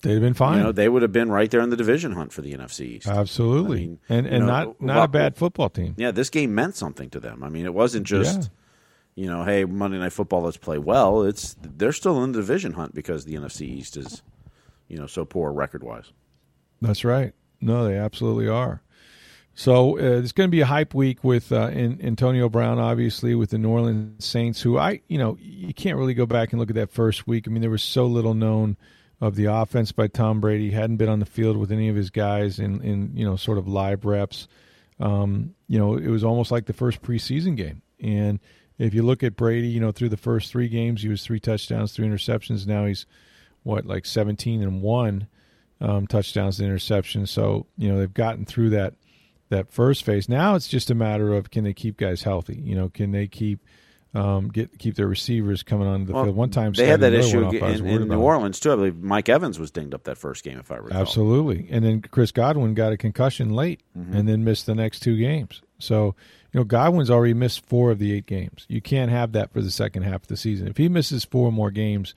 they'd 0.02 0.14
have 0.14 0.22
been 0.22 0.34
fine. 0.34 0.58
You 0.58 0.64
know, 0.66 0.72
they 0.72 0.90
would 0.90 1.02
have 1.02 1.12
been 1.12 1.32
right 1.32 1.50
there 1.50 1.62
in 1.62 1.70
the 1.70 1.78
division 1.78 2.14
hunt 2.14 2.32
for 2.32 2.42
the 2.42 2.54
NFC 2.54 2.82
East. 2.82 3.08
Absolutely, 3.08 3.78
I 3.78 3.82
mean, 3.82 4.00
and 4.10 4.28
and 4.28 4.40
know, 4.46 4.52
not 4.52 4.82
not 4.82 4.96
well, 4.96 5.04
a 5.04 5.08
bad 5.08 5.36
football 5.36 5.70
team. 5.70 5.96
Yeah, 5.98 6.12
this 6.12 6.30
game 6.30 6.54
meant 6.54 6.76
something 6.76 7.10
to 7.12 7.20
them. 7.20 7.44
I 7.44 7.50
mean, 7.50 7.66
it 7.66 7.74
wasn't 7.74 8.06
just. 8.06 8.42
Yeah. 8.42 8.48
You 9.16 9.28
know, 9.28 9.44
hey, 9.44 9.64
Monday 9.64 10.00
Night 10.00 10.12
Football, 10.12 10.42
let's 10.42 10.58
play 10.58 10.80
well. 10.80 11.22
It's 11.22 11.56
they're 11.62 11.94
still 11.94 12.24
in 12.24 12.32
the 12.32 12.40
division 12.40 12.74
hunt 12.74 12.96
because 12.96 13.26
the 13.26 13.36
NFC 13.36 13.62
East 13.62 13.96
is, 13.96 14.24
you 14.88 14.98
know, 14.98 15.06
so 15.06 15.24
poor 15.24 15.54
record 15.54 15.84
wise. 15.84 16.12
That's 16.82 17.06
right. 17.06 17.32
No, 17.62 17.86
they 17.86 17.96
absolutely 17.96 18.48
are. 18.48 18.82
So 19.56 20.00
uh, 20.00 20.20
it's 20.20 20.32
going 20.32 20.48
to 20.48 20.52
be 20.52 20.62
a 20.62 20.66
hype 20.66 20.94
week 20.94 21.24
with 21.24 21.52
uh, 21.52 21.68
Antonio 21.68 22.50
Brown, 22.50 22.80
obviously, 22.80 23.36
with 23.36 23.52
the 23.52 23.60
New 23.60 23.70
Orleans 23.70 24.26
Saints, 24.26 24.62
who 24.62 24.78
I, 24.80 25.02
you 25.08 25.18
know, 25.20 25.38
you 25.40 25.74
can't 25.74 25.98
really 25.98 26.16
go 26.16 26.26
back 26.26 26.52
and 26.52 26.60
look 26.60 26.70
at 26.70 26.76
that 26.76 26.92
first 26.92 27.28
week. 27.28 27.48
I 27.48 27.52
mean, 27.52 27.62
there 27.62 27.70
was 27.70 27.84
so 27.84 28.08
little 28.08 28.34
known 28.34 28.78
of 29.22 29.36
the 29.36 29.46
offense 29.46 29.92
by 29.92 30.08
Tom 30.08 30.42
Brady. 30.42 30.70
He 30.70 30.76
hadn't 30.76 30.98
been 30.98 31.10
on 31.10 31.20
the 31.20 31.26
field 31.26 31.58
with 31.58 31.72
any 31.72 31.88
of 31.88 31.96
his 31.96 32.10
guys 32.10 32.58
in, 32.60 32.82
in 32.82 33.16
you 33.16 33.26
know, 33.26 33.36
sort 33.36 33.60
of 33.60 33.68
live 33.68 34.06
reps. 34.06 34.48
Um, 35.00 35.54
you 35.68 35.78
know, 35.78 35.96
it 35.96 36.08
was 36.08 36.24
almost 36.24 36.52
like 36.52 36.66
the 36.66 36.74
first 36.74 37.02
preseason 37.02 37.56
game. 37.56 37.84
And 38.02 38.40
if 38.80 38.94
you 38.94 39.04
look 39.04 39.22
at 39.22 39.36
Brady, 39.36 39.68
you 39.68 39.80
know, 39.80 39.92
through 39.92 40.10
the 40.10 40.18
first 40.18 40.52
three 40.52 40.68
games, 40.68 41.04
he 41.04 41.10
was 41.10 41.24
three 41.24 41.40
touchdowns, 41.40 41.94
three 41.94 42.08
interceptions. 42.08 42.66
Now 42.66 42.86
he's, 42.86 43.06
what, 43.62 43.86
like 43.86 44.06
17 44.06 44.64
and 44.64 44.82
one 44.82 45.28
um, 45.80 46.08
touchdowns 46.08 46.60
and 46.60 46.70
interceptions. 46.70 47.30
So, 47.30 47.68
you 47.78 47.90
know, 47.90 48.00
they've 48.00 48.14
gotten 48.14 48.46
through 48.46 48.72
that 48.72 48.96
that 49.50 49.72
first 49.72 50.04
phase. 50.04 50.28
Now 50.28 50.56
it's 50.56 50.68
just 50.68 50.90
a 50.90 50.96
matter 50.96 51.34
of 51.34 51.52
can 51.52 51.64
they 51.64 51.74
keep 51.74 51.98
guys 51.98 52.24
healthy? 52.24 52.60
You 52.64 52.76
know, 52.76 52.90
can 52.90 53.12
they 53.12 53.28
keep 53.28 53.60
um, 54.14 54.50
get 54.50 54.78
keep 54.78 54.96
their 54.96 55.08
receivers 55.08 55.64
coming 55.64 55.88
onto 55.88 56.06
the 56.06 56.14
well, 56.14 56.26
field? 56.26 56.36
One 56.36 56.50
time 56.50 56.74
they 56.74 56.88
had 56.88 57.02
that 57.02 57.14
issue 57.14 57.46
off, 57.46 57.54
in, 57.54 57.86
in 57.86 58.08
New 58.08 58.20
Orleans 58.20 58.60
too. 58.60 58.72
I 58.72 58.76
believe 58.76 58.98
Mike 58.98 59.30
Evans 59.30 59.60
was 59.60 59.72
dinged 59.72 59.94
up 59.94 60.04
that 60.04 60.18
first 60.18 60.44
game, 60.44 60.60
if 60.60 60.72
I 60.72 60.76
recall. 60.76 61.02
Absolutely, 61.02 61.68
and 61.72 61.84
then 61.84 62.02
Chris 62.02 62.32
Godwin 62.32 62.74
got 62.74 62.94
a 62.94 62.98
concussion 62.98 63.50
late 63.50 63.82
mm-hmm. 63.98 64.16
and 64.16 64.28
then 64.28 64.44
missed 64.44 64.66
the 64.66 64.76
next 64.76 65.00
two 65.00 65.18
games. 65.18 65.62
So 65.80 66.16
you 66.52 66.60
know 66.60 66.64
Godwin's 66.64 67.10
already 67.10 67.34
missed 67.34 67.66
four 67.66 67.90
of 67.90 68.00
the 68.00 68.14
eight 68.14 68.28
games. 68.28 68.66
You 68.70 68.82
can't 68.82 69.10
have 69.10 69.32
that 69.32 69.52
for 69.52 69.62
the 69.62 69.72
second 69.72 70.04
half 70.04 70.22
of 70.22 70.28
the 70.28 70.38
season. 70.38 70.68
If 70.68 70.78
he 70.78 70.90
misses 70.90 71.26
four 71.26 71.52
more 71.52 71.72
games 71.72 72.14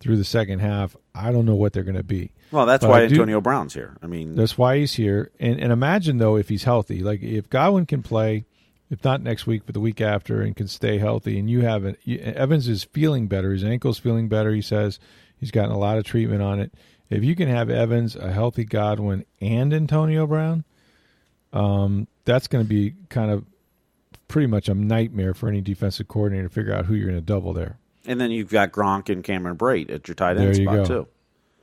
through 0.00 0.18
the 0.18 0.24
second 0.24 0.60
half, 0.60 0.96
I 1.18 1.32
don't 1.32 1.44
know 1.44 1.54
what 1.54 1.72
they're 1.72 1.82
going 1.82 1.96
to 1.96 2.02
be. 2.02 2.32
Well, 2.50 2.66
that's 2.66 2.82
but 2.82 2.90
why 2.90 3.02
Antonio 3.02 3.40
Brown's 3.40 3.74
here. 3.74 3.96
I 4.02 4.06
mean, 4.06 4.34
that's 4.34 4.56
why 4.56 4.78
he's 4.78 4.94
here. 4.94 5.30
And 5.38 5.60
and 5.60 5.72
imagine 5.72 6.18
though 6.18 6.36
if 6.36 6.48
he's 6.48 6.64
healthy, 6.64 7.02
like 7.02 7.22
if 7.22 7.50
Godwin 7.50 7.86
can 7.86 8.02
play, 8.02 8.44
if 8.90 9.04
not 9.04 9.22
next 9.22 9.46
week, 9.46 9.62
but 9.66 9.74
the 9.74 9.80
week 9.80 10.00
after, 10.00 10.40
and 10.40 10.56
can 10.56 10.68
stay 10.68 10.98
healthy, 10.98 11.38
and 11.38 11.50
you 11.50 11.60
have 11.60 11.84
it, 11.84 11.98
Evans 12.08 12.68
is 12.68 12.84
feeling 12.84 13.26
better. 13.26 13.52
His 13.52 13.64
ankle's 13.64 13.98
feeling 13.98 14.28
better. 14.28 14.52
He 14.52 14.62
says 14.62 14.98
he's 15.36 15.50
gotten 15.50 15.72
a 15.72 15.78
lot 15.78 15.98
of 15.98 16.04
treatment 16.04 16.42
on 16.42 16.60
it. 16.60 16.72
If 17.10 17.24
you 17.24 17.34
can 17.34 17.48
have 17.48 17.70
Evans, 17.70 18.16
a 18.16 18.32
healthy 18.32 18.64
Godwin, 18.64 19.24
and 19.40 19.72
Antonio 19.72 20.26
Brown, 20.26 20.64
um, 21.52 22.06
that's 22.24 22.46
going 22.46 22.64
to 22.64 22.68
be 22.68 22.94
kind 23.08 23.30
of 23.30 23.44
pretty 24.26 24.46
much 24.46 24.68
a 24.68 24.74
nightmare 24.74 25.32
for 25.32 25.48
any 25.48 25.62
defensive 25.62 26.06
coordinator 26.06 26.48
to 26.48 26.54
figure 26.54 26.74
out 26.74 26.84
who 26.86 26.94
you're 26.94 27.08
going 27.08 27.18
to 27.18 27.24
double 27.24 27.52
there. 27.54 27.78
And 28.08 28.20
then 28.20 28.30
you've 28.30 28.50
got 28.50 28.72
Gronk 28.72 29.10
and 29.10 29.22
Cameron 29.22 29.56
Brate 29.56 29.90
at 29.90 30.08
your 30.08 30.14
tight 30.14 30.38
end 30.38 30.46
there 30.46 30.54
spot 30.54 30.74
go. 30.76 30.84
too. 30.84 31.08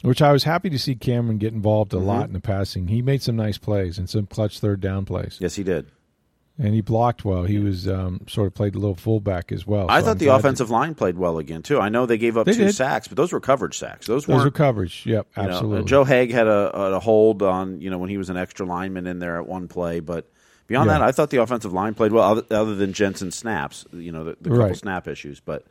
Which 0.04 0.22
I 0.22 0.32
was 0.32 0.44
happy 0.44 0.70
to 0.70 0.78
see 0.78 0.94
Cameron 0.94 1.40
get 1.40 1.54
involved 1.54 1.94
a 1.94 1.98
mm-hmm. 1.98 2.06
lot 2.06 2.28
in 2.28 2.34
the 2.34 2.40
passing. 2.40 2.88
He 2.88 3.02
made 3.02 3.24
some 3.24 3.36
nice 3.36 3.58
plays 3.58 3.98
and 3.98 4.08
some 4.08 4.28
clutch 4.28 4.60
third 4.60 4.80
down 4.80 5.06
plays. 5.06 5.38
Yes, 5.42 5.56
he 5.56 5.64
did. 5.64 5.88
And 6.58 6.74
he 6.74 6.80
blocked 6.82 7.26
well. 7.26 7.44
He 7.44 7.58
was 7.58 7.88
um, 7.88 8.22
sort 8.30 8.48
of 8.48 8.54
played 8.54 8.76
a 8.76 8.78
little 8.78 8.96
fullback 8.96 9.52
as 9.52 9.66
well. 9.66 9.88
I 9.90 10.00
so 10.00 10.06
thought 10.06 10.12
I'm 10.12 10.18
the 10.20 10.28
offensive 10.28 10.70
line 10.70 10.96
played 10.96 11.18
well 11.18 11.38
again 11.40 11.64
too. 11.64 11.80
I 11.82 11.90
know 11.90 12.06
they 12.06 12.18
gave 12.18 12.38
up 12.38 12.46
They 12.46 12.54
two 12.54 12.66
did. 12.66 12.76
sacks, 12.76 13.08
but 13.08 13.18
those 13.18 13.34
were 13.34 13.42
coverage 13.42 13.78
sacks. 13.78 14.06
Those, 14.08 14.26
Those 14.26 14.44
weren't 14.44 14.56
coverage. 14.56 15.06
Yep, 15.06 15.28
You 15.36 15.44
know, 15.44 15.50
absolutely. 15.50 15.86
Joe 15.86 16.06
Haeg 16.06 16.32
had 16.32 16.48
a, 16.48 16.94
a 16.96 17.00
hold 17.00 17.42
on, 17.42 17.82
you 17.82 17.90
know, 17.90 17.98
when 17.98 18.10
he 18.10 18.18
was 18.18 18.30
an 18.30 18.38
extra 18.38 18.66
lineman 18.66 19.08
in 19.08 19.20
there 19.20 19.38
at 19.38 19.48
one 19.48 19.68
play, 19.68 20.00
but 20.00 20.30
beyond 20.68 20.88
Yeah. 20.88 21.00
that, 21.00 21.02
I 21.02 21.12
thought 21.12 21.30
the 21.30 21.42
offensive 21.42 21.74
line 21.74 21.94
played 21.94 22.14
well, 22.14 22.24
other, 22.24 22.44
other 22.52 22.76
than 22.76 22.94
Jensen 22.94 23.32
snaps, 23.32 23.86
you 23.92 24.12
know, 24.14 24.24
the, 24.24 24.38
the 24.40 24.50
couple 24.50 24.66
Right. 24.66 24.78
snap 24.78 25.08
issues. 25.10 25.42
But 25.42 25.66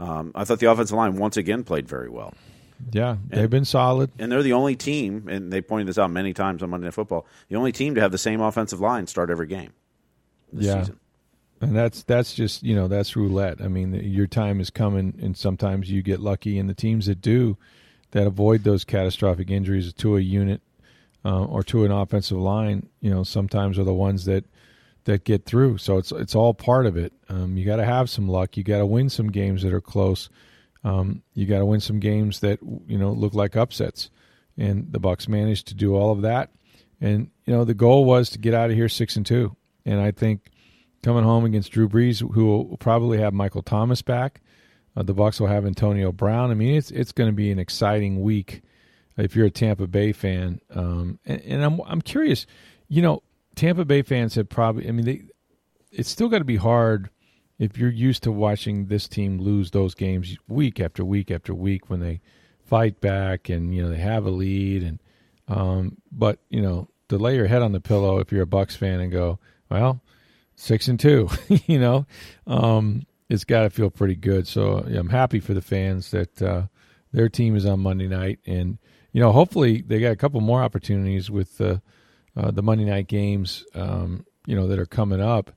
um, 0.00 0.32
I 0.34 0.44
thought 0.44 0.58
the 0.58 0.70
offensive 0.70 0.96
line 0.96 1.16
once 1.16 1.36
again 1.36 1.62
played 1.64 1.86
very 1.88 2.08
well. 2.08 2.34
yeah, 2.92 3.16
they've 3.28 3.50
been 3.50 3.64
solid. 3.66 4.10
And 4.18 4.32
they're 4.32 4.42
the 4.42 4.54
only 4.54 4.74
team, 4.74 5.28
and 5.28 5.52
they 5.52 5.60
pointed 5.60 5.86
this 5.88 5.98
out 5.98 6.10
many 6.10 6.32
times 6.32 6.62
on 6.62 6.70
Monday 6.70 6.86
Night 6.86 6.94
Football, 6.94 7.26
the 7.48 7.56
only 7.56 7.72
team 7.72 7.94
to 7.94 8.00
have 8.00 8.10
the 8.10 8.18
same 8.18 8.40
offensive 8.40 8.80
line 8.80 9.06
start 9.06 9.30
every 9.30 9.46
game 9.46 9.72
this 10.52 10.66
Yeah. 10.66 10.80
season. 10.80 10.98
And 11.62 11.76
that's 11.76 12.02
that's 12.04 12.32
just 12.34 12.62
you 12.62 12.74
know 12.74 12.88
that's 12.88 13.14
roulette. 13.16 13.60
I 13.60 13.68
mean, 13.68 13.92
your 13.92 14.26
time 14.26 14.60
is 14.60 14.70
coming, 14.70 15.12
and 15.20 15.36
sometimes 15.36 15.90
you 15.90 16.02
get 16.02 16.18
lucky. 16.18 16.58
And 16.58 16.70
the 16.70 16.74
teams 16.74 17.04
that 17.04 17.20
do, 17.20 17.58
that 18.12 18.26
avoid 18.26 18.64
those 18.64 18.82
catastrophic 18.82 19.50
injuries 19.50 19.92
to 19.92 20.16
a 20.16 20.20
unit 20.20 20.62
uh, 21.22 21.44
or 21.44 21.62
to 21.64 21.84
an 21.84 21.90
offensive 21.92 22.38
line, 22.38 22.88
you 23.02 23.10
know, 23.10 23.24
sometimes 23.24 23.78
are 23.78 23.84
the 23.84 23.92
ones 23.92 24.24
that 24.24 24.46
that 25.04 25.24
get 25.24 25.44
through. 25.44 25.78
So 25.78 25.98
it's 25.98 26.12
it's 26.12 26.34
all 26.34 26.54
part 26.54 26.86
of 26.86 26.96
it. 26.96 27.12
Um, 27.28 27.56
you 27.56 27.64
got 27.64 27.76
to 27.76 27.84
have 27.84 28.10
some 28.10 28.28
luck. 28.28 28.56
You 28.56 28.64
got 28.64 28.78
to 28.78 28.86
win 28.86 29.08
some 29.08 29.30
games 29.30 29.62
that 29.62 29.72
are 29.72 29.80
close. 29.80 30.28
Um, 30.84 31.22
you 31.34 31.46
got 31.46 31.58
to 31.58 31.66
win 31.66 31.80
some 31.80 32.00
games 32.00 32.40
that 32.40 32.60
you 32.86 32.98
know 32.98 33.12
look 33.12 33.34
like 33.34 33.56
upsets. 33.56 34.10
And 34.56 34.92
the 34.92 35.00
Bucks 35.00 35.28
managed 35.28 35.68
to 35.68 35.74
do 35.74 35.94
all 35.94 36.12
of 36.12 36.22
that. 36.22 36.50
And 37.00 37.30
you 37.46 37.54
know 37.54 37.64
the 37.64 37.74
goal 37.74 38.04
was 38.04 38.30
to 38.30 38.38
get 38.38 38.54
out 38.54 38.70
of 38.70 38.76
here 38.76 38.88
six 38.88 39.16
and 39.16 39.24
two. 39.24 39.56
And 39.84 40.00
I 40.00 40.10
think 40.10 40.50
coming 41.02 41.24
home 41.24 41.44
against 41.44 41.72
Drew 41.72 41.88
Brees, 41.88 42.20
who 42.20 42.46
will 42.46 42.76
probably 42.76 43.18
have 43.18 43.32
Michael 43.32 43.62
Thomas 43.62 44.02
back. 44.02 44.40
Uh, 44.96 45.02
the 45.02 45.14
Bucks 45.14 45.40
will 45.40 45.46
have 45.46 45.64
Antonio 45.64 46.12
Brown. 46.12 46.50
I 46.50 46.54
mean, 46.54 46.74
it's 46.74 46.90
it's 46.90 47.12
going 47.12 47.30
to 47.30 47.36
be 47.36 47.50
an 47.50 47.58
exciting 47.58 48.20
week 48.20 48.62
if 49.16 49.36
you're 49.36 49.46
a 49.46 49.50
Tampa 49.50 49.86
Bay 49.86 50.12
fan. 50.12 50.60
Um, 50.70 51.18
and, 51.24 51.40
and 51.42 51.64
I'm 51.64 51.80
I'm 51.86 52.02
curious. 52.02 52.46
You 52.88 53.02
know, 53.02 53.22
Tampa 53.54 53.84
Bay 53.84 54.02
fans 54.02 54.34
have 54.34 54.48
probably. 54.48 54.88
I 54.88 54.92
mean, 54.92 55.04
they. 55.04 55.22
It's 55.92 56.08
still 56.08 56.28
got 56.28 56.38
to 56.38 56.44
be 56.44 56.56
hard 56.56 57.10
if 57.58 57.76
you're 57.76 57.90
used 57.90 58.22
to 58.22 58.32
watching 58.32 58.86
this 58.86 59.08
team 59.08 59.38
lose 59.38 59.72
those 59.72 59.94
games 59.94 60.36
week 60.48 60.78
after 60.78 61.04
week 61.04 61.30
after 61.30 61.52
week 61.52 61.90
when 61.90 62.00
they 62.00 62.20
fight 62.64 63.00
back 63.00 63.48
and 63.48 63.74
you 63.74 63.82
know 63.82 63.88
they 63.88 63.98
have 63.98 64.26
a 64.26 64.30
lead 64.30 64.82
and. 64.82 65.00
Um, 65.48 65.96
but 66.12 66.38
you 66.48 66.62
know, 66.62 66.88
to 67.08 67.18
lay 67.18 67.34
your 67.34 67.48
head 67.48 67.62
on 67.62 67.72
the 67.72 67.80
pillow 67.80 68.18
if 68.20 68.32
you're 68.32 68.42
a 68.42 68.46
Bucks 68.46 68.76
fan 68.76 69.00
and 69.00 69.12
go, 69.12 69.38
well, 69.68 70.00
six 70.56 70.88
and 70.88 70.98
two, 70.98 71.28
you 71.66 71.78
know, 71.78 72.06
um, 72.46 73.04
it's 73.28 73.44
got 73.44 73.62
to 73.62 73.70
feel 73.70 73.90
pretty 73.90 74.16
good. 74.16 74.46
So 74.46 74.78
I'm 74.78 75.08
happy 75.08 75.40
for 75.40 75.54
the 75.54 75.60
fans 75.60 76.10
that 76.12 76.40
uh, 76.40 76.62
their 77.12 77.28
team 77.28 77.56
is 77.56 77.66
on 77.66 77.80
Monday 77.80 78.08
night, 78.08 78.38
and 78.46 78.78
you 79.12 79.20
know, 79.20 79.32
hopefully 79.32 79.82
they 79.82 80.00
got 80.00 80.12
a 80.12 80.16
couple 80.16 80.40
more 80.40 80.62
opportunities 80.62 81.30
with 81.30 81.58
the 81.58 81.74
uh, 81.74 81.78
the 82.34 82.62
Monday 82.62 82.84
night 82.84 83.08
games, 83.08 83.64
um, 83.74 84.24
you 84.46 84.56
know, 84.56 84.68
that 84.68 84.78
are 84.78 84.86
coming 84.86 85.20
up. 85.20 85.50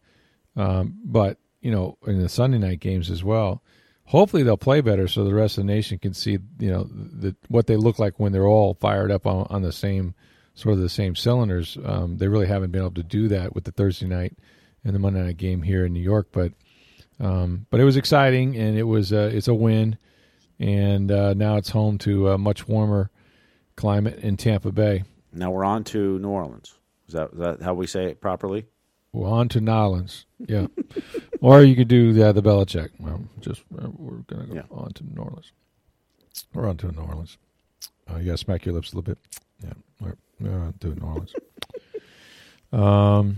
Um, 0.55 0.99
but 1.03 1.37
you 1.61 1.71
know, 1.71 1.97
in 2.05 2.21
the 2.21 2.29
Sunday 2.29 2.59
night 2.59 2.79
games 2.79 3.09
as 3.09 3.23
well. 3.23 3.63
Hopefully 4.05 4.43
they'll 4.43 4.57
play 4.57 4.81
better, 4.81 5.07
so 5.07 5.23
the 5.23 5.33
rest 5.33 5.57
of 5.57 5.65
the 5.65 5.73
nation 5.73 5.97
can 5.97 6.13
see, 6.13 6.37
you 6.59 6.69
know, 6.69 6.83
the, 6.83 7.33
what 7.47 7.67
they 7.67 7.77
look 7.77 7.99
like 7.99 8.19
when 8.19 8.33
they're 8.33 8.45
all 8.45 8.73
fired 8.73 9.11
up 9.11 9.25
on, 9.25 9.47
on 9.49 9.61
the 9.61 9.71
same 9.71 10.13
sort 10.55 10.73
of 10.73 10.81
the 10.81 10.89
same 10.89 11.15
cylinders. 11.15 11.77
Um, 11.83 12.17
they 12.17 12.27
really 12.27 12.47
haven't 12.47 12.71
been 12.71 12.81
able 12.81 12.91
to 12.91 13.03
do 13.03 13.29
that 13.29 13.55
with 13.55 13.63
the 13.63 13.71
Thursday 13.71 14.05
night 14.05 14.37
and 14.83 14.93
the 14.93 14.99
Monday 14.99 15.21
night 15.21 15.37
game 15.37 15.61
here 15.61 15.85
in 15.85 15.93
New 15.93 16.01
York, 16.01 16.27
but 16.33 16.51
um, 17.19 17.65
but 17.69 17.79
it 17.79 17.85
was 17.85 17.95
exciting 17.95 18.57
and 18.57 18.77
it 18.77 18.83
was 18.83 19.13
uh, 19.13 19.31
it's 19.33 19.47
a 19.47 19.53
win, 19.53 19.97
and 20.59 21.09
uh, 21.09 21.33
now 21.33 21.55
it's 21.55 21.69
home 21.69 21.97
to 21.99 22.29
a 22.29 22.37
much 22.37 22.67
warmer 22.67 23.09
climate 23.77 24.19
in 24.19 24.35
Tampa 24.35 24.71
Bay. 24.71 25.03
Now 25.33 25.51
we're 25.51 25.63
on 25.65 25.83
to 25.85 26.19
New 26.19 26.29
Orleans. 26.29 26.73
Is 27.07 27.13
that, 27.15 27.31
is 27.33 27.39
that 27.39 27.61
how 27.61 27.73
we 27.73 27.87
say 27.87 28.05
it 28.05 28.21
properly? 28.21 28.65
We're 29.11 29.29
on 29.29 29.47
to 29.49 29.61
Nolans, 29.61 30.25
yeah, 30.39 30.67
or 31.41 31.61
you 31.61 31.75
could 31.75 31.87
do 31.87 32.13
the 32.13 32.31
the 32.33 32.41
Belichick. 32.41 32.89
Well, 32.99 33.21
just 33.41 33.61
uh, 33.77 33.89
we're 33.95 34.17
gonna 34.27 34.45
go 34.47 34.53
Yeah. 34.55 34.61
on 34.71 34.91
to 34.93 35.03
New 35.03 35.21
Orleans. 35.21 35.51
We're 36.53 36.67
on 36.67 36.77
to 36.77 36.91
New 36.91 36.99
Orleans. 37.01 37.37
Uh, 38.09 38.17
you 38.17 38.25
got 38.25 38.31
to 38.31 38.37
smack 38.39 38.65
your 38.65 38.73
lips 38.73 38.91
a 38.91 38.95
little 38.95 39.13
bit. 39.13 39.17
Yeah, 39.63 39.73
we're, 40.01 40.15
we're 40.39 40.57
on 40.59 40.73
to 40.79 40.87
New 40.95 41.05
Orleans. 41.05 41.33
um, 42.73 43.37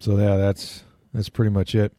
So 0.00 0.18
yeah, 0.18 0.36
that's 0.36 0.82
that's 1.14 1.28
pretty 1.28 1.50
much 1.50 1.74
it. 1.74 1.92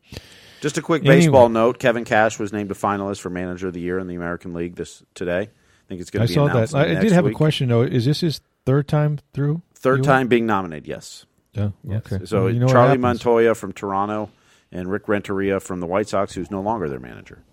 Just 0.60 0.78
a 0.78 0.82
quick 0.82 1.02
Anyway. 1.04 1.18
baseball 1.20 1.50
note: 1.50 1.80
Kevin 1.80 2.04
Cash 2.04 2.38
was 2.38 2.52
named 2.52 2.70
a 2.72 2.76
finalist 2.76 3.20
for 3.22 3.30
Manager 3.30 3.68
of 3.70 3.74
the 3.74 3.82
Year 3.82 3.98
in 4.00 4.08
the 4.08 4.16
American 4.16 4.54
League 4.54 4.76
this 4.76 5.04
today. 5.14 5.42
I 5.42 5.88
think 5.88 6.02
it's 6.02 6.10
going 6.10 6.26
to 6.26 6.28
be 6.28 6.34
saw 6.34 6.46
announced 6.48 6.74
that. 6.74 6.88
I, 6.88 6.98
I 6.98 7.02
did 7.02 7.12
have 7.12 7.26
week. 7.26 7.34
a 7.34 7.38
question 7.38 7.70
though. 7.70 7.82
Is 7.82 8.06
this 8.06 8.22
his 8.22 8.42
third 8.66 8.88
time 8.88 9.20
through? 9.34 9.62
Third 9.74 10.04
time 10.04 10.28
being 10.28 10.46
nominated, 10.46 10.88
yes. 10.88 11.26
Yeah. 11.54 11.72
Yes. 11.84 12.12
Okay. 12.12 12.26
So 12.26 12.44
Well, 12.44 12.54
you 12.54 12.60
know 12.60 12.68
Charlie. 12.68 12.98
Montoya 12.98 13.56
from 13.56 13.74
Toronto 13.74 14.30
and 14.72 14.90
Rick 14.90 15.08
Renteria 15.10 15.60
from 15.60 15.80
the 15.80 15.88
White 15.88 16.08
Sox, 16.08 16.34
who's 16.34 16.50
no 16.52 16.62
longer 16.62 16.88
their 16.88 17.00
manager, 17.00 17.44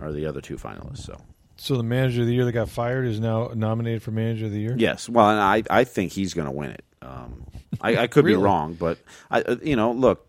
are 0.00 0.12
the 0.12 0.26
other 0.26 0.40
two 0.40 0.56
finalists. 0.56 0.98
So 1.04 1.16
So 1.56 1.76
the 1.76 1.82
manager 1.84 2.22
of 2.22 2.26
the 2.26 2.34
year 2.34 2.44
that 2.44 2.52
got 2.52 2.68
fired 2.68 3.06
is 3.06 3.18
now 3.20 3.52
nominated 3.54 4.02
for 4.02 4.10
manager 4.10 4.46
of 4.46 4.52
the 4.52 4.60
year. 4.60 4.74
yes, 4.76 5.08
well, 5.08 5.30
and 5.30 5.40
I 5.40 5.62
I 5.70 5.84
think 5.84 6.12
he's 6.12 6.34
going 6.34 6.46
to 6.46 6.52
win 6.52 6.70
it. 6.70 6.84
Um, 7.02 7.46
I, 7.80 7.96
I 7.96 8.06
could 8.06 8.24
Really? 8.24 8.36
be 8.38 8.42
wrong, 8.42 8.74
but 8.74 8.98
I 9.30 9.42
uh, 9.42 9.56
you 9.62 9.76
know 9.76 9.92
look. 9.92 10.26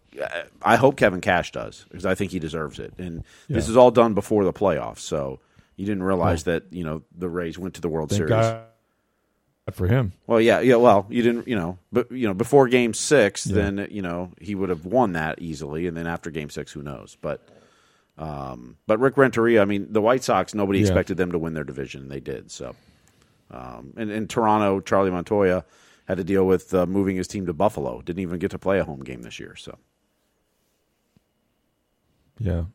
I- 0.62 0.76
hope 0.76 0.98
Kevin 0.98 1.22
Cash 1.22 1.54
does 1.54 1.86
because 1.90 2.06
I 2.06 2.16
think 2.16 2.32
he 2.32 2.40
deserves 2.40 2.80
it. 2.80 2.94
And 2.98 3.24
this 3.48 3.70
is 3.70 3.78
all 3.78 3.92
done 3.92 4.14
before 4.14 4.44
the 4.44 4.52
playoffs, 4.52 5.00
so 5.00 5.40
you 5.78 5.86
didn't 5.86 6.04
realize 6.04 6.44
that 6.44 6.64
you 6.72 6.84
know 6.84 7.02
the 7.18 7.30
Rays 7.30 7.58
went 7.58 7.76
to 7.76 7.82
the 7.82 7.88
World 7.90 8.10
Thank 8.10 8.18
Series. 8.18 8.30
God 8.32 8.64
for 9.72 9.88
him. 9.88 10.12
Well, 10.28 10.42
yeah, 10.42 10.60
yeah. 10.60 10.76
Well, 10.76 11.06
you 11.10 11.22
didn't, 11.24 11.48
you 11.48 11.56
know, 11.56 11.78
but 11.94 12.12
you 12.12 12.28
know, 12.28 12.34
before 12.34 12.68
Game 12.68 12.94
Six, 12.94 13.48
Yeah. 13.48 13.56
then 13.56 13.88
you 13.90 14.02
know 14.02 14.32
he 14.40 14.54
would 14.54 14.68
have 14.70 14.86
won 14.86 15.14
that 15.14 15.42
easily, 15.42 15.88
and 15.88 15.96
then 15.96 16.08
after 16.08 16.30
Game 16.30 16.50
Six, 16.50 16.74
who 16.74 16.82
knows? 16.82 17.16
But, 17.22 17.48
um, 18.18 18.76
but 18.88 19.00
Rick 19.00 19.16
Renteria, 19.18 19.62
I 19.62 19.66
mean, 19.66 19.88
the 19.94 20.02
White 20.02 20.24
Sox, 20.24 20.54
nobody 20.54 20.80
Yeah. 20.80 20.88
expected 20.88 21.16
them 21.16 21.32
to 21.32 21.38
win 21.40 21.54
their 21.54 21.64
division, 21.64 22.02
and 22.02 22.12
they 22.12 22.20
did. 22.20 22.52
So, 22.52 22.76
um, 23.50 23.94
and 23.96 24.12
in 24.12 24.28
Toronto, 24.28 24.82
Charlie 24.82 25.12
Montoya 25.12 25.64
had 26.12 26.18
to 26.18 26.24
deal 26.24 26.46
with 26.46 26.74
uh, 26.74 26.86
moving 26.86 27.16
his 27.16 27.28
team 27.28 27.46
to 27.48 27.54
Buffalo. 27.54 28.02
Didn't 28.02 28.20
even 28.22 28.38
get 28.40 28.52
to 28.52 28.60
play 28.60 28.80
a 28.80 28.84
home 28.84 29.02
game 29.02 29.22
this 29.24 29.40
year. 29.40 29.56
So, 29.56 29.78
Yeah. 32.40 32.66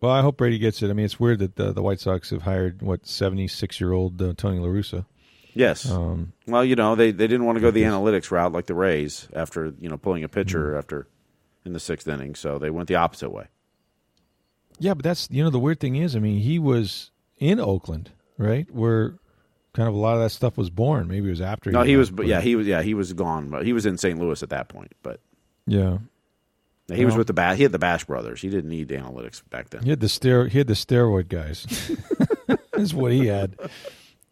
Well, 0.00 0.12
I 0.12 0.20
hope 0.20 0.36
Brady 0.36 0.58
gets 0.58 0.82
it. 0.82 0.90
I 0.90 0.92
mean, 0.92 1.06
it's 1.06 1.18
weird 1.18 1.38
that 1.40 1.56
the, 1.56 1.72
the 1.72 1.82
White 1.82 2.00
Sox 2.00 2.30
have 2.30 2.42
hired 2.42 2.82
what 2.82 3.06
seventy 3.06 3.48
six 3.48 3.80
year 3.80 3.92
old 3.92 4.20
uh, 4.20 4.34
Tony 4.36 4.58
La 4.58 4.68
Russa. 4.68 5.06
yes. 5.54 5.90
Um, 5.90 6.32
well, 6.46 6.64
you 6.64 6.76
know, 6.76 6.94
they 6.94 7.10
they 7.12 7.26
didn't 7.26 7.46
want 7.46 7.56
to 7.56 7.62
go 7.62 7.70
the 7.70 7.82
analytics 7.82 8.30
route 8.30 8.52
like 8.52 8.66
the 8.66 8.74
Rays 8.74 9.26
after 9.32 9.72
you 9.80 9.88
know 9.88 9.96
pulling 9.96 10.22
a 10.22 10.28
pitcher 10.28 10.68
Mm-hmm. 10.70 10.78
after 10.78 11.08
in 11.64 11.72
the 11.72 11.80
sixth 11.80 12.06
inning, 12.06 12.34
so 12.34 12.58
they 12.58 12.70
went 12.70 12.88
the 12.88 12.94
opposite 12.94 13.30
way. 13.30 13.46
yeah, 14.78 14.94
but 14.94 15.02
that's 15.02 15.28
you 15.30 15.42
know 15.42 15.50
the 15.50 15.58
weird 15.58 15.80
thing 15.80 15.96
is, 15.96 16.14
I 16.14 16.18
mean, 16.20 16.40
he 16.40 16.58
was 16.58 17.10
in 17.38 17.58
Oakland, 17.58 18.10
right? 18.38 18.70
Where 18.70 19.14
kind 19.76 19.88
of 19.90 19.94
a 19.94 19.98
lot 19.98 20.14
of 20.14 20.22
that 20.22 20.30
stuff 20.30 20.56
was 20.56 20.70
born. 20.70 21.06
Maybe 21.06 21.26
it 21.26 21.30
was 21.30 21.42
after. 21.42 21.70
No, 21.70 21.82
he 21.82 21.96
was, 21.96 22.10
but 22.10 22.26
yeah, 22.26 22.40
he 22.40 22.56
was, 22.56 22.66
yeah, 22.66 22.80
he 22.80 22.94
was 22.94 23.12
gone. 23.12 23.50
But 23.50 23.66
he 23.66 23.74
was 23.74 23.84
in 23.84 23.98
St. 23.98 24.18
Louis 24.18 24.42
at 24.42 24.48
that 24.48 24.68
point. 24.68 24.92
But 25.02 25.20
yeah. 25.66 25.98
he 26.88 27.04
was 27.04 27.14
with 27.14 27.26
the 27.26 27.34
Bash. 27.34 27.58
He 27.58 27.62
had 27.62 27.72
the 27.72 27.78
Bash 27.78 28.06
brothers. 28.06 28.40
He 28.40 28.48
didn't 28.48 28.70
need 28.70 28.88
the 28.88 28.96
analytics 28.96 29.42
back 29.50 29.68
then. 29.68 29.82
He 29.82 29.90
had 29.90 30.00
the 30.00 30.06
stero- 30.06 30.48
He 30.48 30.56
had 30.56 30.66
the 30.66 30.72
steroid 30.72 31.28
guys. 31.28 31.66
That's 32.72 32.94
what 32.94 33.12
he 33.12 33.26
had. 33.26 33.56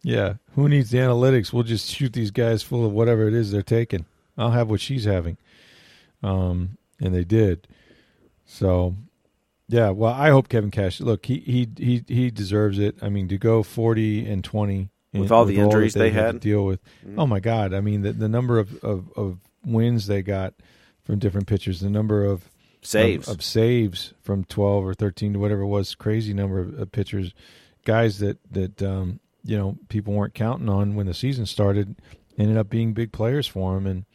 Yeah. 0.01 0.35
Who 0.55 0.67
needs 0.67 0.89
the 0.89 0.97
analytics? 0.97 1.53
We'll 1.53 1.63
just 1.63 1.91
shoot 1.91 2.13
these 2.13 2.31
guys 2.31 2.63
full 2.63 2.83
of 2.83 2.91
whatever 2.91 3.27
it 3.27 3.35
is 3.35 3.51
they're 3.51 3.61
taking. 3.61 4.05
I'll 4.37 4.51
have 4.51 4.69
what 4.69 4.81
she's 4.81 5.05
having. 5.05 5.37
Um, 6.23 6.77
and 6.99 7.13
they 7.13 7.23
did. 7.23 7.67
So, 8.47 8.95
yeah. 9.67 9.91
Well, 9.91 10.13
I 10.13 10.31
hope 10.31 10.49
Kevin 10.49 10.71
Cash. 10.71 11.01
Look, 11.01 11.27
he 11.27 11.37
he 11.39 11.69
he 11.77 12.03
he 12.07 12.31
deserves 12.31 12.79
it. 12.79 12.97
I 13.01 13.09
mean, 13.09 13.27
to 13.27 13.37
go 13.37 13.61
forty 13.63 14.27
and 14.27 14.43
twenty 14.43 14.89
With 15.19 15.31
all 15.31 15.45
the 15.45 15.55
that 15.55 15.63
injuries 15.63 15.93
they 15.93 16.09
to 16.09 16.15
had? 16.15 16.29
Mm-hmm. 16.35 16.37
deal 16.39 16.65
with. 16.65 16.79
Oh 17.17 17.27
my 17.27 17.39
God! 17.39 17.73
I 17.73 17.81
mean, 17.81 18.01
the 18.01 18.13
the 18.13 18.29
number 18.29 18.59
of, 18.59 18.83
of 18.83 19.11
of 19.15 19.39
wins 19.65 20.07
they 20.07 20.21
got 20.21 20.53
from 21.03 21.19
different 21.19 21.47
pitchers, 21.47 21.79
the 21.79 21.89
number 21.89 22.25
of 22.25 22.49
Saves. 22.81 23.27
of, 23.27 23.35
of 23.35 23.43
saves 23.43 24.13
from 24.21 24.43
12 24.43 24.85
or 24.85 24.93
13 24.93 25.33
to 25.33 25.39
whatever 25.39 25.61
it 25.61 25.67
was 25.67 25.95
crazy 25.95 26.35
number 26.35 26.59
of, 26.59 26.77
of 26.79 26.91
pitchers 26.91 27.33
guys 27.83 28.19
that 28.19 28.37
that 28.51 28.81
um, 28.83 29.19
you 29.43 29.57
know 29.57 29.77
people 29.89 30.13
weren't 30.13 30.35
counting 30.35 30.69
on 30.69 30.95
when 30.95 31.07
the 31.07 31.13
season 31.13 31.47
started 31.47 31.95
ended 32.37 32.57
up 32.57 32.69
being 32.69 32.93
big 32.93 33.11
players 33.11 33.47
for 33.47 33.73
them 33.73 33.87
and 33.87 34.05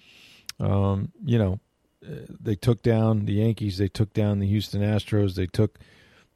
um, 0.60 1.10
you 1.24 1.36
know 1.36 1.58
uh, 2.06 2.14
they 2.40 2.54
took 2.54 2.80
down 2.82 3.24
the 3.24 3.34
Yankees 3.34 3.78
they 3.78 3.88
took 3.88 4.12
down 4.12 4.38
the 4.38 4.46
Houston 4.46 4.82
Astros 4.82 5.34
they 5.34 5.46
took 5.46 5.78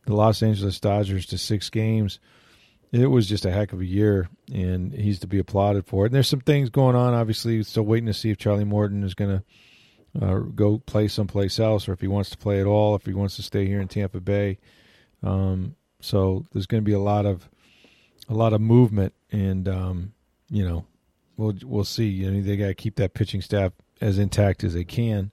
the 0.07 0.15
Los 0.15 0.43
Angeles 0.43 0.81
Dodgers 0.81 1.27
to 1.27 1.39
six 1.39 1.71
games 1.71 2.19
it 3.03 3.07
was 3.07 3.29
just 3.29 3.45
a 3.45 3.51
heck 3.51 3.73
of 3.73 3.81
a 3.81 3.85
year 3.85 4.29
and 4.53 4.93
he's 4.93 5.19
to 5.19 5.27
be 5.27 5.39
applauded 5.39 5.85
for 5.87 6.05
it 6.05 6.09
and 6.09 6.15
there's 6.15 6.29
some 6.29 6.41
things 6.41 6.71
going 6.71 6.95
on 6.95 7.15
obviously 7.15 7.63
still 7.63 7.83
waiting 7.83 8.07
to 8.07 8.15
see 8.15 8.31
if 8.31 8.39
Charlie 8.39 8.65
Morton 8.65 9.03
is 9.03 9.15
going 9.15 9.39
to 9.39 9.45
uh, 10.21 10.39
go 10.39 10.79
play 10.79 11.09
someplace 11.09 11.59
else, 11.59 11.89
or 11.89 11.93
if 11.93 12.01
he 12.01 12.09
wants 12.09 12.31
to 12.31 12.39
play 12.39 12.61
at 12.61 12.67
all, 12.67 12.95
if 12.95 13.05
he 13.05 13.13
wants 13.13 13.37
to 13.37 13.43
stay 13.43 13.67
here 13.67 13.81
in 13.81 13.89
Tampa 13.89 14.21
Bay. 14.21 14.59
Um, 15.23 15.75
so 16.01 16.45
there's 16.53 16.67
going 16.67 16.83
to 16.83 16.85
be 16.85 16.93
a 16.93 17.01
lot 17.01 17.27
of 17.27 17.49
a 18.29 18.35
lot 18.35 18.53
of 18.53 18.61
movement, 18.61 19.13
and 19.33 19.69
um, 19.69 20.13
you 20.51 20.67
know, 20.67 20.85
we'll 21.37 21.55
we'll 21.65 21.85
see. 21.85 22.07
You 22.07 22.31
know, 22.31 22.43
they 22.43 22.57
got 22.57 22.67
to 22.67 22.75
keep 22.75 22.97
that 22.97 23.15
pitching 23.15 23.41
staff 23.41 23.73
as 24.01 24.19
intact 24.19 24.65
as 24.65 24.75
they 24.75 24.85
can. 24.85 25.31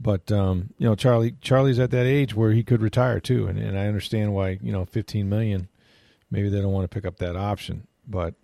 But 0.00 0.32
um, 0.32 0.70
you 0.78 0.88
know, 0.88 0.94
Charlie 0.94 1.36
Charlie's 1.40 1.78
at 1.78 1.90
that 1.92 2.06
age 2.06 2.34
where 2.34 2.52
he 2.52 2.64
could 2.64 2.82
retire 2.82 3.20
too, 3.20 3.46
and, 3.46 3.58
and 3.58 3.78
I 3.78 3.86
understand 3.86 4.34
why. 4.34 4.58
You 4.62 4.72
know, 4.72 4.84
15 4.86 5.28
million, 5.28 5.68
maybe 6.30 6.48
they 6.48 6.60
don't 6.60 6.72
want 6.72 6.90
to 6.90 6.94
pick 6.94 7.06
up 7.06 7.18
that 7.18 7.36
option, 7.36 7.86
but 8.06 8.34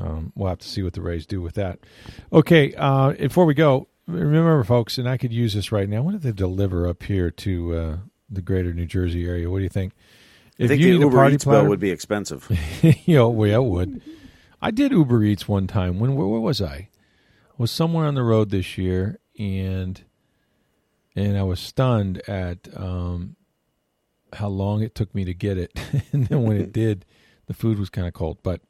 um, 0.00 0.32
we'll 0.34 0.48
have 0.48 0.58
to 0.58 0.68
see 0.68 0.82
what 0.82 0.94
the 0.94 1.02
Rays 1.02 1.26
do 1.26 1.40
with 1.40 1.54
that. 1.54 1.78
Okay, 2.32 2.74
uh, 2.76 3.12
before 3.12 3.44
we 3.44 3.54
go, 3.54 3.88
remember, 4.06 4.62
folks, 4.64 4.98
and 4.98 5.08
I 5.08 5.16
could 5.16 5.32
use 5.32 5.54
this 5.54 5.72
right 5.72 5.88
now. 5.88 6.02
What 6.02 6.12
did 6.12 6.22
they 6.22 6.32
deliver 6.32 6.88
up 6.88 7.02
here 7.02 7.30
to 7.30 7.74
uh, 7.74 7.96
the 8.30 8.42
greater 8.42 8.72
New 8.72 8.86
Jersey 8.86 9.26
area? 9.26 9.50
What 9.50 9.58
do 9.58 9.64
you 9.64 9.68
think? 9.68 9.92
I 10.58 10.68
think 10.68 10.80
the 10.80 10.86
you 10.86 10.92
need 10.92 11.02
a 11.02 11.04
Uber 11.06 11.16
party 11.16 11.34
Eats 11.34 11.44
bill 11.44 11.66
would 11.66 11.80
be 11.80 11.90
expensive. 11.90 12.46
you 12.82 13.16
know, 13.16 13.28
well, 13.28 13.48
yeah, 13.48 13.56
it 13.56 13.64
would. 13.64 14.02
I 14.60 14.70
did 14.70 14.92
Uber 14.92 15.24
Eats 15.24 15.48
one 15.48 15.66
time. 15.66 15.98
When 15.98 16.14
where, 16.14 16.26
where 16.26 16.40
was 16.40 16.62
I? 16.62 16.74
I 16.74 17.54
was 17.58 17.70
somewhere 17.70 18.06
on 18.06 18.14
the 18.14 18.22
road 18.22 18.50
this 18.50 18.78
year, 18.78 19.18
and 19.38 20.02
and 21.16 21.36
I 21.36 21.42
was 21.42 21.60
stunned 21.60 22.22
at 22.28 22.68
um, 22.76 23.36
how 24.32 24.48
long 24.48 24.82
it 24.82 24.94
took 24.94 25.14
me 25.14 25.24
to 25.24 25.34
get 25.34 25.58
it. 25.58 25.78
and 26.12 26.26
then 26.26 26.42
when 26.44 26.56
it 26.56 26.72
did, 26.72 27.04
the 27.46 27.54
food 27.54 27.78
was 27.78 27.90
kind 27.90 28.06
of 28.06 28.14
cold. 28.14 28.38
But 28.42 28.60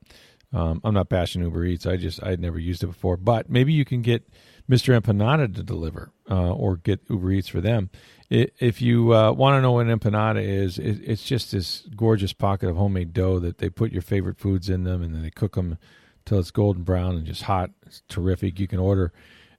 um, 0.52 0.80
I'm 0.84 0.94
not 0.94 1.08
bashing 1.08 1.42
Uber 1.42 1.64
Eats. 1.64 1.86
I 1.86 1.96
just 1.96 2.22
I 2.22 2.30
had 2.30 2.40
never 2.40 2.58
used 2.58 2.82
it 2.82 2.88
before. 2.88 3.16
But 3.16 3.48
maybe 3.48 3.72
you 3.72 3.84
can 3.84 4.02
get 4.02 4.28
Mr. 4.70 4.98
Empanada 4.98 5.54
to 5.54 5.62
deliver, 5.62 6.12
uh, 6.30 6.52
or 6.52 6.76
get 6.76 7.00
Uber 7.08 7.32
Eats 7.32 7.48
for 7.48 7.60
them. 7.60 7.90
I 8.30 8.48
if 8.58 8.80
you 8.80 9.14
uh, 9.14 9.32
want 9.32 9.56
to 9.56 9.62
know 9.62 9.72
what 9.72 9.86
an 9.86 9.98
empanada 9.98 10.42
is, 10.42 10.78
it, 10.78 11.00
it's 11.04 11.22
just 11.22 11.52
this 11.52 11.82
gorgeous 11.94 12.32
pocket 12.32 12.68
of 12.68 12.76
homemade 12.76 13.12
dough 13.12 13.38
that 13.40 13.58
they 13.58 13.68
put 13.68 13.92
your 13.92 14.02
favorite 14.02 14.38
foods 14.38 14.68
in 14.68 14.84
them, 14.84 15.02
and 15.02 15.14
then 15.14 15.22
they 15.22 15.30
cook 15.30 15.54
them 15.54 15.78
till 16.24 16.38
it's 16.38 16.50
golden 16.50 16.82
brown 16.82 17.16
and 17.16 17.26
just 17.26 17.42
hot. 17.42 17.70
It's 17.86 18.02
terrific. 18.08 18.58
You 18.58 18.68
can 18.68 18.78
order 18.78 19.12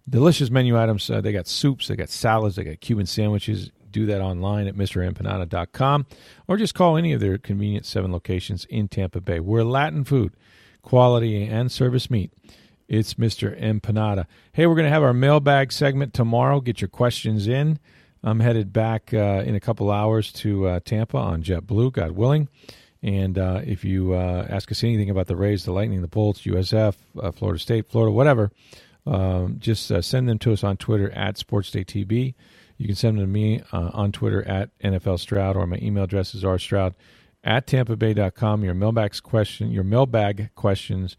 delicious 0.09 0.49
menu 0.49 0.79
items. 0.79 1.09
Uh, 1.09 1.21
they 1.21 1.31
got 1.31 1.47
soups, 1.47 1.87
they 1.87 1.95
got 1.95 2.09
salads, 2.09 2.55
they 2.55 2.63
got 2.63 2.81
Cuban 2.81 3.05
sandwiches. 3.05 3.71
Do 3.93 4.05
that 4.07 4.21
online 4.21 4.67
at 4.67 4.75
MrEmpanada.com 4.75 6.07
or 6.47 6.57
just 6.57 6.73
call 6.73 6.97
any 6.97 7.13
of 7.13 7.21
their 7.21 7.37
convenient 7.37 7.85
seven 7.85 8.11
locations 8.11 8.65
in 8.65 8.87
Tampa 8.87 9.21
Bay. 9.21 9.39
We're 9.39 9.63
Latin 9.63 10.03
food, 10.03 10.33
quality, 10.81 11.45
and 11.45 11.71
service 11.71 12.09
meet. 12.09 12.33
It's 12.87 13.13
Mr. 13.13 13.57
Empanada. 13.61 14.25
Hey, 14.51 14.65
we're 14.65 14.75
going 14.75 14.87
to 14.87 14.91
have 14.91 15.03
our 15.03 15.13
mailbag 15.13 15.71
segment 15.71 16.13
tomorrow. 16.13 16.59
Get 16.59 16.81
your 16.81 16.89
questions 16.89 17.47
in. 17.47 17.79
I'm 18.23 18.39
headed 18.39 18.73
back 18.73 19.13
uh, 19.13 19.43
in 19.45 19.53
a 19.53 19.59
couple 19.59 19.91
hours 19.91 20.31
to 20.33 20.67
uh, 20.67 20.79
Tampa 20.83 21.17
on 21.17 21.43
JetBlue, 21.43 21.93
God 21.93 22.11
willing. 22.11 22.49
And 23.03 23.37
uh, 23.37 23.61
if 23.63 23.85
you 23.85 24.13
uh, 24.13 24.47
ask 24.49 24.71
us 24.71 24.83
anything 24.83 25.11
about 25.11 25.27
the 25.27 25.35
Rays, 25.35 25.65
the 25.65 25.71
Lightning, 25.71 26.01
the 26.01 26.07
Bolts, 26.07 26.41
USF, 26.41 26.95
uh, 27.21 27.31
Florida 27.31 27.59
State, 27.59 27.89
Florida, 27.89 28.11
whatever, 28.11 28.51
um, 29.05 29.57
just 29.59 29.91
uh, 29.91 30.01
send 30.01 30.27
them 30.27 30.39
to 30.39 30.53
us 30.53 30.63
on 30.63 30.77
Twitter 30.77 31.11
at 31.11 31.35
SportsDayTB. 31.35 32.33
You 32.77 32.87
can 32.87 32.95
send 32.95 33.17
them 33.17 33.25
to 33.25 33.31
me 33.31 33.61
uh, 33.71 33.91
on 33.93 34.11
Twitter 34.11 34.45
at 34.47 34.69
NFL 34.79 35.19
Stroud, 35.19 35.55
or 35.55 35.65
my 35.67 35.77
email 35.81 36.03
address 36.05 36.33
is 36.35 36.43
rstroud 36.43 36.93
at 37.43 37.67
tampabay.com. 37.67 38.63
Your 38.63 38.73
mailbag 38.73 39.21
question, 39.21 39.71
your 39.71 39.83
mailbag 39.83 40.49
questions 40.55 41.15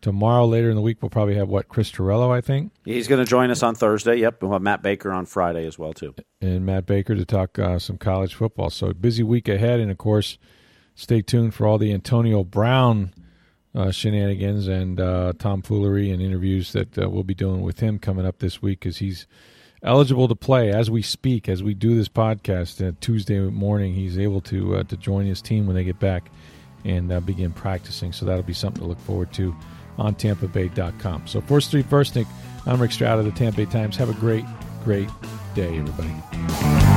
tomorrow. 0.00 0.46
Later 0.46 0.70
in 0.70 0.76
the 0.76 0.82
week, 0.82 1.02
we'll 1.02 1.10
probably 1.10 1.34
have 1.34 1.48
what 1.48 1.68
Chris 1.68 1.90
Torello, 1.90 2.30
I 2.30 2.40
think, 2.40 2.72
He's 2.84 3.08
going 3.08 3.24
to 3.24 3.28
join 3.28 3.50
us 3.50 3.62
on 3.62 3.74
Thursday. 3.74 4.16
Yep, 4.16 4.42
we'll 4.42 4.52
have 4.52 4.62
Matt 4.62 4.82
Baker 4.82 5.12
on 5.12 5.26
Friday 5.26 5.66
as 5.66 5.78
well 5.78 5.92
too. 5.92 6.14
and 6.40 6.64
Matt 6.66 6.86
Baker 6.86 7.14
to 7.14 7.24
talk 7.24 7.58
uh, 7.58 7.78
some 7.78 7.98
college 7.98 8.34
football. 8.34 8.70
So 8.70 8.92
busy 8.92 9.22
week 9.22 9.48
ahead, 9.48 9.80
and 9.80 9.90
of 9.90 9.98
course, 9.98 10.38
stay 10.94 11.22
tuned 11.22 11.54
for 11.54 11.66
all 11.66 11.78
the 11.78 11.92
Antonio 11.92 12.44
Brown 12.44 13.12
uh, 13.74 13.90
shenanigans 13.90 14.68
and 14.68 15.00
uh, 15.00 15.32
tomfoolery 15.38 16.10
and 16.10 16.22
interviews 16.22 16.72
that 16.72 16.96
uh, 16.96 17.10
we'll 17.10 17.24
be 17.24 17.34
doing 17.34 17.60
with 17.62 17.80
him 17.80 17.98
coming 17.98 18.24
up 18.24 18.38
this 18.38 18.62
week, 18.62 18.80
because 18.80 18.98
he's 18.98 19.26
eligible 19.84 20.28
to 20.28 20.34
play 20.34 20.72
as 20.72 20.90
we 20.90 21.02
speak, 21.02 21.48
as 21.48 21.62
we 21.62 21.74
do 21.74 21.94
this 21.94 22.08
podcast. 22.08 22.86
Uh, 22.86 22.92
Tuesday 23.00 23.38
morning, 23.38 23.94
he's 23.94 24.18
able 24.18 24.40
to 24.42 24.76
uh, 24.76 24.82
to 24.84 24.96
join 24.96 25.26
his 25.26 25.40
team 25.40 25.66
when 25.66 25.76
they 25.76 25.84
get 25.84 26.00
back 26.00 26.30
and 26.84 27.12
uh, 27.12 27.20
begin 27.20 27.52
practicing. 27.52 28.12
So 28.12 28.26
that'll 28.26 28.42
be 28.42 28.52
something 28.54 28.82
to 28.82 28.88
look 28.88 29.00
forward 29.00 29.32
to 29.34 29.54
on 29.98 30.14
TampaBay.com. 30.14 31.26
So 31.26 31.40
for 31.42 31.60
Steve 31.60 31.90
Nick, 32.14 32.26
I'm 32.66 32.80
Rick 32.80 32.92
Stroud 32.92 33.18
of 33.18 33.24
the 33.24 33.32
Tampa 33.32 33.58
Bay 33.58 33.66
Times. 33.66 33.96
Have 33.96 34.10
a 34.10 34.14
great, 34.14 34.44
great 34.84 35.08
day, 35.54 35.78
everybody. 35.78 36.93